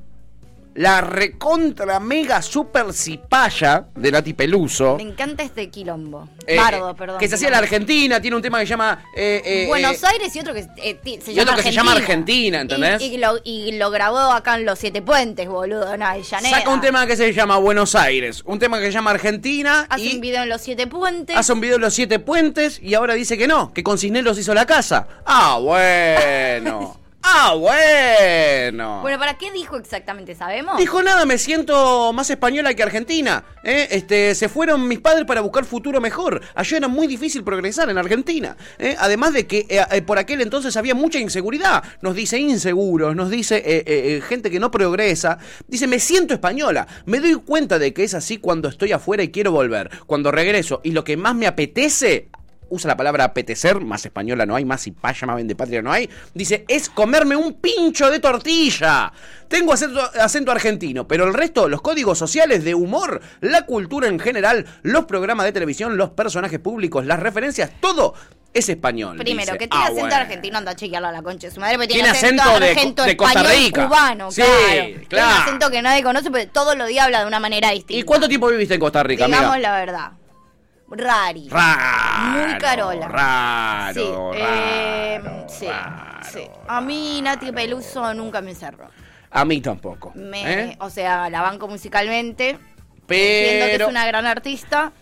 la 0.74 1.00
recontra 1.02 2.00
mega 2.00 2.40
super 2.42 2.92
cipaya 2.94 3.86
de 3.94 4.10
Nati 4.10 4.32
Peluso. 4.32 4.96
Me 4.96 5.02
encanta 5.02 5.42
este 5.42 5.68
quilombo. 5.68 6.28
eh, 6.46 6.56
Bardo, 6.56 6.94
perdón. 6.96 7.18
Que 7.18 7.28
se 7.28 7.34
hacía 7.34 7.48
en 7.48 7.52
la 7.52 7.58
Argentina, 7.58 8.20
tiene 8.20 8.36
un 8.36 8.42
tema 8.42 8.58
que 8.58 8.66
se 8.66 8.70
llama. 8.70 9.04
eh, 9.14 9.42
eh, 9.44 9.64
Buenos 9.68 10.02
eh, 10.02 10.06
Aires 10.12 10.34
y 10.34 10.40
otro 10.40 10.54
que 10.54 10.62
se 10.62 11.30
y 11.30 11.34
llama 11.34 11.42
otro 11.52 11.56
que 11.56 11.62
se 11.62 11.72
llama 11.72 11.92
Argentina, 11.92 12.60
¿entendés? 12.62 13.02
Y, 13.02 13.14
y 13.14 13.18
lo, 13.18 13.38
y 13.44 13.72
lo 13.72 13.90
grabó 13.90 14.18
acá 14.18 14.56
en 14.56 14.64
Los 14.64 14.78
Siete 14.78 15.02
Puentes, 15.02 15.46
boludo, 15.48 15.92
en 15.92 16.02
Avellaneda. 16.02 16.58
Saca 16.58 16.70
un 16.70 16.80
tema 16.80 17.06
que 17.06 17.16
se 17.16 17.32
llama 17.32 17.58
Buenos 17.58 17.94
Aires, 17.94 18.42
un 18.46 18.58
tema 18.58 18.78
que 18.80 18.86
se 18.86 18.92
llama 18.92 19.10
Argentina 19.10 19.86
Hace 19.90 20.02
y 20.04 20.14
un 20.14 20.20
video 20.20 20.42
en 20.42 20.48
Los 20.48 20.62
Siete 20.62 20.86
Puentes. 20.86 21.36
hace 21.36 21.52
un 21.52 21.60
video 21.60 21.76
de 21.76 21.80
los 21.82 21.92
siete 21.94 22.18
puentes 22.18 22.80
y 22.82 22.94
ahora 22.94 23.14
dice 23.14 23.36
que 23.36 23.46
no, 23.46 23.72
que 23.74 23.82
con 23.82 23.98
Cisneros 23.98 24.38
hizo 24.38 24.54
la 24.54 24.64
casa. 24.66 25.06
Ah, 25.26 25.58
bueno. 25.60 26.96
ah, 27.32 27.54
bueno. 27.54 29.00
Bueno, 29.02 29.18
¿para 29.18 29.38
qué 29.38 29.50
dijo 29.52 29.76
exactamente? 29.76 30.34
¿Sabemos? 30.34 30.76
Dijo 30.76 31.02
nada, 31.02 31.24
me 31.24 31.38
siento 31.38 32.12
más 32.12 32.30
española 32.30 32.74
que 32.74 32.82
argentina. 32.82 33.44
¿eh? 33.64 33.88
Este, 33.90 34.34
se 34.34 34.48
fueron 34.48 34.86
mis 34.86 35.00
padres 35.00 35.24
para 35.24 35.40
buscar 35.40 35.64
futuro 35.64 36.00
mejor. 36.00 36.40
Allá 36.54 36.76
era 36.76 36.88
muy 36.88 37.06
difícil 37.06 37.44
progresar 37.44 37.90
en 37.90 37.98
Argentina. 37.98 38.56
¿eh? 38.78 38.96
Además 38.98 39.32
de 39.32 39.46
que 39.46 39.66
eh, 39.68 40.02
por 40.02 40.18
aquel 40.18 40.40
entonces 40.40 40.76
había 40.76 40.94
mucha 40.94 41.18
inseguridad. 41.18 41.82
Nos 42.00 42.14
dice 42.14 42.38
inseguros, 42.38 43.16
nos 43.16 43.30
dice 43.30 44.22
gente 44.28 44.50
que 44.50 44.60
no 44.60 44.70
progresa. 44.70 45.38
Dice, 45.66 45.86
me 45.86 45.98
siento 45.98 46.34
española. 46.34 46.86
Me 47.06 47.20
doy 47.20 47.34
cuenta 47.34 47.78
de 47.78 47.92
que 47.92 48.04
es 48.04 48.14
así 48.14 48.38
cuando 48.38 48.68
estoy 48.68 48.92
afuera 48.92 49.22
y 49.22 49.30
quiero 49.30 49.52
volver. 49.52 49.90
Cuando 50.06 50.30
regreso 50.30 50.80
y 50.84 50.92
lo 50.92 51.04
que 51.04 51.16
más 51.16 51.34
me 51.34 51.46
apetece 51.46 52.28
usa 52.72 52.88
la 52.88 52.96
palabra 52.96 53.24
apetecer, 53.24 53.80
más 53.80 54.04
española 54.04 54.46
no 54.46 54.56
hay, 54.56 54.64
más 54.64 54.82
cipaya, 54.82 55.26
más 55.26 55.36
vende 55.36 55.54
patria 55.54 55.82
no 55.82 55.92
hay. 55.92 56.08
Dice, 56.34 56.64
es 56.68 56.88
comerme 56.88 57.36
un 57.36 57.54
pincho 57.60 58.10
de 58.10 58.18
tortilla. 58.18 59.12
Tengo 59.48 59.72
acento, 59.74 60.00
acento 60.20 60.50
argentino, 60.50 61.06
pero 61.06 61.24
el 61.26 61.34
resto, 61.34 61.68
los 61.68 61.82
códigos 61.82 62.18
sociales 62.18 62.64
de 62.64 62.74
humor, 62.74 63.20
la 63.40 63.66
cultura 63.66 64.08
en 64.08 64.18
general, 64.18 64.64
los 64.82 65.04
programas 65.04 65.44
de 65.44 65.52
televisión, 65.52 65.96
los 65.98 66.10
personajes 66.10 66.58
públicos, 66.58 67.04
las 67.04 67.20
referencias, 67.20 67.70
todo 67.80 68.14
es 68.54 68.68
español. 68.68 69.16
Primero, 69.18 69.52
dice. 69.52 69.58
que 69.58 69.68
tiene 69.68 69.84
Ah, 69.84 69.88
acento 69.88 70.00
bueno. 70.00 70.14
argentino, 70.16 70.58
anda 70.58 70.72
a 70.72 70.76
chequearlo 70.76 71.08
a 71.08 71.12
la 71.12 71.22
concha 71.22 71.48
de 71.48 71.54
su 71.54 71.60
madre, 71.60 71.74
porque 71.76 71.88
tiene, 71.88 72.04
Tiene 72.04 72.18
acento, 72.18 72.42
acento 72.42 72.60
de- 72.60 72.70
argento 72.70 73.02
de 73.04 73.16
Costa 73.16 73.40
español 73.40 73.62
Rica. 73.64 73.86
cubano, 73.86 74.30
Sí, 74.30 74.42
claro. 74.42 75.06
Tiene 75.08 75.24
un 75.26 75.32
acento 75.42 75.70
que 75.70 75.82
nadie 75.82 76.02
conoce, 76.02 76.30
pero 76.30 76.50
todos 76.50 76.76
los 76.76 76.88
días 76.88 77.04
habla 77.06 77.20
de 77.20 77.26
una 77.26 77.40
manera 77.40 77.70
distinta. 77.70 78.00
¿Y 78.00 78.02
cuánto 78.04 78.28
tiempo 78.28 78.48
viviste 78.48 78.74
en 78.74 78.80
Costa 78.80 79.02
Rica, 79.02 79.26
Digamos 79.26 79.52
amiga? 79.54 79.68
la 79.70 79.78
verdad. 79.78 80.12
Rari. 80.92 81.48
Raro, 81.48 82.30
Muy 82.48 82.58
carola. 82.58 83.08
Raro, 83.08 83.94
Sí, 83.94 84.00
raro, 84.10 84.32
eh, 84.34 85.20
sí, 85.48 85.66
sí. 86.30 86.46
A 86.68 86.80
mí 86.80 87.20
Nati 87.22 87.50
Peluso 87.52 88.12
nunca 88.14 88.40
me 88.40 88.54
cerró. 88.54 88.88
A 89.30 89.44
mí 89.44 89.60
tampoco. 89.60 90.12
Me, 90.14 90.52
¿eh? 90.64 90.76
O 90.80 90.90
sea, 90.90 91.30
la 91.30 91.40
banco 91.40 91.66
musicalmente. 91.68 92.58
Entiendo 93.08 93.66
que 93.66 93.72
Pero... 93.72 93.84
es 93.86 93.90
una 93.90 94.06
gran 94.06 94.26
artista, 94.26 94.92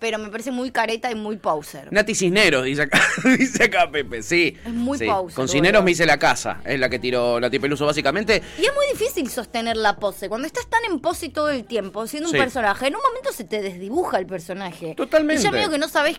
pero 0.00 0.18
me 0.18 0.30
parece 0.30 0.50
muy 0.50 0.70
careta 0.72 1.10
y 1.10 1.14
muy 1.14 1.36
poser. 1.36 1.92
Nati 1.92 2.14
Cisneros, 2.14 2.64
dice 2.64 2.82
acá, 2.82 3.00
dice 3.38 3.64
acá 3.64 3.88
Pepe, 3.90 4.22
sí. 4.22 4.56
Es 4.64 4.72
muy 4.72 4.98
sí. 4.98 5.06
pausa, 5.06 5.36
Con. 5.36 5.46
Cisneros 5.48 5.84
me 5.84 5.92
hice 5.92 6.06
la 6.06 6.18
casa, 6.18 6.60
es 6.64 6.80
la 6.80 6.88
que 6.88 6.98
tiró 6.98 7.38
Nati 7.38 7.58
Peluso 7.58 7.86
básicamente. 7.86 8.42
Y 8.58 8.64
es 8.64 8.72
muy 8.74 8.86
difícil 8.92 9.28
sostener 9.30 9.76
la 9.76 9.96
pose. 9.96 10.28
Cuando 10.28 10.46
estás 10.46 10.66
tan 10.68 10.80
en 10.90 10.98
pose 11.00 11.28
todo 11.28 11.50
el 11.50 11.64
tiempo, 11.64 12.06
siendo 12.06 12.30
un 12.30 12.34
Sí. 12.34 12.38
personaje, 12.40 12.86
en 12.88 12.96
un 12.96 13.02
momento 13.06 13.30
se 13.32 13.44
te 13.44 13.60
desdibuja 13.62 14.18
el 14.18 14.26
personaje. 14.26 14.94
Totalmente. 14.96 15.42
Y 15.42 15.44
ya 15.44 15.50
medio 15.52 15.70
que 15.70 15.78
no 15.78 15.88
sabes 15.88 16.18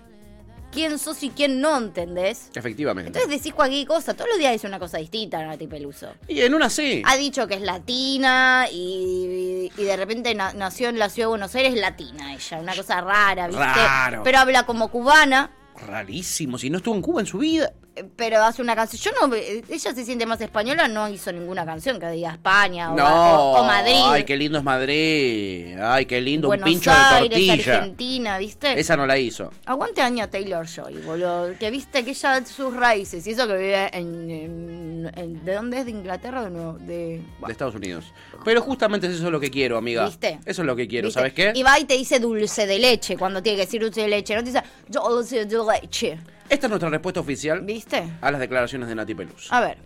quién 0.71 0.97
sos 0.97 1.21
y 1.23 1.29
quién 1.29 1.62
no, 1.62 1.77
¿entendés? 1.77 2.49
Efectivamente. 2.55 3.07
Entonces 3.10 3.29
decís 3.29 3.53
cualquier 3.53 3.86
cosa. 3.88 4.13
Todos 4.13 4.29
los 4.29 4.39
días 4.39 4.53
dice 4.53 4.67
una 4.67 4.79
cosa 4.79 4.97
distinta 4.97 5.43
Nati 5.45 5.67
Peluso. 5.67 6.13
y 6.27 6.41
en 6.41 6.53
una 6.53 6.69
sí. 6.69 7.03
Ha 7.05 7.15
dicho 7.17 7.47
que 7.47 7.55
es 7.55 7.62
latina 7.62 8.65
y, 8.71 9.71
y 9.77 9.84
de 9.84 9.97
repente 9.97 10.34
na- 10.36 10.53
nació 10.53 10.89
en 10.89 10.97
la 10.99 11.10
ciudad 11.10 11.27
de 11.27 11.31
Buenos 11.31 11.53
Aires 11.55 11.73
latina 11.75 12.34
ella. 12.34 12.60
Una 12.60 12.75
cosa 12.75 13.01
rara, 13.01 13.47
¿viste? 13.47 13.62
Raro. 13.63 14.21
Pero 14.23 14.38
habla 14.39 14.65
como 14.65 14.89
cubana. 14.89 15.51
Rarísimo, 15.88 16.57
si 16.57 16.69
no 16.69 16.77
estuvo 16.77 16.95
en 16.95 17.01
Cuba 17.01 17.21
en 17.21 17.27
su 17.27 17.38
vida. 17.39 17.73
Eh, 17.95 18.06
Pero 18.15 18.43
hace 18.43 18.62
una 18.62 18.75
canción. 18.75 19.01
Yo 19.15 19.27
no. 19.27 19.34
eh, 19.36 19.63
Ella 19.69 19.93
se 19.93 20.06
siente 20.06 20.25
más 20.25 20.39
española, 20.41 20.88
no 20.88 21.08
hizo 21.10 21.32
ninguna 21.32 21.65
canción 21.65 21.99
que 21.99 22.10
diga 22.10 22.32
España 22.32 22.91
o, 22.91 22.95
No. 22.95 23.06
o- 23.54 23.60
o 23.62 23.63
Madrid. 23.63 23.95
Ay, 24.06 24.23
qué 24.23 24.36
lindo 24.38 24.58
es 24.58 24.63
Madrid. 24.63 25.77
Ay, 25.82 26.06
qué 26.06 26.21
lindo 26.21 26.47
Buenos 26.47 26.67
un 26.67 26.73
pincho 26.73 26.91
Aires, 26.91 27.30
de 27.39 27.47
tortilla. 27.47 27.75
Argentina, 27.77 28.38
¿viste? 28.38 28.80
Esa 28.80 28.95
no 28.97 29.06
la 29.06 29.17
hizo. 29.17 29.51
Aguante 29.65 30.01
año 30.01 30.27
Taylor 30.30 30.65
Joy, 30.67 30.97
boludo. 31.06 31.49
Que 31.60 31.69
viste 31.71 32.04
que 32.06 32.12
ella 32.12 32.45
sus 32.45 32.75
raíces 32.75 33.25
y 33.27 33.32
eso 33.32 33.47
que 33.47 33.54
vive 33.58 33.89
en, 33.97 34.30
en- 34.32 35.12
en- 35.15 35.45
¿De 35.45 35.54
dónde 35.56 35.80
es? 35.80 35.86
¿De 35.86 35.91
Inglaterra 35.91 36.41
o 36.41 36.43
de 36.45 36.49
Nuevo? 36.51 36.73
De, 36.80 37.21
De 37.45 37.51
Estados 37.51 37.75
Unidos. 37.75 38.06
Pero 38.45 38.62
justamente 38.62 39.08
eso 39.08 39.25
es 39.25 39.32
lo 39.32 39.39
que 39.39 39.49
quiero, 39.51 39.77
amiga. 39.77 40.06
¿Viste? 40.06 40.39
Eso 40.45 40.62
es 40.62 40.65
lo 40.65 40.75
que 40.75 40.88
quiero, 40.88 41.08
¿viste? 41.08 41.19
¿sabes 41.19 41.34
qué? 41.34 41.51
Y 41.56 41.63
va 41.63 41.80
y 41.80 41.86
te 41.86 41.95
dice 41.95 42.19
dulce 42.19 42.65
de 42.67 42.80
leche 42.80 43.17
cuando 43.17 43.41
tiene 43.43 43.58
que 43.58 43.65
decir 43.65 43.82
dulce 43.82 44.01
de 44.01 44.08
leche. 44.08 44.36
No 44.36 44.41
te 44.43 44.47
dice 44.51 44.63
dulce 44.89 45.45
de 45.45 45.58
leche. 45.82 46.19
Esta 46.51 46.67
es 46.67 46.69
nuestra 46.69 46.89
respuesta 46.89 47.21
oficial 47.21 47.61
¿Viste? 47.61 48.03
a 48.19 48.29
las 48.29 48.41
declaraciones 48.41 48.89
de 48.89 48.95
Nati 48.95 49.15
Peluso. 49.15 49.53
A 49.55 49.61
ver. 49.61 49.77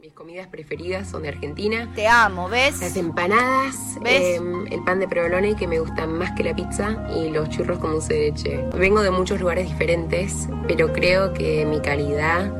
Mis 0.00 0.12
comidas 0.12 0.48
preferidas 0.48 1.08
son 1.08 1.22
de 1.22 1.28
Argentina. 1.28 1.88
Te 1.94 2.08
amo, 2.08 2.48
¿ves? 2.48 2.80
Las 2.80 2.96
empanadas, 2.96 3.76
¿Ves? 4.02 4.38
em, 4.38 4.66
el 4.72 4.82
pan 4.82 4.98
de 4.98 5.06
provolone 5.06 5.54
que 5.54 5.68
me 5.68 5.78
gusta 5.78 6.08
más 6.08 6.32
que 6.32 6.42
la 6.42 6.54
pizza 6.56 7.06
y 7.16 7.30
los 7.30 7.48
churros 7.50 7.78
con 7.78 7.92
dulce 7.92 8.12
de 8.14 8.20
leche. 8.30 8.64
Vengo 8.76 9.02
de 9.02 9.12
muchos 9.12 9.40
lugares 9.40 9.68
diferentes, 9.68 10.48
pero 10.66 10.92
creo 10.92 11.32
que 11.32 11.64
mi 11.64 11.80
calidad 11.80 12.50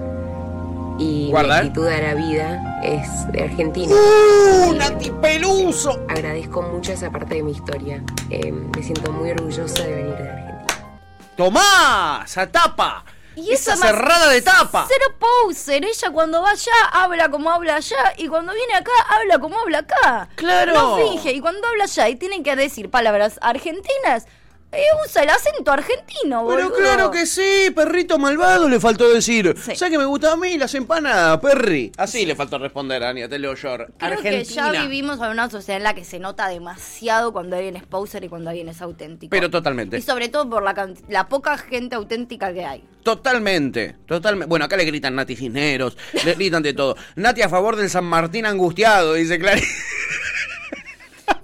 y 1.01 1.31
Guarda, 1.31 1.59
¿eh? 1.59 1.63
mi 1.63 1.69
actitud 1.71 1.89
a 1.89 2.01
la 2.01 2.15
vida 2.15 2.81
es 2.85 3.33
de 3.33 3.43
Argentina. 3.43 3.93
¡Uh, 3.93 4.73
Nati 4.75 5.11
Peluso! 5.21 6.07
Agradezco 6.09 6.63
mucho 6.63 6.93
esa 6.93 7.11
parte 7.11 7.35
de 7.35 7.43
mi 7.43 7.51
historia. 7.51 8.01
Em, 8.31 8.71
me 8.71 8.83
siento 8.85 9.11
muy 9.13 9.31
orgullosa 9.33 9.83
de 9.83 9.93
venir 9.93 10.15
de 10.15 10.29
Argentina. 10.31 10.52
¡Tomá! 11.37 12.23
¡Esa 12.25 12.51
tapa! 12.51 13.05
Y 13.35 13.51
¡Esa 13.53 13.75
cerrada 13.77 14.29
de 14.29 14.43
tapa! 14.43 14.87
Cero 14.87 15.15
poser. 15.19 15.85
Ella 15.85 16.11
cuando 16.11 16.43
va 16.43 16.51
allá 16.51 16.73
habla 16.93 17.31
como 17.31 17.51
habla 17.51 17.77
allá 17.77 18.13
y 18.19 18.29
cuando 18.29 18.53
viene 18.53 18.75
acá 18.75 18.93
habla 19.09 19.39
como 19.39 19.59
habla 19.59 19.79
acá. 19.79 20.29
¡Claro! 20.35 20.75
No 20.75 20.97
finge. 20.97 21.33
Y 21.33 21.41
cuando 21.41 21.67
habla 21.67 21.85
allá 21.85 22.09
y 22.11 22.17
tiene 22.17 22.43
que 22.43 22.55
decir 22.55 22.91
palabras 22.91 23.39
argentinas, 23.41 24.27
usa 25.05 25.23
el 25.23 25.29
acento 25.31 25.71
argentino, 25.71 26.47
Pero 26.49 26.69
boludo. 26.69 26.75
claro 26.77 27.11
que 27.11 27.27
sí, 27.27 27.71
perrito 27.75 28.19
malvado 28.19 28.69
le 28.69 28.81
faltó 28.81 29.09
decir. 29.13 29.55
¿Sabes 29.59 29.91
que 29.91 29.99
me 29.99 30.05
gusta 30.07 30.33
a 30.33 30.37
mí 30.37 30.57
las 30.57 30.75
empanadas, 30.75 31.39
perri? 31.41 31.93
Así 31.99 32.25
le 32.25 32.35
faltó 32.35 32.59
responder 32.59 33.03
a 33.05 33.11
Ania 33.11 33.29
Teleo 33.29 33.55
Shore. 33.55 33.87
Creo 33.99 34.13
Argentina. 34.13 34.39
que 34.39 34.45
ya 34.77 34.83
vivimos 34.83 35.19
en 35.21 35.27
una 35.31 35.51
sociedad 35.51 35.77
en 35.77 35.85
la 35.85 35.95
que 35.95 36.05
se 36.05 36.19
nota 36.19 36.49
demasiado 36.49 37.33
cuando 37.33 37.57
alguien 37.57 37.77
es 37.77 37.85
poser 37.85 38.25
y 38.25 38.29
cuando 38.29 38.51
alguien 38.51 38.69
es 38.69 38.81
auténtico. 38.81 39.31
Pero 39.31 39.51
totalmente. 39.51 39.99
Y 39.99 40.03
sobre 40.03 40.29
todo 40.29 40.49
por 40.49 40.63
la, 40.63 40.89
la 41.09 41.29
poca 41.29 41.59
gente 41.59 41.95
auténtica 41.97 42.53
que 42.53 42.65
hay. 42.65 42.85
Totalmente, 43.03 43.97
totalmente. 44.07 44.49
Bueno, 44.49 44.65
acá 44.65 44.77
le 44.77 44.85
gritan 44.85 45.15
Nati 45.17 45.35
Cisneros, 45.37 45.97
le 46.25 46.35
gritan 46.35 46.63
de 46.63 46.73
todo. 46.73 46.97
Nati 47.17 47.43
a 47.43 47.49
favor 47.49 47.77
del 47.77 47.91
San 47.91 48.05
Martín 48.05 48.47
angustiado, 48.47 49.15
dice 49.15 49.39
Clary. 49.39 49.63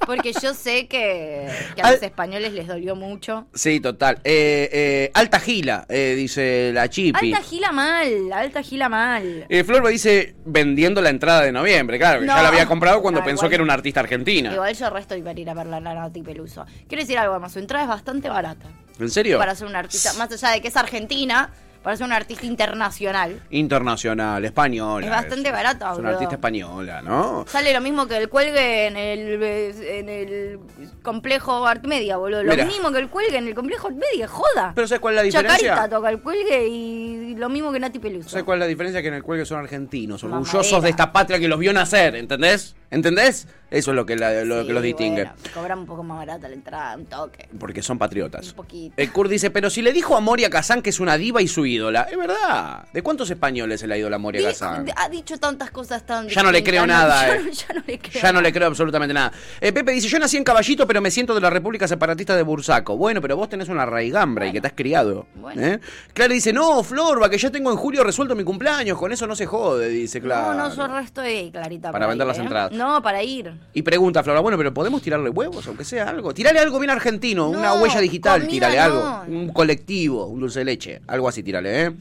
Porque 0.08 0.32
yo 0.32 0.54
sé 0.54 0.88
que, 0.88 1.46
que 1.76 1.82
a 1.82 1.90
los 1.92 2.02
españoles 2.02 2.54
les 2.54 2.66
dolió 2.66 2.96
mucho. 2.96 3.46
Sí, 3.52 3.78
total. 3.78 4.14
Eh, 4.24 4.70
eh, 4.72 5.10
alta 5.12 5.38
gila, 5.38 5.84
eh, 5.86 6.14
dice 6.16 6.70
la 6.72 6.88
Chipi. 6.88 7.30
Alta 7.34 7.46
gila 7.46 7.72
mal, 7.72 8.32
alta 8.32 8.62
gila 8.62 8.88
mal. 8.88 9.44
Eh, 9.50 9.64
Florba 9.64 9.90
dice 9.90 10.34
vendiendo 10.46 11.02
la 11.02 11.10
entrada 11.10 11.42
de 11.42 11.52
noviembre, 11.52 11.98
claro, 11.98 12.20
que 12.20 12.26
No. 12.26 12.34
ya 12.34 12.40
la 12.42 12.48
había 12.48 12.64
comprado 12.64 13.02
cuando 13.02 13.20
No, 13.20 13.26
pensó 13.26 13.40
igual- 13.42 13.48
que 13.50 13.54
era 13.56 13.64
una 13.64 13.74
artista 13.74 14.00
argentina. 14.00 14.50
Igual 14.50 14.74
yo 14.74 14.88
resto 14.88 15.14
y 15.14 15.20
para 15.20 15.38
ir 15.38 15.50
a 15.50 15.52
ver 15.52 15.66
la 15.66 15.78
Nati 15.78 16.22
Peluso. 16.22 16.64
Quiero 16.88 17.02
decir 17.02 17.18
algo 17.18 17.38
más, 17.38 17.52
su 17.52 17.58
entrada 17.58 17.84
es 17.84 17.90
bastante 17.90 18.30
barata. 18.30 18.64
¿En 18.98 19.10
serio? 19.10 19.36
Para 19.36 19.54
ser 19.54 19.66
una 19.68 19.80
artista, 19.80 20.14
más 20.14 20.32
allá 20.32 20.54
de 20.54 20.62
que 20.62 20.68
es 20.68 20.76
argentina, 20.78 21.50
para 21.88 21.96
ser 21.96 22.04
una 22.06 22.16
artista 22.16 22.44
internacional. 22.44 23.40
Internacional, 23.48 24.44
española. 24.44 25.06
Es 25.06 25.10
bastante 25.10 25.50
barata, 25.50 25.92
Es 25.92 25.98
una 25.98 26.10
artista 26.10 26.34
española, 26.34 27.00
¿no? 27.00 27.46
Sale 27.48 27.72
lo 27.72 27.80
mismo 27.80 28.06
que 28.06 28.18
el 28.18 28.28
cuelgue 28.28 28.88
en 28.88 28.96
el, 28.98 29.42
en 29.42 30.08
el 30.10 30.58
complejo 31.00 31.66
Art 31.66 31.86
Media, 31.86 32.18
boludo. 32.18 32.42
Lo 32.42 32.50
Mira. 32.50 32.66
mismo 32.66 32.90
que 32.92 32.98
el 32.98 33.08
cuelgue 33.08 33.38
en 33.38 33.48
el 33.48 33.54
complejo 33.54 33.86
Art 33.88 33.96
Media, 33.96 34.28
joda. 34.28 34.72
Pero 34.74 34.86
¿sabes 34.86 35.00
cuál 35.00 35.14
es 35.14 35.16
la 35.16 35.22
diferencia? 35.22 35.68
Chacarita 35.70 35.96
toca 35.96 36.10
el 36.10 36.20
cuelgue 36.20 36.68
y 36.68 37.34
lo 37.36 37.48
mismo 37.48 37.72
que 37.72 37.80
Nati 37.80 37.98
Peluso. 37.98 38.28
¿Sabes 38.28 38.44
cuál 38.44 38.58
es 38.58 38.60
la 38.60 38.66
diferencia? 38.66 39.00
Que 39.00 39.08
en 39.08 39.14
el 39.14 39.22
cuelgue 39.22 39.46
son 39.46 39.58
argentinos, 39.60 40.22
Mamadera. 40.24 40.42
orgullosos 40.46 40.82
de 40.82 40.90
esta 40.90 41.10
patria 41.10 41.38
que 41.38 41.48
los 41.48 41.58
vio 41.58 41.72
nacer, 41.72 42.16
¿entendés? 42.16 42.74
¿Entendés? 42.90 43.46
Eso 43.70 43.90
es 43.90 43.96
lo 43.96 44.06
que, 44.06 44.16
la- 44.16 44.44
lo 44.44 44.66
que 44.66 44.72
los 44.72 44.82
distingue. 44.82 45.24
Bueno, 45.24 45.38
cobran 45.54 45.78
un 45.80 45.86
poco 45.86 46.02
más 46.02 46.18
barata 46.18 46.48
la 46.48 46.54
entrada, 46.54 46.96
un 46.96 47.04
toque. 47.04 47.48
Porque 47.60 47.82
son 47.82 47.98
patriotas. 47.98 48.48
Un 48.48 48.54
poquito. 48.54 48.94
El 48.96 49.12
Kurt 49.12 49.30
dice, 49.30 49.50
pero 49.50 49.68
si 49.68 49.82
le 49.82 49.92
dijo 49.92 50.16
a 50.16 50.20
Moria 50.20 50.48
Kazan 50.48 50.80
que 50.80 50.88
es 50.90 50.98
una 51.00 51.16
diva 51.18 51.42
y 51.42 51.48
su 51.48 51.66
ídola, 51.78 52.02
es 52.10 52.16
verdad. 52.16 52.84
¿De 52.92 53.02
cuántos 53.02 53.30
españoles 53.30 53.82
es 53.82 53.88
la 53.88 53.96
ídola 53.96 54.18
Moria 54.18 54.48
Kazan? 54.48 54.86
ha 54.96 55.08
dicho 55.08 55.38
tantas 55.38 55.70
cosas 55.70 56.04
tan 56.04 56.28
Ya 56.28 56.42
no 56.42 56.50
le 56.52 56.62
creo 56.62 56.86
nada, 56.86 57.26
ya 57.28 57.34
eh. 57.36 57.42
no- 57.44 57.50
ya 57.50 57.74
no 57.74 57.82
le 57.86 57.98
creo 57.98 58.22
Ya 58.22 58.32
no 58.32 58.40
le 58.40 58.52
creo 58.52 58.68
absolutamente 58.68 59.14
nada. 59.14 59.32
Eh, 59.60 59.72
Pepe 59.72 59.92
dice, 59.92 60.08
yo 60.08 60.18
nací 60.18 60.36
en 60.36 60.44
Caballito, 60.44 60.86
pero 60.86 61.00
me 61.00 61.10
siento 61.10 61.34
de 61.34 61.40
la 61.40 61.50
República 61.50 61.88
Separatista 61.88 62.36
de 62.36 62.42
Bursaco. 62.42 62.96
Bueno, 62.96 63.20
pero 63.20 63.36
vos 63.36 63.48
tenés 63.48 63.68
una 63.68 63.86
raigambra 63.86 64.46
y 64.46 64.52
que 64.52 64.60
te 64.60 64.66
has 64.66 64.72
criado. 64.74 65.26
Bueno. 65.36 65.62
¿eh? 65.62 65.80
Clara 66.12 66.32
dice, 66.34 66.52
no, 66.52 66.82
Florba, 66.82 67.30
que 67.30 67.38
ya 67.38 67.50
tengo 67.50 67.70
en 67.70 67.76
julio 67.76 68.04
resuelto 68.04 68.34
mi 68.34 68.44
cumpleaños. 68.44 68.98
Con 68.98 69.12
eso 69.12 69.26
no 69.26 69.34
se 69.34 69.46
jode, 69.46 69.88
dice 69.88 70.20
Clara. 70.20 70.54
No, 70.54 70.68
no, 70.68 70.74
yo 70.74 70.86
resto 70.88 71.20
de 71.20 71.50
clarita. 71.52 71.92
Para 71.92 72.06
vender 72.06 72.26
las 72.26 72.38
¿eh? 72.38 72.42
entradas. 72.42 72.72
No, 72.72 73.02
para 73.02 73.22
ir. 73.22 73.52
Y 73.72 73.82
pregunta 73.82 74.22
Flora, 74.22 74.40
bueno, 74.40 74.58
pero 74.58 74.74
¿podemos 74.74 75.00
tirarle 75.02 75.30
huevos, 75.30 75.66
aunque 75.66 75.84
sea 75.84 76.08
algo? 76.08 76.34
Tirale 76.34 76.58
algo 76.58 76.78
bien 76.78 76.90
argentino, 76.90 77.48
una 77.48 77.74
huella 77.74 78.00
digital, 78.00 78.46
no. 78.48 78.82
algo. 78.82 79.22
Un 79.28 79.52
colectivo, 79.52 80.26
un 80.26 80.40
dulce 80.40 80.60
de 80.60 80.64
leche, 80.64 81.00
algo 81.06 81.28
así, 81.28 81.42
tírale, 81.60 81.82
¿eh? 81.86 81.92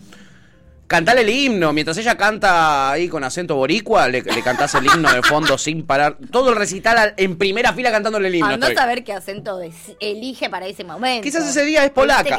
Cantale 0.88 1.20
el 1.20 1.30
himno, 1.30 1.74
mientras 1.74 1.98
ella 1.98 2.16
canta 2.16 2.90
ahí 2.92 3.10
con 3.10 3.22
acento 3.22 3.58
boricua, 3.58 4.08
le, 4.08 4.22
le 4.22 4.42
cantás 4.42 4.74
el 4.76 4.86
himno 4.86 5.12
de 5.12 5.22
fondo 5.22 5.58
sin 5.58 5.86
parar. 5.86 6.18
Todo 6.32 6.52
el 6.52 6.56
recital 6.56 6.98
al- 6.98 7.14
en 7.18 7.38
primera 7.38 7.74
fila 7.74 7.92
cantándole 7.92 8.30
el 8.30 8.36
himno. 8.36 8.54
Andá 8.54 8.68
a 8.68 8.70
estoy. 8.70 8.82
saber 8.84 9.04
qué 9.04 9.12
acento 9.12 9.60
elige 10.00 10.50
para 10.50 10.66
ese 10.66 10.86
momento. 10.86 11.24
Quizás 11.24 11.46
ese 11.46 11.66
día 11.66 11.84
es 11.84 11.92
polaca. 11.92 12.24
Que 12.24 12.30
te. 12.30 12.38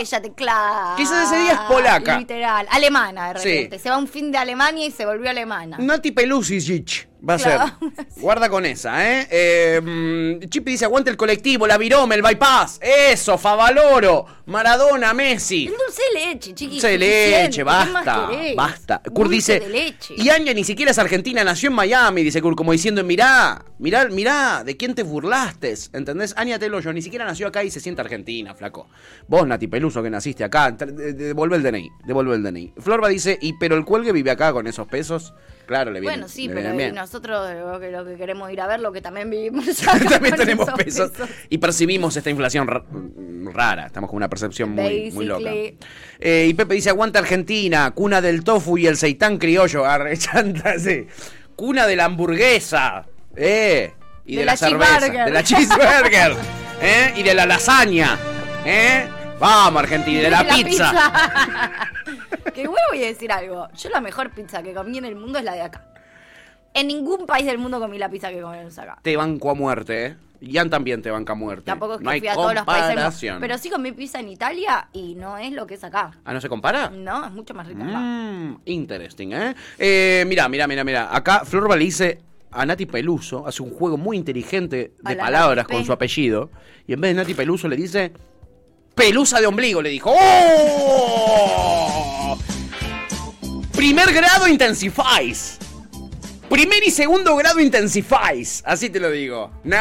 Quizás 0.96 1.30
ese 1.30 1.42
día 1.42 1.52
es 1.52 1.58
polaca. 1.68 2.18
Literal. 2.20 2.66
Alemana, 2.70 3.34
de 3.34 3.40
Sí. 3.40 3.48
repente. 3.50 3.78
Se 3.80 3.90
va 3.90 3.98
un 3.98 4.08
fin 4.08 4.32
de 4.32 4.38
Alemania 4.38 4.86
y 4.86 4.92
se 4.92 5.04
volvió 5.04 5.28
alemana. 5.28 5.76
Nati 5.78 6.10
Pelusic 6.12 7.06
va 7.26 7.34
a 7.34 7.38
ser. 7.38 7.60
Guarda 8.16 8.48
con 8.48 8.66
esa, 8.66 9.10
¿eh? 9.10 9.28
eh 9.30 9.80
mm, 9.80 10.48
Chipi 10.48 10.72
dice, 10.72 10.84
aguante 10.84 11.10
el 11.10 11.16
colectivo, 11.16 11.66
la 11.66 11.78
virome, 11.78 12.14
el 12.14 12.22
bypass. 12.22 12.80
Eso, 12.82 13.38
Favaloro, 13.38 14.26
Maradona, 14.46 15.14
Messi. 15.14 15.66
Dulce 15.66 16.02
leche, 16.14 16.54
chiqui. 16.54 16.74
Dulce 16.74 16.98
leche, 16.98 17.58
¿Qué 17.58 17.64
más 17.64 17.92
basta, 17.92 18.30
basta. 18.56 19.02
Kurt 19.12 19.30
dice, 19.30 19.60
de 19.60 19.68
leche. 19.68 20.14
y 20.16 20.28
Anya 20.30 20.54
ni 20.54 20.64
siquiera 20.64 20.90
es 20.90 20.98
argentina, 20.98 21.44
nació 21.44 21.70
en 21.70 21.76
Miami, 21.76 22.22
dice 22.22 22.40
Kurt, 22.40 22.56
como 22.56 22.72
diciendo, 22.72 23.02
mirá, 23.04 23.64
mirá, 23.78 24.08
mirá, 24.08 24.62
¿de 24.64 24.76
quién 24.76 24.94
te 24.94 25.02
burlaste? 25.02 25.74
¿Entendés? 25.92 26.34
Anya 26.36 26.58
Teloyo 26.58 26.92
ni 26.92 27.02
siquiera 27.02 27.24
nació 27.24 27.48
acá 27.48 27.64
y 27.64 27.70
se 27.70 27.80
siente 27.80 28.00
argentina, 28.00 28.54
flaco. 28.54 28.88
Vos, 29.26 29.46
Nati 29.46 29.66
Peluso, 29.66 30.02
que 30.02 30.10
naciste 30.10 30.44
acá, 30.44 30.70
devuelve 30.70 31.56
el 31.56 31.62
DNI, 31.62 31.90
devuelve 32.06 32.34
el 32.34 32.42
DNI. 32.42 32.74
Florba 32.78 33.08
dice, 33.08 33.38
y 33.40 33.54
pero 33.54 33.76
el 33.76 33.84
cuelgue 33.84 34.12
vive 34.12 34.30
acá 34.30 34.52
con 34.52 34.66
esos 34.66 34.86
pesos, 34.86 35.34
claro, 35.68 35.92
le 35.92 36.00
viene 36.00 36.16
Bueno, 36.16 36.28
sí, 36.28 36.48
le 36.48 36.54
pero 36.54 36.74
bien. 36.76 36.94
nosotros 36.96 37.48
lo 37.54 37.78
que, 37.78 37.90
lo 37.92 38.04
que 38.04 38.16
queremos 38.16 38.50
ir 38.50 38.60
a 38.60 38.66
ver, 38.66 38.80
lo 38.80 38.90
que 38.90 39.00
también 39.00 39.30
vivimos 39.30 39.64
También 40.10 40.34
tenemos 40.34 40.68
pesos. 40.72 41.12
Y 41.48 41.58
percibimos 41.58 42.16
esta 42.16 42.30
inflación 42.30 42.66
ra- 42.66 42.82
rara. 43.52 43.86
Estamos 43.86 44.10
con 44.10 44.16
una 44.16 44.28
percepción 44.28 44.70
muy, 44.70 45.12
muy 45.12 45.26
loca. 45.26 45.50
Eh, 46.20 46.46
y 46.48 46.54
Pepe 46.54 46.74
dice, 46.74 46.90
aguanta 46.90 47.20
Argentina, 47.20 47.90
cuna 47.92 48.20
del 48.20 48.42
tofu 48.42 48.76
y 48.78 48.86
el 48.88 48.96
seitán 48.96 49.38
criollo. 49.38 49.84
Arre, 49.84 50.16
chanta, 50.18 50.78
sí. 50.80 51.06
Cuna 51.54 51.86
de 51.86 51.94
la 51.96 52.06
hamburguesa. 52.06 53.06
Eh. 53.36 53.92
Y 54.26 54.34
de, 54.34 54.40
De 54.40 54.44
la, 54.46 54.52
la 54.52 54.56
cerveza. 54.56 55.00
De 55.24 55.30
la 55.30 55.42
cheeseburger. 55.44 56.32
eh. 56.82 57.12
Y 57.16 57.22
de 57.22 57.34
la 57.34 57.46
lasaña. 57.46 58.18
Eh. 58.64 59.06
Vamos, 59.38 59.82
Argentina. 59.82 60.20
De 60.20 60.30
la, 60.30 60.44
pizza. 60.44 61.12
que 62.54 62.66
bueno 62.66 62.82
voy 62.90 63.04
a 63.04 63.06
decir 63.06 63.30
algo. 63.30 63.68
Yo 63.74 63.88
la 63.90 64.00
mejor 64.00 64.30
pizza 64.30 64.62
que 64.62 64.74
comí 64.74 64.98
en 64.98 65.04
el 65.04 65.14
mundo 65.14 65.38
es 65.38 65.44
la 65.44 65.52
de 65.52 65.62
acá. 65.62 65.84
En 66.74 66.88
ningún 66.88 67.26
país 67.26 67.46
del 67.46 67.58
mundo 67.58 67.80
comí 67.80 67.98
la 67.98 68.08
pizza 68.08 68.30
que 68.30 68.40
comemos 68.40 68.78
acá. 68.78 68.98
Te 69.02 69.16
banco 69.16 69.50
a 69.50 69.54
muerte, 69.54 70.06
eh. 70.06 70.16
Ian 70.40 70.70
también 70.70 71.02
te 71.02 71.10
banca 71.10 71.32
a 71.32 71.36
muerte. 71.36 71.64
Tampoco 71.64 71.94
es 71.94 71.98
que 71.98 72.04
no 72.04 72.10
fui 72.10 72.28
a 72.28 72.34
todos 72.34 72.54
los 72.54 72.64
países. 72.64 73.34
Pero 73.40 73.58
sí 73.58 73.70
comí 73.70 73.92
pizza 73.92 74.20
en 74.20 74.28
Italia 74.28 74.88
y 74.92 75.14
no 75.14 75.36
es 75.36 75.52
lo 75.52 75.66
que 75.66 75.74
es 75.74 75.84
acá. 75.84 76.12
¿Ah, 76.24 76.32
no 76.32 76.40
se 76.40 76.48
compara? 76.48 76.90
No, 76.90 77.26
es 77.26 77.32
mucho 77.32 77.54
más 77.54 77.66
rica 77.66 77.84
acá. 77.84 77.98
Mm, 77.98 78.60
interesting, 78.66 79.32
¿eh? 79.32 79.54
eh 79.78 80.24
mira, 80.28 80.48
mira, 80.48 80.66
mira, 80.68 80.84
mira. 80.84 81.14
Acá 81.14 81.44
Florba 81.44 81.76
le 81.76 81.84
dice 81.84 82.20
a 82.52 82.64
Nati 82.64 82.86
Peluso, 82.86 83.46
hace 83.46 83.62
un 83.62 83.70
juego 83.70 83.96
muy 83.96 84.16
inteligente 84.16 84.92
de 85.02 85.14
la 85.16 85.24
palabras 85.24 85.64
Nati 85.64 85.74
con 85.74 85.84
su 85.84 85.92
apellido. 85.92 86.50
Y 86.86 86.92
en 86.92 87.00
vez 87.00 87.10
de 87.10 87.22
Nati 87.22 87.34
Peluso 87.34 87.66
le 87.66 87.76
dice 87.76 88.12
pelusa 88.98 89.40
de 89.40 89.46
ombligo, 89.46 89.80
le 89.80 89.88
dijo. 89.90 90.12
¡Oh! 91.08 92.36
Primer 93.72 94.12
grado 94.12 94.46
intensifies. 94.48 95.56
Primer 96.50 96.82
y 96.84 96.90
segundo 96.90 97.36
grado 97.36 97.60
intensifies. 97.60 98.62
Así 98.66 98.90
te 98.90 98.98
lo 99.00 99.10
digo. 99.10 99.50
No, 99.64 99.76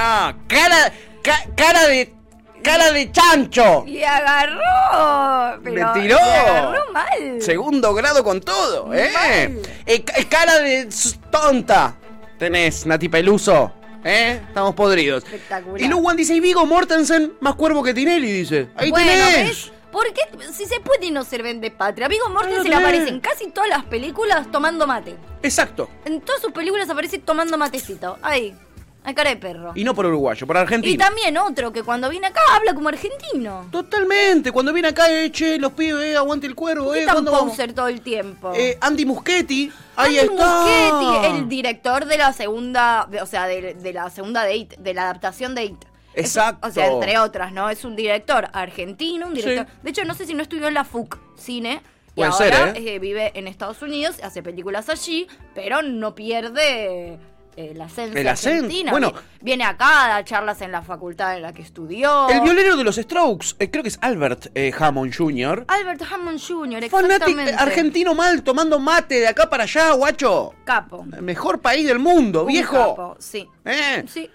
cara, 0.48 0.94
ca- 1.24 1.46
cara 1.56 1.88
de, 1.88 2.14
cara 2.62 2.92
de 2.92 3.12
chancho. 3.12 3.84
Y 3.88 4.04
agarró. 4.04 5.60
Pero 5.64 5.94
Me 5.94 6.02
tiró. 6.02 6.18
se 6.18 6.24
agarró 6.24 6.92
mal. 6.94 7.42
Segundo 7.42 7.94
grado 7.96 8.24
con 8.24 8.40
todo, 8.42 8.94
¿eh? 8.94 9.10
Mal. 9.14 9.62
Eh, 9.86 10.04
ca- 10.04 10.14
cara 10.30 10.60
de 10.60 10.88
tonta. 11.32 11.96
Tenés, 12.38 12.86
Nati 12.86 13.10
Peluso. 13.10 13.74
¿Eh? 14.08 14.42
Estamos 14.48 14.74
podridos. 14.74 15.24
Espectacular. 15.26 15.82
Y 15.82 15.88
Luwan 15.90 16.16
dice, 16.16 16.34
y 16.34 16.40
Vigo 16.40 16.66
Mortensen, 16.66 17.34
más 17.42 17.56
cuervo 17.56 17.84
que 17.84 17.94
Tinelli, 17.94 18.32
dice. 18.32 18.70
Ahí 18.78 18.90
bueno, 18.90 19.06
tenés. 19.06 19.48
¿ves? 19.48 19.72
¿Por 19.92 20.06
qué? 20.14 20.22
Si 20.54 20.66
se 20.66 20.80
puede 20.80 21.12
no 21.12 21.26
ser 21.26 21.44
vende 21.44 21.72
patria. 21.72 22.08
Vigo 22.08 22.30
Mortensen 22.30 22.64
tenés. 22.64 22.80
aparece 22.80 23.10
en 23.10 23.20
casi 23.20 23.48
todas 23.52 23.70
las 23.70 23.84
películas 23.84 24.50
tomando 24.50 24.88
mate. 24.88 25.18
Exacto. 25.44 25.90
En 26.06 26.22
todas 26.22 26.42
sus 26.42 26.54
películas 26.54 26.90
aparece 26.90 27.18
tomando 27.18 27.58
matecito. 27.58 28.18
Ahí. 28.22 28.56
Hay 29.08 29.14
cara 29.14 29.30
de 29.30 29.38
perro. 29.38 29.72
Y 29.74 29.86
no 29.86 29.96
por 29.96 30.06
uruguayo, 30.06 30.46
por 30.46 30.58
argentino. 30.58 30.94
Y 30.94 30.98
también 30.98 31.38
otro 31.38 31.72
que 31.72 31.82
cuando 31.82 32.10
viene 32.10 32.28
acá 32.28 32.42
habla 32.54 32.74
como 32.74 32.90
argentino. 32.90 33.66
Totalmente. 33.72 34.52
Cuando 34.52 34.74
viene 34.74 34.90
acá, 34.90 35.10
eh, 35.10 35.32
che, 35.32 35.58
los 35.60 35.72
pibes, 35.72 36.04
eh, 36.04 36.18
aguante 36.18 36.46
el 36.46 36.56
cuervo, 36.56 36.92
¿Qué 36.92 37.04
eh. 37.04 37.06
tan 37.06 37.24
poser 37.24 37.72
todo 37.72 37.88
el 37.88 38.02
tiempo? 38.02 38.52
Eh, 38.54 38.78
Andy 38.82 39.06
Muschietti. 39.06 39.72
Ahí 39.96 40.20
Andy 40.20 40.34
está. 40.34 40.60
Muschietti, 40.60 41.38
el 41.38 41.48
director 41.48 42.04
de 42.06 42.18
la 42.18 42.34
segunda, 42.34 43.08
de- 43.10 43.22
o 43.22 43.26
sea, 43.26 43.48
de, 43.48 43.76
de 43.76 43.94
la 43.94 44.10
segunda 44.10 44.44
de 44.44 44.58
It, 44.58 44.74
de 44.78 44.94
la 44.94 45.04
adaptación 45.04 45.56
de 45.56 45.64
It. 45.64 45.86
Es- 46.14 46.26
Exacto. 46.26 46.68
o 46.68 46.72
sea, 46.72 46.88
entre 46.88 47.18
otras, 47.18 47.54
¿no? 47.54 47.70
Es 47.70 47.86
un 47.86 47.96
director 47.96 48.50
argentino, 48.52 49.28
un 49.28 49.34
director. 49.36 49.68
Sí. 49.68 49.80
De 49.84 49.90
hecho, 49.92 50.04
no 50.04 50.16
sé 50.16 50.26
si 50.26 50.34
no 50.34 50.42
estudió 50.44 50.68
en 50.68 50.74
la 50.74 50.84
FUC 50.84 51.18
Cine. 51.38 51.82
Y 52.10 52.16
Puede 52.16 52.30
ahora 52.32 52.74
ser, 52.74 52.78
¿eh? 52.84 52.96
eh, 52.96 53.00
vive 53.00 53.32
en 53.36 53.48
Estados 53.48 53.82
Unidos, 53.82 54.18
hace 54.22 54.44
películas 54.44 54.90
allí, 54.90 55.28
pero 55.56 55.82
no 55.82 56.14
pierde 56.14 57.20
eh, 57.58 57.72
El 57.74 57.82
acento, 57.82 58.18
argentina. 58.30 58.92
bueno. 58.92 59.12
Vi- 59.12 59.18
Viene 59.42 59.64
acá 59.66 60.06
a 60.06 60.08
dar 60.10 60.26
charlas 60.26 60.62
en 60.62 60.72
la 60.72 60.82
facultad 60.82 61.36
en 61.36 61.42
la 61.42 61.54
que 61.54 61.62
estudió. 61.62 62.30
El 62.30 62.42
violero 62.42 62.76
de 62.78 62.84
los 62.84 62.96
Strokes, 62.96 63.56
eh, 63.60 63.70
creo 63.70 63.84
que 63.84 63.90
es 63.90 63.98
Albert 64.02 64.48
eh, 64.56 64.72
Hammond 64.78 65.14
Jr. 65.16 65.66
Albert 65.68 66.02
Hammond 66.12 66.40
Jr., 66.40 66.90
Fanático 66.90 66.98
exactamente. 67.12 67.54
argentino 67.56 68.14
mal, 68.16 68.44
tomando 68.44 68.80
mate 68.80 69.16
de 69.20 69.28
acá 69.28 69.50
para 69.50 69.64
allá, 69.64 69.92
guacho. 69.94 70.54
Capo. 70.66 71.06
El 71.16 71.22
mejor 71.24 71.60
país 71.60 71.86
del 71.88 72.00
mundo, 72.00 72.42
Un 72.42 72.48
viejo. 72.48 72.76
capo, 72.76 73.16
sí. 73.20 73.48
¿Eh? 73.66 74.04
Sí. 74.08 74.30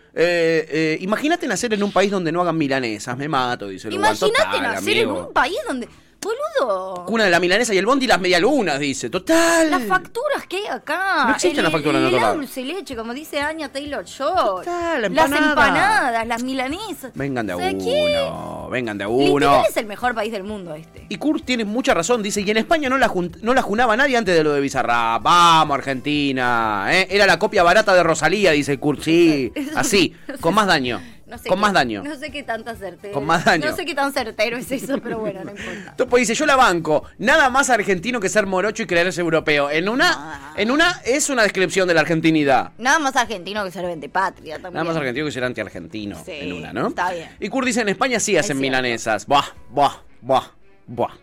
Imagínate 1.00 1.46
nacer 1.46 1.72
en 1.74 1.82
un 1.82 1.92
país 1.92 2.10
donde 2.10 2.32
no 2.32 2.40
hagan 2.42 2.56
milanesas, 2.56 3.16
me 3.16 3.28
mato, 3.28 3.68
dice 3.68 3.88
el. 3.88 3.94
Imagínate 3.94 4.60
nacer 4.60 4.78
amigo. 4.78 5.18
en 5.18 5.24
un 5.26 5.32
país 5.32 5.56
donde. 5.66 5.88
Boludo. 6.22 7.04
Cuna 7.06 7.24
de 7.24 7.30
la 7.30 7.40
milanesa 7.40 7.74
y 7.74 7.78
el 7.78 7.86
bondi 7.86 8.04
y 8.04 8.08
las 8.08 8.20
medialunas, 8.20 8.78
dice. 8.78 9.10
Total. 9.10 9.70
Las 9.70 9.82
facturas 9.84 10.46
que 10.48 10.56
hay 10.58 10.66
acá. 10.66 11.24
No 11.26 11.30
existen 11.32 11.58
El- 11.58 11.64
las 11.64 11.72
facturas 11.72 12.00
en 12.02 12.08
el 12.08 12.14
otro 12.14 12.34
dulce 12.34 12.62
leche, 12.62 12.94
como 12.96 13.12
dice 13.12 13.40
Anya 13.40 13.68
Taylor 13.70 14.04
Joy. 14.04 14.34
Total, 14.36 15.02
la 15.02 15.08
Las 15.08 15.24
empanada. 15.26 15.50
empanadas, 15.50 16.26
las 16.28 16.42
milanesas. 16.42 17.12
Vengan 17.14 17.46
de 17.46 17.52
a 17.52 17.56
O 17.56 17.58
sea, 17.58 17.70
¿qué? 17.70 18.16
uno, 18.22 18.68
vengan 18.70 18.98
de 18.98 19.04
a 19.04 19.08
Literal 19.08 19.32
uno. 19.32 19.64
es 19.68 19.76
el 19.76 19.86
mejor 19.86 20.14
país 20.14 20.30
del 20.32 20.44
mundo 20.44 20.74
este. 20.74 21.06
Y 21.08 21.16
Kurt 21.16 21.44
tiene 21.44 21.64
mucha 21.64 21.92
razón, 21.94 22.22
dice, 22.22 22.40
y 22.42 22.50
en 22.50 22.56
España 22.58 22.88
no 22.88 22.98
la, 22.98 23.08
jun- 23.08 23.36
no 23.42 23.52
la 23.54 23.62
junaba 23.62 23.96
nadie 23.96 24.16
antes 24.16 24.34
de 24.36 24.44
lo 24.44 24.52
de 24.52 24.60
Bizarrap. 24.60 25.22
Vamos, 25.22 25.74
Argentina. 25.76 26.86
¿eh? 26.90 27.06
Era 27.10 27.26
la 27.26 27.38
copia 27.38 27.62
barata 27.62 27.94
de 27.94 28.02
Rosalía, 28.02 28.52
dice 28.52 28.78
Kurt. 28.78 29.02
Sí, 29.02 29.52
así, 29.76 30.14
con 30.40 30.54
más 30.54 30.66
daño. 30.66 31.00
No 31.32 31.38
sé 31.38 31.48
con 31.48 31.56
qué- 31.56 31.62
más 31.62 31.72
daño. 31.72 32.02
No 32.04 32.14
sé 32.14 32.30
qué 32.30 32.42
tanta 32.42 32.76
certero. 32.76 33.14
Con 33.14 33.24
más 33.24 33.42
daño. 33.42 33.70
No 33.70 33.74
sé 33.74 33.86
qué 33.86 33.94
tan 33.94 34.12
certero 34.12 34.58
es 34.58 34.70
eso, 34.70 34.98
pero 35.02 35.18
bueno, 35.18 35.42
no 35.44 35.50
importa. 35.52 35.94
Topo 35.96 36.18
dice, 36.18 36.34
yo 36.34 36.44
la 36.44 36.56
banco. 36.56 37.04
Nada 37.16 37.48
más 37.48 37.70
argentino 37.70 38.20
que 38.20 38.28
ser 38.28 38.44
morocho 38.44 38.82
y 38.82 38.86
creerse 38.86 39.22
europeo. 39.22 39.70
En 39.70 39.88
una, 39.88 40.52
en 40.56 40.70
una 40.70 41.00
es 41.06 41.30
una 41.30 41.42
descripción 41.42 41.88
de 41.88 41.94
la 41.94 42.02
argentinidad. 42.02 42.72
Nada 42.76 42.98
más 42.98 43.16
argentino 43.16 43.64
que 43.64 43.70
ser 43.70 43.86
vende 43.86 44.10
patria 44.10 44.56
también. 44.56 44.74
Nada 44.74 44.84
más 44.84 44.96
argentino 44.96 45.24
que 45.24 45.32
ser 45.32 45.44
anti-argentino. 45.44 46.22
Sí, 46.22 46.32
en 46.32 46.52
una, 46.52 46.72
¿no? 46.74 46.88
está 46.88 47.12
bien. 47.14 47.30
Y 47.40 47.48
Kurt 47.48 47.66
dice, 47.66 47.80
en 47.80 47.88
España 47.88 48.20
sí 48.20 48.36
hacen 48.36 48.58
milanesas. 48.60 49.26
Buah, 49.26 49.46
buah, 49.70 49.92
buah, 50.20 50.44
buah. 50.86 51.14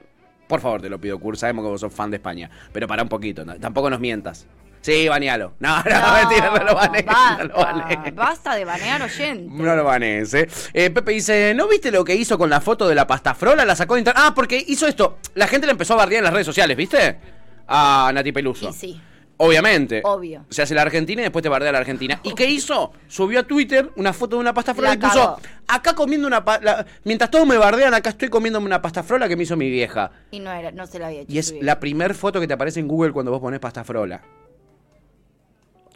Por 0.48 0.60
favor, 0.62 0.82
te 0.82 0.90
lo 0.90 1.00
pido, 1.00 1.20
Kurt. 1.20 1.38
Sabemos 1.38 1.64
que 1.64 1.70
vos 1.70 1.82
sos 1.82 1.94
fan 1.94 2.10
de 2.10 2.18
España. 2.18 2.50
Pero 2.74 2.88
para 2.88 3.04
un 3.04 3.10
poquito. 3.10 3.46
¿no? 3.46 3.56
Tampoco 3.60 3.92
nos 3.92 4.00
mientas. 4.00 4.48
Sí, 4.82 5.08
banealo. 5.08 5.54
No, 5.60 5.78
no, 5.78 5.84
mentira, 5.84 6.52
no 6.58 6.64
lo 6.64 6.76
banees. 6.76 7.06
No 7.06 7.44
lo 7.46 7.54
banees. 7.56 7.98
Basta, 7.98 8.12
basta 8.16 8.56
de 8.56 8.66
banear 8.66 9.02
oyentes. 9.02 9.52
No 9.52 9.76
lo 9.76 9.84
banees, 9.84 10.34
¿eh? 10.34 10.48
Eh, 10.74 10.90
Pepe 10.90 11.12
dice, 11.12 11.54
¿no 11.56 11.68
viste 11.68 11.92
lo 11.92 12.04
que 12.06 12.16
hizo 12.16 12.38
con 12.38 12.50
la 12.50 12.62
foto 12.62 12.88
de 12.88 12.96
la 12.96 13.06
pasta 13.06 13.34
frola? 13.34 13.66
La 13.66 13.76
sacó 13.76 13.96
de 13.96 14.02
internet. 14.02 14.24
Ah, 14.26 14.34
porque 14.34 14.64
hizo 14.68 14.88
esto. 14.88 15.18
La 15.36 15.48
gente 15.48 15.68
le 15.68 15.72
empezó 15.72 15.94
a 15.94 15.98
bardear 15.98 16.20
en 16.20 16.24
las 16.26 16.34
redes 16.34 16.46
sociales, 16.48 16.78
¿viste? 16.78 17.20
A 17.68 18.10
Nati 18.14 18.32
Peluso. 18.32 18.70
Y 18.70 18.74
sí, 18.74 19.02
Obviamente. 19.42 20.02
Obvio. 20.04 20.46
Se 20.50 20.62
hace 20.62 20.76
la 20.76 20.82
Argentina 20.82 21.22
y 21.22 21.24
después 21.24 21.42
te 21.44 21.48
bardea 21.48 21.72
la 21.72 21.78
Argentina. 21.78 22.20
¿Y 22.24 22.34
qué 22.34 22.46
hizo? 22.50 22.92
Subió 23.08 23.40
a 23.40 23.44
Twitter 23.44 23.90
una 23.96 24.12
foto 24.12 24.36
de 24.36 24.42
una 24.42 24.54
pasta 24.54 24.74
frola 24.74 24.90
La 24.90 24.96
y 24.96 24.98
puso, 24.98 25.38
acá 25.66 25.96
comiendo 25.96 26.28
una 26.28 26.44
pa- 26.44 26.60
la- 26.62 26.86
Mientras 27.06 27.32
todos 27.32 27.48
me 27.48 27.58
bardean, 27.58 27.94
acá 27.94 28.10
estoy 28.10 28.28
comiéndome 28.28 28.66
una 28.66 28.82
pasta 28.82 29.02
frola 29.02 29.30
que 29.30 29.38
me 29.38 29.44
hizo 29.44 29.56
mi 29.56 29.70
vieja. 29.70 30.12
y 30.32 30.42
no 30.42 30.52
era, 30.52 30.72
no 30.72 30.86
se 30.88 31.00
la 31.00 31.08
había 31.08 31.22
hecho. 31.22 31.32
Y 31.32 31.38
es 31.40 31.48
subir. 31.50 31.64
la 31.64 31.80
primer 31.80 32.16
foto 32.16 32.42
que 32.42 32.48
te 32.48 32.54
aparece 32.54 32.82
en 32.82 32.90
Google 32.90 33.14
cuando 33.14 33.32
vos 33.32 33.40
pones 33.40 33.62
pasta 33.62 33.86
frola. 33.86 34.22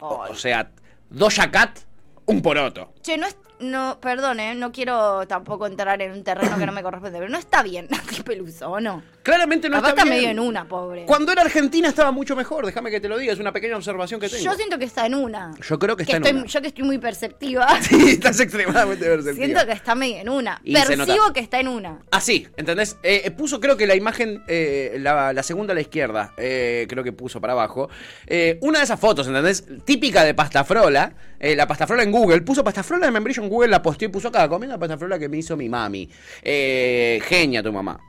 O, 0.04 0.26
o 0.30 0.34
sea, 0.34 0.70
Doja 1.10 1.50
Cat, 1.50 1.78
un 2.26 2.42
poroto. 2.42 2.92
Che, 3.02 3.16
no, 3.16 3.26
es- 3.26 3.36
no, 3.70 3.98
perdón, 4.00 4.40
¿eh? 4.40 4.54
no 4.54 4.72
quiero 4.72 5.26
tampoco 5.26 5.66
entrar 5.66 6.00
en 6.02 6.12
un 6.12 6.22
terreno 6.24 6.56
que 6.58 6.66
no 6.66 6.72
me 6.72 6.82
corresponde, 6.82 7.18
pero 7.18 7.30
no 7.30 7.38
está 7.38 7.62
bien 7.62 7.86
Nati 7.90 8.22
Peluso, 8.22 8.70
¿o 8.70 8.80
no? 8.80 9.02
Claramente 9.22 9.68
no 9.70 9.76
Capaz 9.76 9.88
está 9.90 10.02
está 10.02 10.12
bien. 10.12 10.16
medio 10.16 10.30
en 10.30 10.38
una, 10.38 10.68
pobre. 10.68 11.06
Cuando 11.06 11.32
era 11.32 11.42
Argentina 11.42 11.88
estaba 11.88 12.10
mucho 12.10 12.36
mejor, 12.36 12.66
déjame 12.66 12.90
que 12.90 13.00
te 13.00 13.08
lo 13.08 13.16
diga, 13.16 13.32
es 13.32 13.38
una 13.38 13.52
pequeña 13.52 13.76
observación 13.76 14.20
que 14.20 14.28
tengo. 14.28 14.44
Yo 14.44 14.52
siento 14.54 14.78
que 14.78 14.84
está 14.84 15.06
en 15.06 15.14
una. 15.14 15.52
Yo 15.66 15.78
creo 15.78 15.96
que 15.96 16.02
está 16.02 16.16
en 16.18 16.22
estoy, 16.24 16.38
una. 16.40 16.46
Yo 16.48 16.60
que 16.60 16.68
estoy 16.68 16.84
muy 16.84 16.98
perceptiva, 16.98 17.66
Sí, 17.80 18.10
estás 18.10 18.38
extremadamente 18.40 19.04
perceptiva. 19.06 19.46
siento 19.46 19.66
que 19.66 19.72
está 19.72 19.94
medio 19.94 20.18
en 20.18 20.28
una. 20.28 20.60
Y 20.62 20.74
Percibo 20.74 21.32
que 21.32 21.40
está 21.40 21.58
en 21.60 21.68
una. 21.68 22.00
Así, 22.10 22.46
¿entendés? 22.56 22.98
Eh, 23.02 23.22
eh, 23.24 23.30
puso 23.30 23.60
creo 23.60 23.76
que 23.76 23.86
la 23.86 23.94
imagen, 23.94 24.42
eh, 24.46 24.98
la, 25.00 25.32
la 25.32 25.42
segunda 25.42 25.72
a 25.72 25.74
la 25.74 25.80
izquierda, 25.80 26.34
eh, 26.36 26.86
creo 26.88 27.02
que 27.02 27.12
puso 27.12 27.40
para 27.40 27.54
abajo. 27.54 27.88
Una 28.60 28.78
de 28.78 28.84
esas 28.84 29.00
fotos, 29.00 29.26
¿entendés? 29.26 29.64
Típica 29.84 30.22
de 30.22 30.34
pastafrola. 30.34 31.14
la 31.40 31.66
pastafrola 31.66 32.02
en 32.02 32.10
Google. 32.12 32.42
Puso 32.42 32.62
pastafrola 32.62 33.06
de 33.06 33.12
membrillo 33.12 33.42
en 33.42 33.48
Google, 33.48 33.53
la 33.62 33.82
posteó 33.82 34.08
y 34.08 34.12
puso 34.12 34.28
acá, 34.28 34.48
comiendo 34.48 34.74
la 34.74 34.80
pastafrola 34.80 35.18
que 35.18 35.28
me 35.28 35.38
hizo 35.38 35.56
mi 35.56 35.68
mami. 35.68 36.08
Eh, 36.42 37.20
genia 37.24 37.62
tu 37.62 37.72
mamá. 37.72 38.00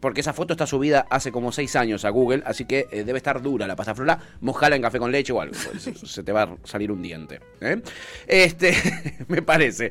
Porque 0.00 0.20
esa 0.20 0.32
foto 0.32 0.52
está 0.52 0.64
subida 0.64 1.06
hace 1.10 1.32
como 1.32 1.50
seis 1.50 1.74
años 1.74 2.04
a 2.04 2.10
Google, 2.10 2.44
así 2.46 2.66
que 2.66 2.86
eh, 2.92 3.02
debe 3.02 3.18
estar 3.18 3.42
dura 3.42 3.66
la 3.66 3.74
pastafrola. 3.74 4.18
Mojala 4.40 4.76
en 4.76 4.82
café 4.82 4.98
con 4.98 5.10
leche 5.10 5.32
o 5.32 5.40
algo, 5.40 5.54
pues, 5.72 6.10
se, 6.10 6.22
te 6.22 6.30
va 6.30 6.42
a 6.42 6.56
salir 6.64 6.92
un 6.92 7.02
diente. 7.02 7.40
¿eh? 7.60 7.82
Este, 8.26 8.74
me 9.28 9.42
parece. 9.42 9.90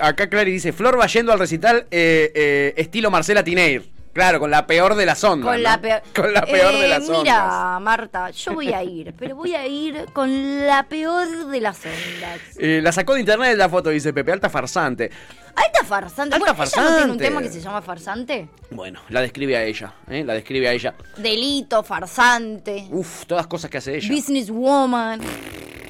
Acá 0.00 0.28
Clary 0.30 0.52
dice, 0.52 0.72
Flor 0.72 0.98
va 0.98 1.06
yendo 1.06 1.32
al 1.32 1.38
recital 1.38 1.86
estilo 1.90 3.10
Marcela 3.10 3.44
Tineir. 3.44 3.94
Claro, 4.14 4.38
con 4.40 4.50
la 4.50 4.66
peor 4.66 4.94
de 4.94 5.04
las 5.06 5.22
ondas. 5.24 5.46
Con 5.52 5.56
¿no? 5.56 5.62
la 5.68 5.80
peor. 5.80 6.02
Con 6.14 6.32
la 6.32 6.42
peor 6.46 6.72
de 6.72 6.86
Eh, 6.86 6.88
las 6.88 7.02
ondas. 7.08 7.22
Mira, 7.24 7.78
Marta, 7.80 8.30
yo 8.30 8.54
voy 8.54 8.72
a 8.72 8.82
ir, 8.82 9.12
pero 9.18 9.34
voy 9.36 9.54
a 9.54 9.66
ir 9.66 10.06
con 10.12 10.66
la 10.66 10.84
peor 10.84 11.48
de 11.48 11.60
las 11.60 11.78
ondas. 11.84 12.40
Eh, 12.58 12.80
la 12.82 12.92
sacó 12.92 13.14
de 13.14 13.20
internet 13.20 13.56
la 13.58 13.68
foto, 13.68 13.90
dice 13.90 14.12
Pepe, 14.12 14.30
alta 14.32 14.48
farsante. 14.48 15.10
Alta 15.56 15.84
farsante. 15.84 16.34
Alta 16.36 16.52
bueno, 16.52 16.64
¿ella 16.64 16.82
no 16.82 16.88
tiene 16.88 17.02
un 17.02 17.18
farsante. 17.18 17.24
tema 17.24 17.42
que 17.42 17.48
se 17.50 17.60
llama 17.60 17.82
farsante? 17.82 18.48
Bueno, 18.70 19.00
la 19.08 19.20
describe 19.20 19.56
a 19.56 19.64
ella, 19.64 19.92
¿eh? 20.08 20.22
La 20.24 20.34
describe 20.34 20.68
a 20.68 20.72
ella. 20.72 20.94
Delito, 21.16 21.82
farsante, 21.82 22.86
Uf, 22.90 23.26
todas 23.26 23.46
cosas 23.48 23.70
que 23.70 23.78
hace 23.78 23.96
ella. 23.96 24.08
businesswoman, 24.14 25.20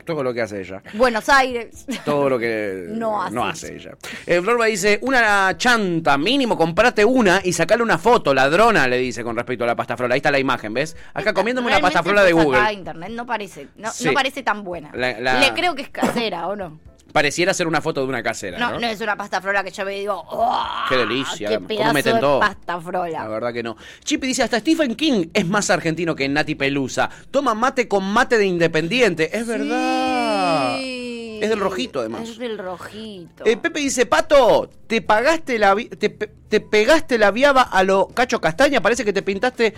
Todo 0.04 0.22
lo 0.22 0.34
que 0.34 0.42
hace 0.42 0.60
ella. 0.60 0.82
Buenos 0.92 1.28
Aires. 1.28 1.86
Todo 2.04 2.28
lo 2.28 2.38
que 2.38 2.84
No 2.88 3.22
hace. 3.22 3.76
ella. 3.76 3.92
Eh, 4.26 4.40
Florba 4.42 4.66
dice, 4.66 4.98
una 5.02 5.56
chanta, 5.56 6.18
mínimo 6.18 6.56
comprate 6.56 7.04
una 7.04 7.40
y 7.42 7.52
sacale 7.52 7.82
una 7.82 7.98
foto, 7.98 8.34
ladrona, 8.34 8.86
le 8.86 8.98
dice 8.98 9.22
con 9.24 9.36
respecto 9.36 9.64
a 9.64 9.66
la 9.66 9.76
pasta 9.76 9.96
frola. 9.96 10.14
Ahí 10.14 10.18
está 10.18 10.30
la 10.30 10.38
imagen, 10.38 10.74
¿ves? 10.74 10.96
Acá 11.14 11.32
comiéndome 11.32 11.68
una 11.68 11.80
pasta 11.80 12.02
frola 12.02 12.22
de 12.22 12.32
Google. 12.32 12.72
internet 12.72 13.10
no 13.10 13.24
parece, 13.26 13.68
no, 13.76 13.90
Sí. 13.90 14.06
no 14.06 14.12
parece 14.12 14.42
tan 14.42 14.62
buena. 14.64 14.90
La- 14.94 15.18
la- 15.20 15.40
Le 15.40 15.52
creo 15.54 15.74
que 15.74 15.82
es 15.82 15.88
casera, 15.90 16.48
¿o 16.48 16.56
no? 16.56 16.78
Pareciera 17.14 17.54
ser 17.54 17.68
una 17.68 17.80
foto 17.80 18.00
de 18.00 18.08
una 18.08 18.24
casera, 18.24 18.58
No, 18.58 18.72
¿no? 18.72 18.80
no 18.80 18.88
es 18.88 19.00
una 19.00 19.16
pasta 19.16 19.40
frola 19.40 19.62
que 19.62 19.70
yo 19.70 19.84
me 19.84 19.92
digo, 19.92 20.24
¡oh! 20.30 20.66
Qué 20.88 20.96
delicia, 20.96 21.48
¡Qué 21.48 21.76
cómo 21.76 21.92
de 21.92 22.02
todo. 22.02 22.40
pasta 22.40 22.74
La 22.74 22.80
frola! 22.80 23.28
verdad 23.28 23.52
que 23.52 23.62
no. 23.62 23.76
Chippy 24.02 24.26
dice, 24.26 24.42
hasta 24.42 24.58
Stephen 24.58 24.96
King 24.96 25.26
es 25.32 25.46
más 25.46 25.70
argentino 25.70 26.16
que 26.16 26.28
Nati 26.28 26.56
Pelusa. 26.56 27.08
Toma 27.30 27.54
mate 27.54 27.86
con 27.86 28.02
mate 28.02 28.36
de 28.36 28.46
independiente. 28.46 29.30
Es 29.38 29.46
verdad. 29.46 30.76
Es 30.80 31.48
del 31.48 31.60
rojito, 31.60 32.00
además. 32.00 32.28
Es 32.30 32.36
del 32.36 32.58
rojito. 32.58 33.46
Eh, 33.46 33.58
Pepe 33.58 33.78
dice, 33.78 34.06
Pato, 34.06 34.68
te 34.88 35.00
pagaste 35.00 35.56
la 35.56 35.76
te, 35.76 36.08
te 36.54 36.60
pegaste 36.60 37.18
la 37.18 37.32
viaba 37.32 37.62
a 37.62 37.82
lo 37.82 38.06
cacho 38.06 38.40
castaña, 38.40 38.80
parece 38.80 39.04
que 39.04 39.12
te 39.12 39.22
pintaste 39.22 39.74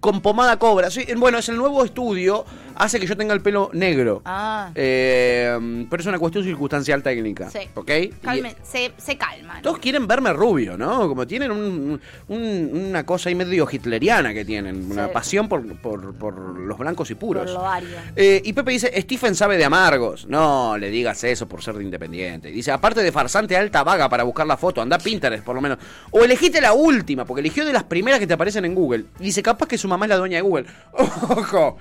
con 0.00 0.22
pomada 0.22 0.58
cobra. 0.58 0.90
Sí, 0.90 1.04
bueno, 1.14 1.36
es 1.36 1.50
el 1.50 1.58
nuevo 1.58 1.84
estudio, 1.84 2.46
hace 2.74 2.98
que 2.98 3.06
yo 3.06 3.18
tenga 3.18 3.34
el 3.34 3.42
pelo 3.42 3.68
negro. 3.74 4.22
Ah, 4.24 4.70
Eh, 4.74 5.86
pero 5.90 6.00
es 6.00 6.06
una 6.06 6.18
cuestión 6.18 6.42
circunstancial 6.42 7.02
técnica. 7.02 7.50
Sí. 7.50 7.58
¿Ok? 7.74 7.90
Y- 8.00 8.08
calme, 8.08 8.54
se, 8.62 8.92
se 8.96 9.18
calman. 9.18 9.60
todos 9.60 9.78
quieren 9.78 10.06
verme 10.06 10.32
rubio, 10.32 10.78
¿no? 10.78 11.06
Como 11.06 11.26
tienen 11.26 11.50
un- 11.50 12.00
un- 12.28 12.70
una 12.88 13.04
cosa 13.04 13.28
ahí 13.28 13.34
medio 13.34 13.68
hitleriana 13.70 14.32
que 14.32 14.46
tienen, 14.46 14.90
una 14.90 15.08
Sí. 15.08 15.10
pasión 15.12 15.48
por, 15.50 15.66
por- 15.76 16.14
por 16.14 16.34
los 16.58 16.78
blancos 16.78 17.10
y 17.10 17.14
puros. 17.14 17.44
Por 17.50 17.60
lo 17.60 17.66
ario. 17.68 17.88
Eh, 18.16 18.40
y 18.42 18.54
Pepe 18.54 18.70
dice, 18.70 19.00
Stephen 19.02 19.34
sabe 19.34 19.58
de 19.58 19.66
amargos. 19.66 20.26
No 20.28 20.78
le 20.78 20.88
digas 20.88 21.22
eso 21.24 21.46
por 21.46 21.62
ser 21.62 21.74
de 21.74 21.84
independiente. 21.84 22.48
Dice, 22.50 22.72
aparte 22.72 23.02
de 23.02 23.12
farsante 23.12 23.54
alta 23.54 23.84
vaga 23.84 24.08
para 24.08 24.22
buscar 24.24 24.46
la 24.46 24.56
foto, 24.56 24.80
anda 24.80 24.96
Pinterest 24.96 25.44
por 25.44 25.54
lo 25.54 25.60
menos. 25.60 25.76
O 26.10 26.24
elegiste 26.24 26.60
la 26.60 26.72
última, 26.72 27.24
porque 27.24 27.40
eligió 27.40 27.64
de 27.64 27.72
las 27.72 27.84
primeras 27.84 28.20
que 28.20 28.26
te 28.26 28.34
aparecen 28.34 28.64
en 28.64 28.74
Google. 28.74 29.06
Y 29.20 29.24
dice, 29.24 29.42
capaz 29.42 29.66
que 29.66 29.78
su 29.78 29.88
mamá 29.88 30.06
es 30.06 30.10
la 30.10 30.16
dueña 30.16 30.36
de 30.36 30.42
Google. 30.42 30.66
Ojo, 30.92 31.76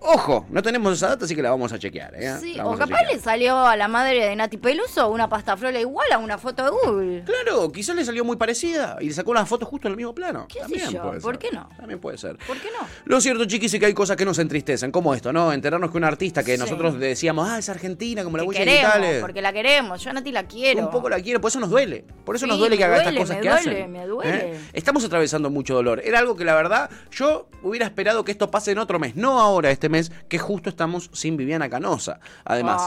ojo, 0.00 0.46
no 0.50 0.62
tenemos 0.62 0.92
esa 0.94 1.08
data, 1.08 1.24
así 1.24 1.34
que 1.34 1.42
la 1.42 1.50
vamos 1.50 1.72
a 1.72 1.78
chequear. 1.78 2.14
¿eh? 2.14 2.34
Sí, 2.40 2.56
o 2.62 2.76
capaz 2.76 3.02
le 3.12 3.18
salió 3.18 3.56
a 3.58 3.76
la 3.76 3.88
madre 3.88 4.24
de 4.26 4.36
Nati 4.36 4.56
Peluso 4.56 5.08
una 5.10 5.28
pasta 5.28 5.56
frola 5.56 5.80
igual 5.80 6.10
a 6.12 6.18
una 6.18 6.38
foto 6.38 6.64
de 6.64 6.70
Google. 6.70 7.24
Claro, 7.24 7.70
quizás 7.72 7.94
le 7.96 8.04
salió 8.04 8.24
muy 8.24 8.36
parecida 8.36 8.96
y 9.00 9.06
le 9.08 9.12
sacó 9.14 9.34
las 9.34 9.48
fotos 9.48 9.68
justo 9.68 9.88
en 9.88 9.92
el 9.92 9.96
mismo 9.96 10.14
plano. 10.14 10.46
¿Qué 10.48 10.54
sé 10.54 10.60
También 10.60 10.90
yo? 10.90 11.02
puede 11.02 11.20
¿Por 11.20 11.34
ser. 11.34 11.38
qué 11.50 11.56
no? 11.56 11.68
También 11.76 12.00
puede 12.00 12.18
ser. 12.18 12.36
¿Por 12.46 12.56
qué 12.58 12.68
no? 12.78 12.86
Lo 13.04 13.20
cierto, 13.20 13.44
chiquis, 13.44 13.72
es 13.74 13.80
que 13.80 13.86
hay 13.86 13.94
cosas 13.94 14.16
que 14.16 14.24
nos 14.24 14.38
entristecen, 14.38 14.90
como 14.90 15.14
esto, 15.14 15.32
¿no? 15.32 15.52
Enterarnos 15.52 15.90
que 15.90 15.96
un 15.96 16.04
artista 16.04 16.42
que 16.42 16.54
Sí. 16.54 16.60
nosotros 16.60 16.98
decíamos, 16.98 17.48
ah, 17.48 17.58
es 17.58 17.68
argentina, 17.68 18.24
como 18.24 18.36
la 18.36 18.44
huella 18.44 18.60
queremos, 18.60 18.82
digitales. 18.94 19.20
porque 19.20 19.42
la 19.42 19.52
queremos. 19.52 20.02
Yo 20.02 20.10
a 20.10 20.12
Nati 20.14 20.32
la 20.32 20.44
quiero. 20.44 20.80
Un 20.80 20.90
poco 20.90 21.08
la 21.08 21.20
quiero, 21.20 21.40
por 21.40 21.50
eso 21.50 21.60
nos 21.60 21.70
duele. 21.70 22.04
Por 22.24 22.36
eso 22.36 22.46
Sí, 22.46 22.50
nos 22.50 22.58
duele 22.58 22.76
que 22.76 22.84
haga 22.84 23.02
duele, 23.02 23.10
estas 23.10 23.22
cosas 23.22 23.36
me 23.36 23.42
que 23.42 23.48
duele, 23.48 23.70
hacen. 23.82 23.92
me 23.92 24.06
duele. 24.06 24.52
¿eh? 24.54 24.60
Estamos 24.72 25.04
atravesando 25.04 25.50
mucho 25.50 25.74
dolor. 25.74 26.00
Era 26.04 26.18
algo 26.18 26.36
que 26.36 26.44
la 26.44 26.54
verdad 26.54 26.90
yo 27.10 27.48
hubiera 27.62 27.84
esperado 27.86 28.24
que 28.24 28.32
esto 28.32 28.50
pase 28.50 28.72
en 28.72 28.78
otro 28.78 28.98
mes, 28.98 29.16
no 29.16 29.40
ahora 29.40 29.70
este 29.70 29.87
mes, 29.88 30.12
que 30.28 30.38
justo 30.38 30.70
estamos 30.70 31.10
sin 31.12 31.36
Viviana 31.36 31.68
Canosa. 31.68 32.20
Además, 32.44 32.82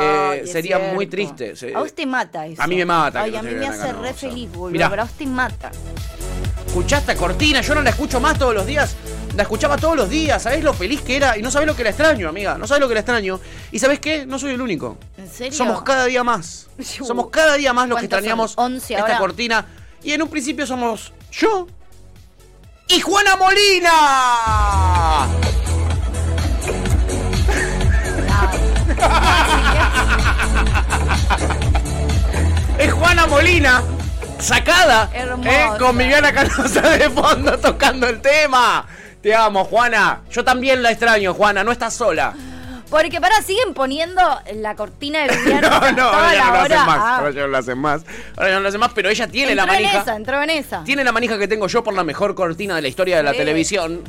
eh, 0.00 0.44
sería 0.46 0.78
muy 0.78 1.06
triste. 1.06 1.54
A 1.74 1.80
vos 1.80 1.92
te 1.94 2.06
mata 2.06 2.46
eso. 2.46 2.62
A 2.62 2.66
mí 2.66 2.76
me 2.76 2.84
mata 2.84 3.22
Ay, 3.22 3.32
no 3.32 3.38
a 3.38 3.42
mí 3.42 3.54
me 3.54 3.66
hace 3.66 3.92
re 3.92 4.14
feliz, 4.14 4.50
boludo. 4.50 4.70
Mirá. 4.70 4.90
Pero 4.90 5.02
a 5.02 5.04
vos 5.04 5.14
te 5.14 5.26
mata. 5.26 5.70
Escuchaste 6.66 7.16
cortina, 7.16 7.60
yo 7.60 7.74
no 7.74 7.82
la 7.82 7.90
escucho 7.90 8.20
más 8.20 8.38
todos 8.38 8.54
los 8.54 8.66
días. 8.66 8.94
La 9.36 9.42
escuchaba 9.42 9.76
todos 9.76 9.96
los 9.96 10.10
días, 10.10 10.42
¿sabés 10.42 10.64
lo 10.64 10.74
feliz 10.74 11.00
que 11.00 11.16
era? 11.16 11.38
Y 11.38 11.42
no 11.42 11.50
sabés 11.50 11.66
lo 11.68 11.76
que 11.76 11.84
la 11.84 11.90
extraño, 11.90 12.28
amiga. 12.28 12.58
No 12.58 12.66
sabés 12.66 12.80
lo 12.80 12.88
que 12.88 12.94
la 12.94 13.00
extraño. 13.00 13.38
¿Y 13.70 13.78
sabés 13.78 14.00
qué? 14.00 14.26
No 14.26 14.38
soy 14.38 14.52
el 14.52 14.60
único. 14.60 14.98
¿En 15.16 15.28
serio? 15.28 15.52
Somos 15.56 15.82
cada 15.82 16.06
día 16.06 16.24
más. 16.24 16.68
Somos 17.06 17.30
cada 17.30 17.54
día 17.54 17.72
más 17.72 17.88
los 17.88 17.98
que 18.00 18.08
¿Cuántos 18.08 18.18
extrañamos 18.18 18.52
son? 18.52 18.74
11 18.74 18.94
esta 18.94 19.06
ahora. 19.06 19.18
cortina. 19.18 19.66
Y 20.02 20.12
en 20.12 20.22
un 20.22 20.28
principio 20.28 20.66
somos 20.66 21.12
yo 21.32 21.66
y 22.88 23.00
Juana 23.00 23.36
Molina. 23.36 25.28
es 32.78 32.92
Juana 32.92 33.26
Molina, 33.26 33.82
sacada 34.38 35.10
eh, 35.12 35.26
con 35.78 35.96
Viviana 35.98 36.32
Canosa 36.32 36.80
de 36.82 37.10
fondo 37.10 37.58
tocando 37.58 38.06
el 38.08 38.20
tema. 38.20 38.86
Te 39.22 39.34
amo, 39.34 39.64
Juana. 39.64 40.22
Yo 40.30 40.44
también 40.44 40.82
la 40.82 40.90
extraño, 40.90 41.34
Juana. 41.34 41.64
No 41.64 41.72
estás 41.72 41.94
sola. 41.94 42.34
Porque 42.88 43.20
para 43.20 43.42
siguen 43.42 43.74
poniendo 43.74 44.22
la 44.54 44.74
cortina 44.74 45.26
de 45.26 45.36
Viviana 45.36 45.68
No, 45.68 45.80
no, 45.92 46.10
toda 46.10 46.16
ahora 46.16 46.34
ya 46.34 46.44
no 46.46 46.52
lo 46.52 46.58
hacen 46.62 46.86
más. 46.86 46.98
Ah, 47.02 47.16
Ahora 47.18 47.30
ya 47.32 47.40
no 47.42 47.46
lo 47.48 47.58
hacen 47.58 47.78
más. 47.78 48.02
Ahora 48.36 48.48
ya 48.48 48.54
no 48.54 48.60
lo 48.60 48.68
hacen 48.68 48.80
más, 48.80 48.92
pero 48.94 49.10
ella 49.10 49.26
tiene 49.26 49.54
la 49.54 49.62
entró 49.64 49.76
en 49.76 49.82
manija. 49.82 50.02
esa, 50.02 50.16
entró 50.16 50.42
en 50.42 50.50
esa. 50.50 50.84
Tiene 50.84 51.04
la 51.04 51.12
manija 51.12 51.38
que 51.38 51.48
tengo 51.48 51.66
yo 51.66 51.84
por 51.84 51.92
la 51.94 52.04
mejor 52.04 52.34
cortina 52.34 52.76
de 52.76 52.82
la 52.82 52.88
historia 52.88 53.18
de 53.18 53.22
la 53.24 53.32
Sí. 53.32 53.38
televisión. 53.38 54.02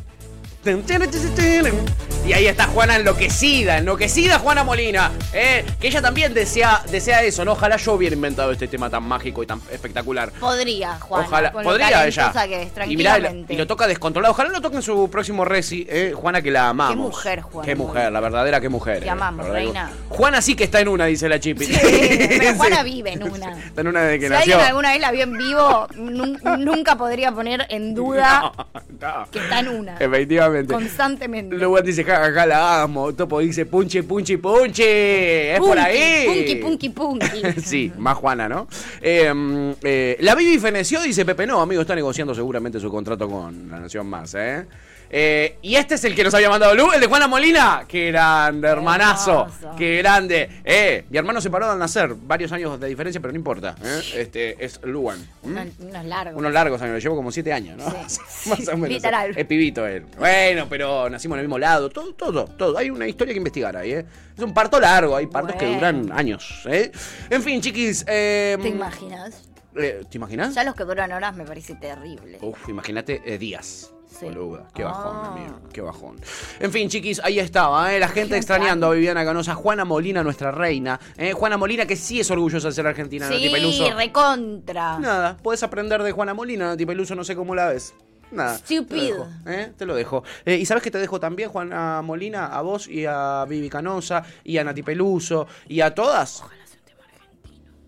Y 2.25 2.33
ahí 2.33 2.45
está 2.47 2.65
Juana 2.65 2.97
enloquecida, 2.97 3.77
enloquecida 3.77 4.37
Juana 4.39 4.63
Molina. 4.63 5.09
¿eh? 5.33 5.65
Que 5.79 5.87
ella 5.87 6.01
también 6.01 6.33
desea, 6.33 6.83
desea 6.91 7.23
eso, 7.23 7.43
¿no? 7.45 7.53
Ojalá 7.53 7.77
yo 7.77 7.93
hubiera 7.93 8.13
inventado 8.13 8.51
este 8.51 8.67
tema 8.67 8.89
tan 8.89 9.01
mágico 9.03 9.41
y 9.41 9.47
tan 9.47 9.61
espectacular. 9.71 10.31
Podría, 10.33 10.99
Juana. 10.99 11.25
Ojalá, 11.27 11.51
con 11.53 11.63
lo 11.63 11.69
podría 11.69 12.05
ella. 12.05 12.31
que 12.47 12.63
es, 12.63 12.71
y, 12.87 12.97
mirá, 12.97 13.17
y 13.47 13.55
lo- 13.55 13.65
toca 13.67 13.87
descontrolado. 13.87 14.33
Ojalá 14.33 14.49
lo 14.49 14.61
toque 14.61 14.75
en 14.75 14.81
su 14.83 15.09
próximo 15.09 15.43
reci, 15.45 15.87
¿eh? 15.89 16.13
Juana 16.15 16.41
que 16.41 16.51
la 16.51 16.69
amamos. 16.69 16.91
Qué 16.95 17.01
mujer, 17.01 17.41
Juana. 17.41 17.65
Qué 17.65 17.75
mujer, 17.75 18.11
la 18.11 18.19
verdadera 18.19 18.61
qué 18.61 18.69
mujer. 18.69 18.99
Te 18.99 19.05
eh. 19.07 19.09
amamos, 19.09 19.47
reina. 19.47 19.89
Juana 20.09 20.41
sí 20.41 20.55
que 20.55 20.65
está 20.65 20.81
en 20.81 20.89
una, 20.89 21.05
dice 21.05 21.29
la 21.29 21.39
Chipi. 21.39 21.65
Pero 21.67 22.53
Juana 22.57 22.83
vive 22.83 23.13
en 23.13 23.23
una. 23.31 23.57
Está 23.57 23.81
en 23.81 23.87
una 23.87 24.01
desde 24.03 24.19
que 24.19 24.25
Si 24.27 24.31
nació. 24.33 24.53
alguien 24.55 24.67
alguna 24.69 24.91
vez 24.91 25.01
la 25.01 25.11
vio 25.11 25.23
en 25.23 25.37
vivo, 25.37 25.87
nun- 25.95 26.39
nunca 26.59 26.95
podría 26.97 27.31
poner 27.31 27.65
en 27.69 27.95
duda 27.95 28.51
No, 28.99 29.25
que 29.31 29.39
está 29.39 29.59
en 29.59 29.69
una. 29.69 29.93
Efectivamente. 29.97 30.48
Constantemente. 30.67 31.55
Luego 31.55 31.81
dice, 31.81 32.03
jajaja, 32.03 32.45
la 32.45 32.83
amo. 32.83 33.13
Topo 33.13 33.39
dice, 33.39 33.65
punchi, 33.65 34.01
punchi, 34.01 34.37
punchi. 34.37 34.83
Es 34.83 35.59
por 35.59 35.77
ahí. 35.77 36.25
Punky, 36.25 36.55
punky, 36.55 36.89
punky. 36.89 37.61
sí, 37.61 37.91
más 37.97 38.17
Juana, 38.17 38.49
¿no? 38.49 38.67
Eh, 39.01 39.33
mm, 39.33 39.71
eh, 39.83 40.17
la 40.21 40.35
Bibi 40.35 40.59
feneció, 40.59 41.01
dice 41.01 41.25
Pepe. 41.25 41.45
No, 41.47 41.61
amigo, 41.61 41.81
está 41.81 41.95
negociando 41.95 42.33
seguramente 42.33 42.79
su 42.79 42.89
contrato 42.89 43.29
con 43.29 43.69
La 43.69 43.79
Nación 43.79 44.07
Más, 44.07 44.33
¿eh? 44.35 44.65
Eh, 45.11 45.57
y 45.63 45.75
este 45.75 45.95
es 45.95 46.03
el 46.03 46.13
que 46.15 46.23
nos 46.23 46.33
había 46.35 46.49
mandado 46.49 46.75
Lu, 46.75 46.91
el 46.91 46.99
de 47.01 47.07
Juana 47.07 47.27
Molina. 47.27 47.85
Qué 47.87 48.07
grande, 48.11 48.67
hermanazo. 48.67 49.47
Hermoso. 49.47 49.75
Qué 49.75 49.97
grande. 49.97 50.61
Eh, 50.63 51.05
mi 51.09 51.17
hermano 51.17 51.41
se 51.41 51.49
paró 51.49 51.69
al 51.71 51.79
nacer. 51.79 52.13
Varios 52.13 52.51
años 52.51 52.79
de 52.79 52.87
diferencia, 52.87 53.19
pero 53.19 53.31
no 53.31 53.37
importa. 53.39 53.75
¿eh? 53.83 54.01
Este 54.15 54.63
es 54.63 54.79
Luan. 54.83 55.19
¿Mm? 55.41 55.47
Unos, 55.47 55.67
unos 55.79 56.05
largos. 56.05 56.35
Unos 56.39 56.53
largos 56.53 56.81
años, 56.81 56.93
lo 56.93 56.99
llevo 56.99 57.15
como 57.15 57.31
siete 57.31 57.51
años, 57.51 57.77
¿no? 57.77 57.85
Más 58.45 58.67
o 58.67 58.73
menos. 58.77 58.89
literal. 58.89 59.33
Es 59.35 59.45
pibito 59.45 59.87
él. 59.87 60.05
Bueno, 60.17 60.67
pero 60.69 61.09
nacimos 61.09 61.35
en 61.37 61.39
el 61.39 61.45
mismo 61.47 61.57
lado. 61.57 61.89
Todo, 61.89 62.13
todo, 62.13 62.45
todo. 62.45 62.77
Hay 62.77 62.89
una 62.91 63.07
historia 63.07 63.33
que 63.33 63.37
investigar 63.39 63.75
ahí, 63.77 63.93
¿eh? 63.93 64.05
Es 64.37 64.43
un 64.43 64.53
parto 64.53 64.79
largo, 64.79 65.15
hay 65.15 65.25
partos 65.27 65.55
que 65.55 65.65
duran 65.65 66.11
años, 66.13 66.61
¿eh? 66.65 66.91
En 67.29 67.41
fin, 67.43 67.59
chiquis. 67.61 68.05
eh, 68.07 68.57
¿Te 68.61 68.69
imaginas? 68.69 69.43
¿Te 69.73 70.07
imaginas? 70.13 70.53
Ya 70.55 70.63
los 70.63 70.75
que 70.75 70.83
duran 70.83 71.11
horas 71.11 71.35
me 71.35 71.45
parece 71.45 71.75
terrible. 71.75 72.37
Uf, 72.41 72.69
imagínate 72.69 73.19
días. 73.37 73.91
Sí. 74.09 74.25
Boluda, 74.25 74.67
qué 74.73 74.83
bajón, 74.83 75.17
Ah. 75.23 75.31
amigo, 75.33 75.59
qué 75.71 75.81
bajón. 75.81 76.19
En 76.59 76.71
fin, 76.71 76.89
chiquis, 76.89 77.21
ahí 77.23 77.39
estaba, 77.39 77.93
¿eh? 77.93 77.99
la 77.99 78.07
gente 78.07 78.35
extrañando 78.37 78.87
a 78.87 78.91
Viviana 78.93 79.23
Canosa, 79.23 79.53
Juana 79.55 79.85
Molina, 79.85 80.23
nuestra 80.23 80.51
reina. 80.51 80.99
¿eh? 81.15 81.33
Juana 81.33 81.57
Molina, 81.57 81.85
que 81.85 81.95
sí 81.95 82.19
es 82.19 82.29
orgullosa 82.31 82.69
de 82.69 82.73
ser 82.73 82.87
argentina, 82.87 83.29
Nati 83.29 83.43
Sí, 83.47 83.49
Peluso. 83.53 83.93
recontra. 83.95 84.97
Nada, 84.99 85.37
puedes 85.37 85.61
aprender 85.63 86.01
de 86.03 86.11
Juana 86.11 86.33
Molina, 86.33 86.67
Nati 86.69 86.85
Peluso, 86.85 87.13
no 87.15 87.23
sé 87.23 87.35
cómo 87.35 87.53
la 87.55 87.67
ves. 87.67 87.93
Nada. 88.31 88.57
Stupid. 88.57 88.87
Te 88.87 88.95
lo 88.95 89.25
dejo, 89.25 89.27
¿eh? 89.47 89.73
Te 89.77 89.85
lo 89.85 89.95
dejo. 89.95 90.23
Eh, 90.45 90.55
y 90.55 90.65
sabes 90.65 90.83
que 90.83 90.91
te 90.91 90.97
dejo 90.97 91.19
también, 91.19 91.49
Juana 91.49 92.01
Molina, 92.03 92.47
a 92.47 92.61
vos 92.61 92.87
y 92.87 93.05
a 93.07 93.45
Vivi 93.47 93.69
Canosa 93.69 94.23
y 94.43 94.57
a 94.57 94.63
Nati 94.63 94.83
Peluso 94.83 95.47
y 95.67 95.81
a 95.81 95.93
todas. 95.95 96.43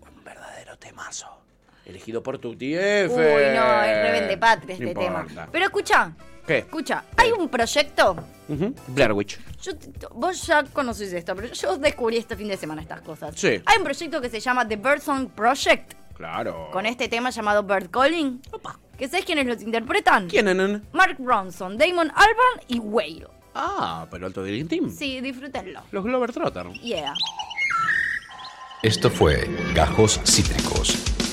Un 0.00 0.24
verdadero 0.24 0.76
temazo. 0.78 1.26
Elegido 1.84 2.22
por 2.22 2.38
tu 2.38 2.54
TF. 2.54 3.10
Uy, 3.10 3.54
no, 3.54 3.82
es 3.82 4.02
rebelde 4.02 4.36
patria 4.38 4.74
este 4.74 4.94
tema. 4.94 5.26
Pero 5.50 5.64
escucha, 5.64 6.12
¿Qué? 6.46 6.58
escucha, 6.58 7.04
hay 7.16 7.32
un 7.32 7.48
proyecto. 7.48 8.16
Ujú, 8.48 8.74
Blair 8.88 9.12
Witch. 9.12 9.38
Yo, 9.62 9.72
vos 10.14 10.46
ya 10.46 10.64
conocés 10.64 11.12
esto, 11.12 11.34
pero 11.34 11.48
yo 11.52 11.76
descubrí 11.78 12.18
este 12.18 12.36
fin 12.36 12.48
de 12.48 12.56
semana 12.56 12.82
estas 12.82 13.00
cosas. 13.00 13.34
Sí. 13.36 13.60
Hay 13.66 13.78
un 13.78 13.84
proyecto 13.84 14.20
que 14.20 14.28
se 14.28 14.40
llama 14.40 14.66
The 14.66 14.76
Birdsong 14.76 15.28
Project, 15.30 15.94
Claro. 16.14 16.68
con 16.72 16.86
este 16.86 17.08
tema 17.08 17.30
llamado 17.30 17.62
Bird 17.62 17.90
Calling. 17.90 18.40
¿Que 18.98 19.08
sabes 19.08 19.24
quiénes 19.24 19.46
los 19.46 19.62
interpretan? 19.62 20.28
¿Quién? 20.28 20.82
Mark 20.92 21.16
Bronson, 21.18 21.76
Damon 21.78 22.10
Albarn 22.10 22.66
y 22.68 22.78
Whale. 22.78 23.26
Ah, 23.54 24.06
pero 24.10 24.26
Alto 24.26 24.42
Dream 24.44 24.68
Team. 24.68 24.90
Sí, 24.90 25.20
disfrútenlo. 25.20 25.80
Los 25.90 26.04
Glover 26.04 26.32
Trotter. 26.32 26.68
Yeah. 26.82 27.12
Esto 28.82 29.10
fue 29.10 29.48
Gajos 29.74 30.20
Cítricos. 30.24 31.11